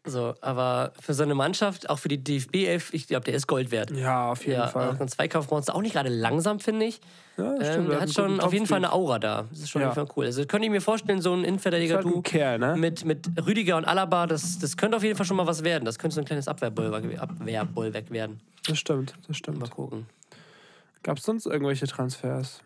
[0.04, 3.46] So, aber für so eine Mannschaft, auch für die DFB 11, ich glaube, der ist
[3.46, 3.90] Gold wert.
[3.90, 4.90] Ja, auf jeden Ja, Fall.
[4.90, 7.00] auch ein Zweikampfmonster, auch nicht gerade langsam, finde ich.
[7.36, 8.92] Ja, Ähm, stimmt, der hat schon auf jeden Fall eine.
[8.92, 9.44] Aura da.
[9.50, 9.88] Das ist schon Ja.
[9.90, 10.26] auf jeden Fall cool.
[10.26, 12.74] Also könnte ich mir vorstellen, so ein Innenverteidiger halt ein Kerl, ne?
[12.76, 15.84] mit, mit Rüdiger und Alaba, das, das könnte auf jeden Fall schon mal was werden.
[15.84, 18.40] Das könnte so ein kleines Abwehrbollwerk Abwehrbollwerk werden.
[18.66, 19.70] Das stimmt, das Mal stimmt.
[19.70, 20.06] gucken.
[21.02, 22.60] Gab es sonst irgendwelche Transfers?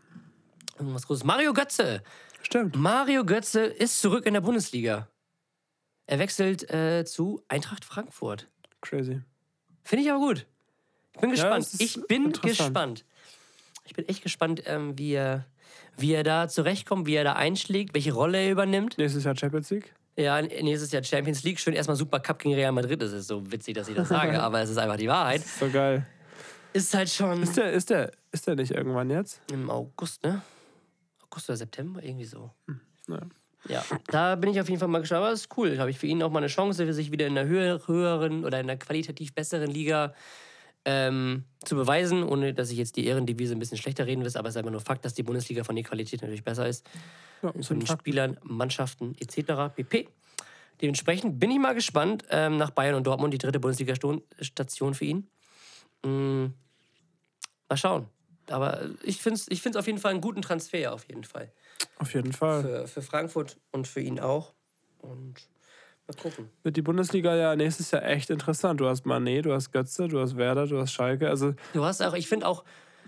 [0.78, 1.24] Irgendwas Großes.
[1.24, 2.02] Mario Götze.
[2.42, 2.74] Stimmt.
[2.76, 5.06] Mario Götze ist zurück in der Bundesliga.
[6.06, 8.48] Er wechselt äh, zu Eintracht Frankfurt.
[8.80, 9.22] Crazy.
[9.84, 10.46] Finde ich aber gut.
[11.14, 11.64] Ich bin gespannt.
[11.66, 13.04] es ist ich bin gespannt.
[13.84, 15.46] Ich bin echt gespannt, ähm, wie, er,
[15.96, 18.96] wie er da zurechtkommt, wie er da einschlägt, welche Rolle er übernimmt.
[18.98, 19.94] Nächstes Jahr Champions League?
[20.16, 21.58] Ja, nächstes Jahr Champions League.
[21.58, 23.00] Schön erstmal Super Cup gegen Real Madrid.
[23.02, 25.42] Das ist so witzig, dass ich das sage, aber es ist einfach die Wahrheit.
[25.42, 26.06] So geil.
[26.72, 29.40] Ist halt schon Ist der, ist der, ist der nicht irgendwann jetzt?
[29.50, 30.42] im August, ne?
[31.22, 32.50] August oder September, irgendwie so.
[33.08, 33.20] Ja.
[33.68, 35.20] Ja, da bin ich auf jeden Fall mal gespannt.
[35.20, 35.78] Aber das ist cool.
[35.78, 38.58] Habe ich für ihn auch mal eine Chance, sich wieder in einer höher, höheren oder
[38.60, 40.14] in einer qualitativ besseren Liga
[40.84, 44.36] ähm, zu beweisen, ohne dass ich jetzt die Ehrendivise ein bisschen schlechter reden will.
[44.36, 46.84] Aber es ist einfach nur Fakt, dass die Bundesliga von der Qualität natürlich besser ist.
[47.42, 49.74] Ja, Von den Spielern, Mannschaften etc.
[49.74, 50.08] pp.
[50.80, 55.28] Dementsprechend bin ich mal gespannt ähm, nach Bayern und Dortmund, die dritte Bundesliga-Station für ihn.
[56.04, 56.46] Mm,
[57.68, 58.06] mal schauen.
[58.48, 61.52] Aber ich finde es ich find's auf jeden Fall einen guten Transfer, auf jeden Fall
[61.98, 62.62] Auf jeden Fall.
[62.62, 64.52] für, für Frankfurt und für ihn auch.
[64.98, 65.34] Und
[66.06, 66.48] mal gucken.
[66.62, 68.80] Wird die Bundesliga ja nächstes Jahr echt interessant.
[68.80, 71.28] Du hast Manet, du hast Götze, du hast Werder, du hast Schalke.
[71.28, 72.64] Also Du hast auch, ich finde auch,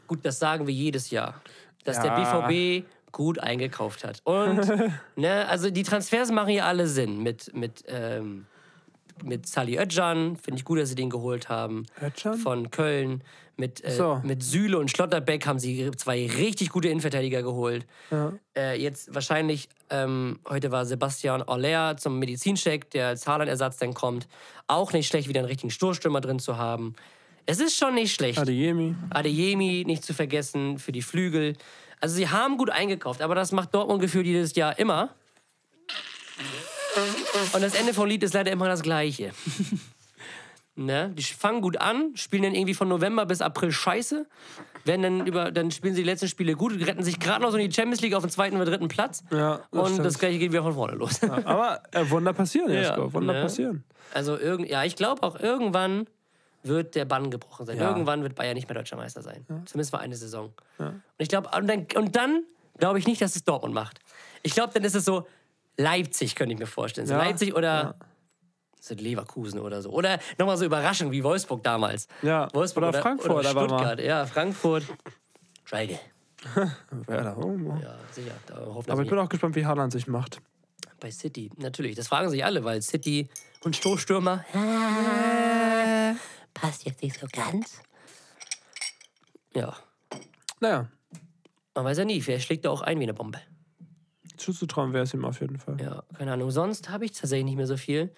[0.06, 1.40] gut, das sagen wir jedes Jahr,
[1.84, 2.02] dass Ja.
[2.16, 4.20] der BVB gut eingekauft hat.
[4.24, 4.58] Und,
[5.16, 7.22] ne, also die Transfers machen ja alle Sinn.
[7.22, 8.46] Mit, mit, ähm,
[9.22, 11.86] mit Sali Özcan, finde ich gut, dass sie den geholt haben.
[12.02, 12.38] Özcan?
[12.38, 13.22] Von Köln.
[13.56, 14.20] Mit, äh, So.
[14.24, 17.86] mit Süle und Schlotterbeck haben sie zwei richtig gute Innenverteidiger geholt.
[18.10, 18.32] Ja.
[18.56, 24.26] Äh, jetzt wahrscheinlich, ähm, heute war Sebastian Aller zum Medizincheck, der als Haaland-Ersatz dann kommt.
[24.66, 26.94] Auch nicht schlecht, wieder einen richtigen Stoßstürmer drin zu haben.
[27.46, 28.38] Es ist schon nicht schlecht.
[28.40, 28.96] Adeyemi.
[29.10, 31.56] Adeyemi nicht zu vergessen für die Flügel.
[32.00, 35.10] Also sie haben gut eingekauft, aber das macht Dortmund gefühlt jedes Jahr immer.
[37.52, 39.32] Und das Ende vom Lied ist leider immer das gleiche.
[40.76, 41.12] ne?
[41.16, 44.26] Die fangen gut an, spielen dann irgendwie von November bis April scheiße.
[44.84, 47.56] Werden dann, über, dann spielen sie die letzten Spiele gut, retten sich gerade noch so
[47.56, 49.24] in die Champions League auf den zweiten oder dritten Platz.
[49.30, 50.06] Ja, das und stimmt.
[50.06, 51.22] das gleiche geht wieder von vorne los.
[51.22, 53.12] Aber äh, Wunder passieren, Jesko.
[53.12, 53.42] Wunder ne?
[53.42, 53.84] passieren.
[54.12, 56.06] Also irgend, ja, ich glaube auch irgendwann
[56.62, 57.78] wird der Bann gebrochen sein.
[57.78, 57.88] Ja.
[57.88, 59.44] Irgendwann wird Bayern nicht mehr deutscher Meister sein.
[59.66, 60.52] Zumindest für eine Saison.
[60.78, 62.44] Und ich glaube, und dann, und dann
[62.78, 64.00] glaube ich nicht, dass es Dortmund macht.
[64.42, 65.26] Ich glaube, dann ist es so
[65.76, 67.06] Leipzig, könnte ich mir vorstellen.
[67.06, 67.18] So Ja.
[67.24, 67.96] Leipzig oder
[68.80, 69.90] so Leverkusen oder so.
[69.90, 72.06] Oder nochmal so Überraschung wie Wolfsburg damals.
[72.22, 73.50] Ja, Wolfsburg oder Frankfurt, oder.
[73.50, 74.00] Stuttgart.
[74.00, 74.84] Ja, Frankfurt.
[75.64, 75.98] Schalke.
[77.06, 77.36] Werder.
[77.82, 78.34] Ja, sicher.
[78.46, 78.56] Da
[78.92, 80.40] Aber ich bin auch gespannt, wie Haaland sich macht.
[81.00, 81.50] bei City.
[81.56, 83.28] Natürlich, das fragen sich alle, weil City
[83.62, 86.14] und Stoßstürmer äh,
[86.52, 87.80] passt jetzt nicht so ganz.
[89.54, 89.74] Ja,
[90.60, 90.88] Naja,
[91.74, 93.40] man weiß ja nie, vielleicht schlägt er auch ein wie eine Bombe.
[94.36, 95.80] Zuzutrauen wäre es ihm auf jeden Fall.
[95.80, 96.50] Ja, keine Ahnung.
[96.50, 98.14] Sonst habe ich tatsächlich nicht mehr so viel.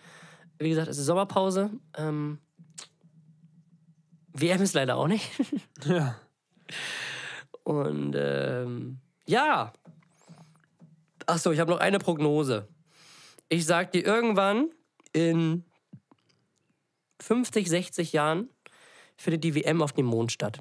[0.58, 1.70] Wie gesagt, es ist Sommerpause.
[1.96, 2.38] Ähm,
[4.32, 5.30] WM ist leider auch nicht.
[5.84, 6.16] Ja.
[7.62, 9.72] Und ähm, ja.
[11.26, 12.68] Achso, ich habe noch eine Prognose.
[13.48, 14.70] Ich sag dir, irgendwann
[15.12, 15.64] in
[17.20, 18.50] 50, 60 Jahren
[19.16, 20.60] findet die WM auf dem Mond statt.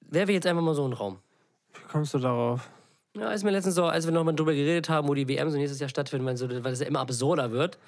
[0.00, 1.18] Wer wäre jetzt einfach mal so ein Raum?
[1.74, 2.70] Wie kommst du darauf?
[3.18, 5.56] Ja, ist mir letztens so, als wir nochmal drüber geredet haben, wo die WM so
[5.56, 7.78] nächstes Jahr stattfinden, weil, so, weil es ja immer absurder wird,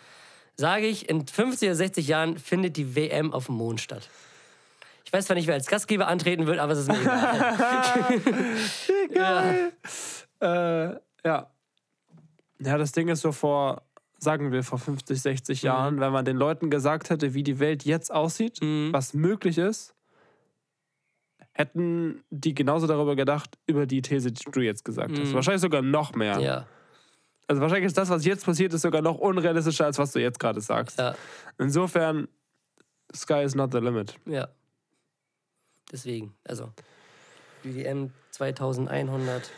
[0.57, 4.09] sage ich, in 50 oder 60 Jahren findet die WM auf dem Mond statt.
[5.05, 7.01] Ich weiß zwar nicht, wer als Gastgeber antreten wird, aber es ist mir
[9.11, 9.73] egal.
[10.41, 10.91] Äh,
[11.25, 11.51] ja.
[12.61, 13.83] Ja, das Ding ist so vor,
[14.19, 17.85] sagen wir, vor 50, 60 Jahren, wenn man den Leuten gesagt hätte, wie die Welt
[17.85, 19.97] jetzt aussieht, was möglich ist,
[21.59, 25.35] hätten die genauso darüber gedacht, über die These, die du jetzt gesagt hast.
[25.35, 26.39] Wahrscheinlich sogar noch mehr.
[26.39, 26.67] ja,
[27.49, 30.39] Also wahrscheinlich ist das, was jetzt passiert, ist sogar noch unrealistischer, als was du jetzt
[30.39, 30.99] gerade sagst.
[30.99, 31.17] ja,
[31.59, 32.29] Insofern,
[33.15, 34.15] sky is not the limit.
[34.27, 34.49] ja.
[35.91, 36.73] Deswegen, also,
[37.65, 39.51] WM 2100.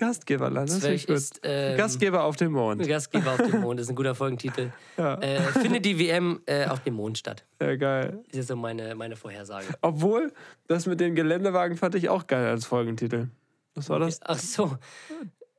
[0.00, 1.16] Gastgeberland, das Zwölf ist gut.
[1.16, 2.82] ist, ähm, Gastgeber auf dem Mond.
[2.88, 4.70] Gastgeber auf dem Mond, ist ein guter Folgentitel.
[4.96, 5.14] Ja.
[5.20, 7.44] Äh, findet die WM äh, auf dem Mond statt.
[7.60, 8.22] Ja, geil.
[8.30, 9.66] Das ist so meine, meine Vorhersage.
[9.82, 10.32] Obwohl,
[10.68, 13.28] das mit den Geländewagen fand ich auch geil als Folgentitel.
[13.74, 14.20] Was war das?
[14.22, 14.76] Ach so.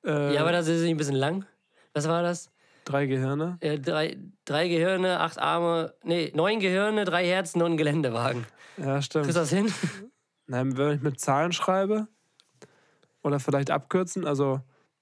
[0.06, 1.46] Äh, Ja, aber das ist nicht ein bisschen lang.
[1.94, 2.50] Was war das?
[2.86, 3.58] drei Gehirne.
[3.60, 8.46] Äh, drei, drei Gehirne, acht Arme, nee, neun Gehirne, drei Herzen und ein Geländewagen.
[8.78, 9.26] Ja, stimmt.
[9.26, 9.72] Kriegst du das hin?
[10.48, 12.08] Nein, wenn ich mit Zahlen schreibe
[13.24, 14.62] oder vielleicht abkürzen, also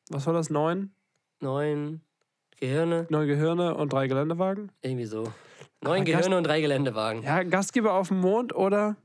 [0.09, 0.49] was war das?
[0.49, 0.91] Neun?
[1.41, 2.01] Neun
[2.59, 4.71] Gehirne, Neun Gehirne und drei Geländewagen?
[4.81, 5.23] irgendwie so.
[5.81, 7.23] Neun Aber Gehirne Gast- und drei Geländewagen.
[7.23, 8.97] Ja, Gastgeber auf dem Mond oder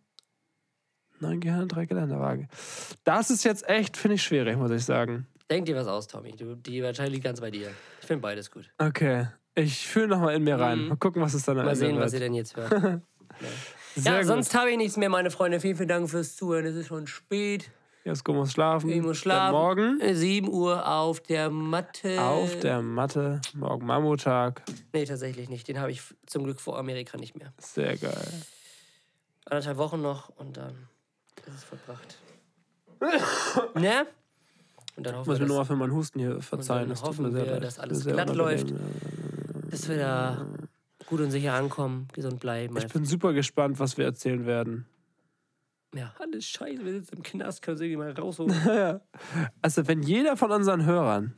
[1.20, 2.48] neun Gehirne, drei Geländewagen.
[3.04, 5.28] Das ist jetzt echt, finde ich, schwierig, muss ich sagen.
[5.50, 6.32] Denk dir was aus, Tommy.
[6.32, 7.70] Du, die Entscheidung liegt ganz bei dir.
[8.00, 8.72] Ich finde beides gut.
[8.78, 9.28] Okay.
[9.54, 10.88] Ich fühle nochmal in mir rein.
[10.88, 12.22] Mal gucken, was es dann Mal sehen, was ihr wird.
[12.28, 13.02] denn jetzt hört.
[13.96, 14.26] Ja, gut.
[14.26, 15.60] sonst habe ich nichts mehr, meine Freunde.
[15.60, 16.66] Vielen, vielen Dank fürs Zuhören.
[16.66, 17.70] Es ist schon spät.
[18.04, 18.90] Jesko muss schlafen.
[18.90, 19.52] Ich muss schlafen.
[19.54, 22.20] Dann morgen Äh, 7 Uhr auf der Matte.
[22.20, 23.40] auf der Matte.
[23.54, 24.62] Morgen Mammutag.
[24.92, 25.66] Nee, tatsächlich nicht.
[25.68, 27.52] Den habe ich zum Glück vor Amerika nicht mehr.
[27.58, 28.28] Sehr geil.
[29.46, 30.88] Anderthalb Wochen noch und dann
[31.46, 32.18] ist es vollbracht.
[33.74, 34.06] ne?
[34.96, 36.88] Und dann hoffen Muss wir, mir nur mal dass, für meinen Husten hier verzeihen.
[36.90, 37.64] Das tut hoffen mir sehr wir, leid.
[37.64, 38.72] dass alles glatt läuft,
[39.70, 40.46] dass wir da
[41.06, 42.76] gut und sicher ankommen, gesund bleiben.
[42.76, 44.86] Ich bin super gespannt, was wir erzählen werden.
[45.94, 48.54] Ja, alles scheiße, wir sitzen im Knast, können sie mal rausholen.
[49.62, 51.34] Also, wenn jeder von unseren Hörern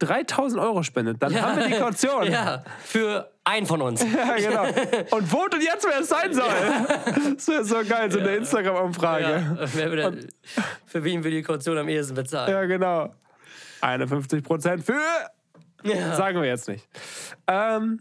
[0.00, 2.24] 3000 Euro spendet, dann haben wir die Kaution.
[2.30, 4.04] ja, für einen von uns.
[4.14, 4.64] Ja, genau.
[5.16, 6.46] Und votet jetzt, wer es sein soll.
[7.34, 9.56] Das wäre so geil, so eine Instagram-Umfrage.
[9.58, 9.66] Ja,
[10.86, 12.50] für wen wir die Kaution am ehesten bezahlen.
[12.50, 13.14] Ja, genau.
[13.82, 15.00] 51 Prozent für.
[15.82, 16.14] Ja.
[16.14, 16.86] Sagen wir jetzt nicht.
[17.46, 18.00] Ähm,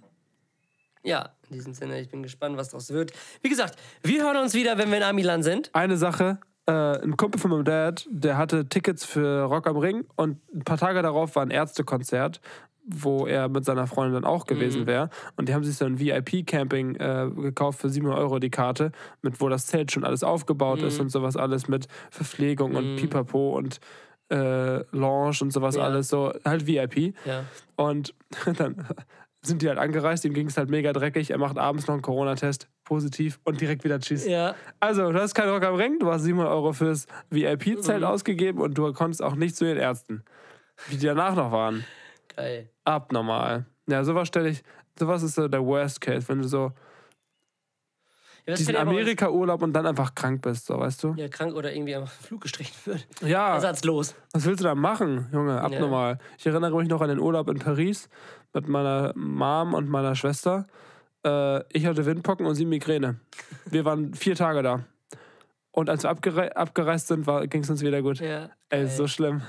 [1.03, 3.12] ja, in diesem Sinne, ich bin gespannt, was daraus wird.
[3.41, 5.70] Wie gesagt, wir hören uns wieder, wenn wir in Amiland sind.
[5.74, 6.39] eine Sache.
[6.68, 10.64] Äh, ein Kumpel von meinem Dad, der hatte Tickets für Rock am Ring und ein
[10.64, 12.41] paar Tage darauf war ein Ärztekonzert,
[12.86, 15.10] wo er mit seiner Freundin dann auch gewesen wäre.
[15.36, 18.91] Und die haben sich so ein VIP-Camping äh, gekauft für 700 Euro die Karte,
[19.22, 23.56] mit wo das Zelt schon alles aufgebaut ist und sowas alles mit Verpflegung und Pipapo
[23.58, 23.80] und
[24.32, 25.84] äh, Lounge und sowas Ja.
[25.84, 27.16] alles, so halt VIP.
[27.26, 27.45] Ja.
[27.76, 28.14] Und
[28.58, 28.86] dann
[29.42, 31.32] sind die halt angereist, ihm ging es halt mega dreckig.
[31.32, 34.26] Er macht abends noch einen Corona-Test, positiv und direkt wieder Tschüss.
[34.28, 34.56] Ja.
[34.80, 38.06] Also, du hast keinen Rock am Ring, du hast 700 Euro fürs VIP-Zelt Mhm.
[38.08, 40.24] ausgegeben und du konntest auch nicht zu den Ärzten.
[40.88, 41.86] Wie die danach noch waren.
[42.36, 42.70] Geil.
[42.84, 43.66] Abnormal.
[43.88, 44.64] Ja, sowas stelle ich,
[44.98, 46.72] sowas ist so der Worst Case, wenn du so
[48.46, 51.14] Ja, diesen ja Amerika-Urlaub und dann einfach krank bist, so, weißt du?
[51.18, 53.08] Ja, krank oder irgendwie am Flug gestrichen wird.
[53.22, 54.16] Ja, Ersatzlos.
[54.34, 55.62] was willst du da machen, Junge?
[55.62, 56.18] Abnormal.
[56.38, 58.10] Ich erinnere mich noch an den Urlaub in Paris
[58.54, 60.68] mit meiner Mom und meiner Schwester.
[61.26, 63.20] Äh, ich hatte Windpocken und sie Migräne.
[63.66, 64.86] Wir waren vier Tage da.
[65.72, 68.20] Und als wir abgere abgereist sind, ging es uns wieder gut.
[68.20, 68.50] Ja.
[68.70, 69.41] Ey, so schlimm.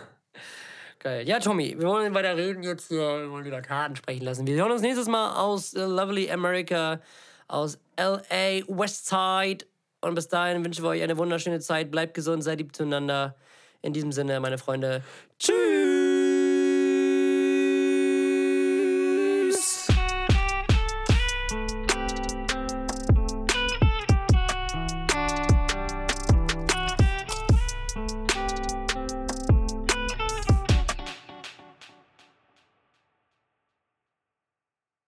[0.98, 1.26] Geil.
[1.26, 2.98] Ja, Tommy, wir wollen weiter reden jetzt hier.
[2.98, 4.46] Wir wollen wieder Karten sprechen lassen.
[4.46, 7.01] Wir hören uns nächstes Mal aus äh, Lovely America,
[7.49, 9.64] aus LA, Westside.
[10.03, 11.91] Und bis dahin wünschen wir euch eine wunderschöne Zeit.
[11.91, 13.34] Bleibt gesund, seid lieb zueinander.
[13.83, 15.03] In diesem Sinne, meine Freunde.
[15.38, 16.20] Tschüss.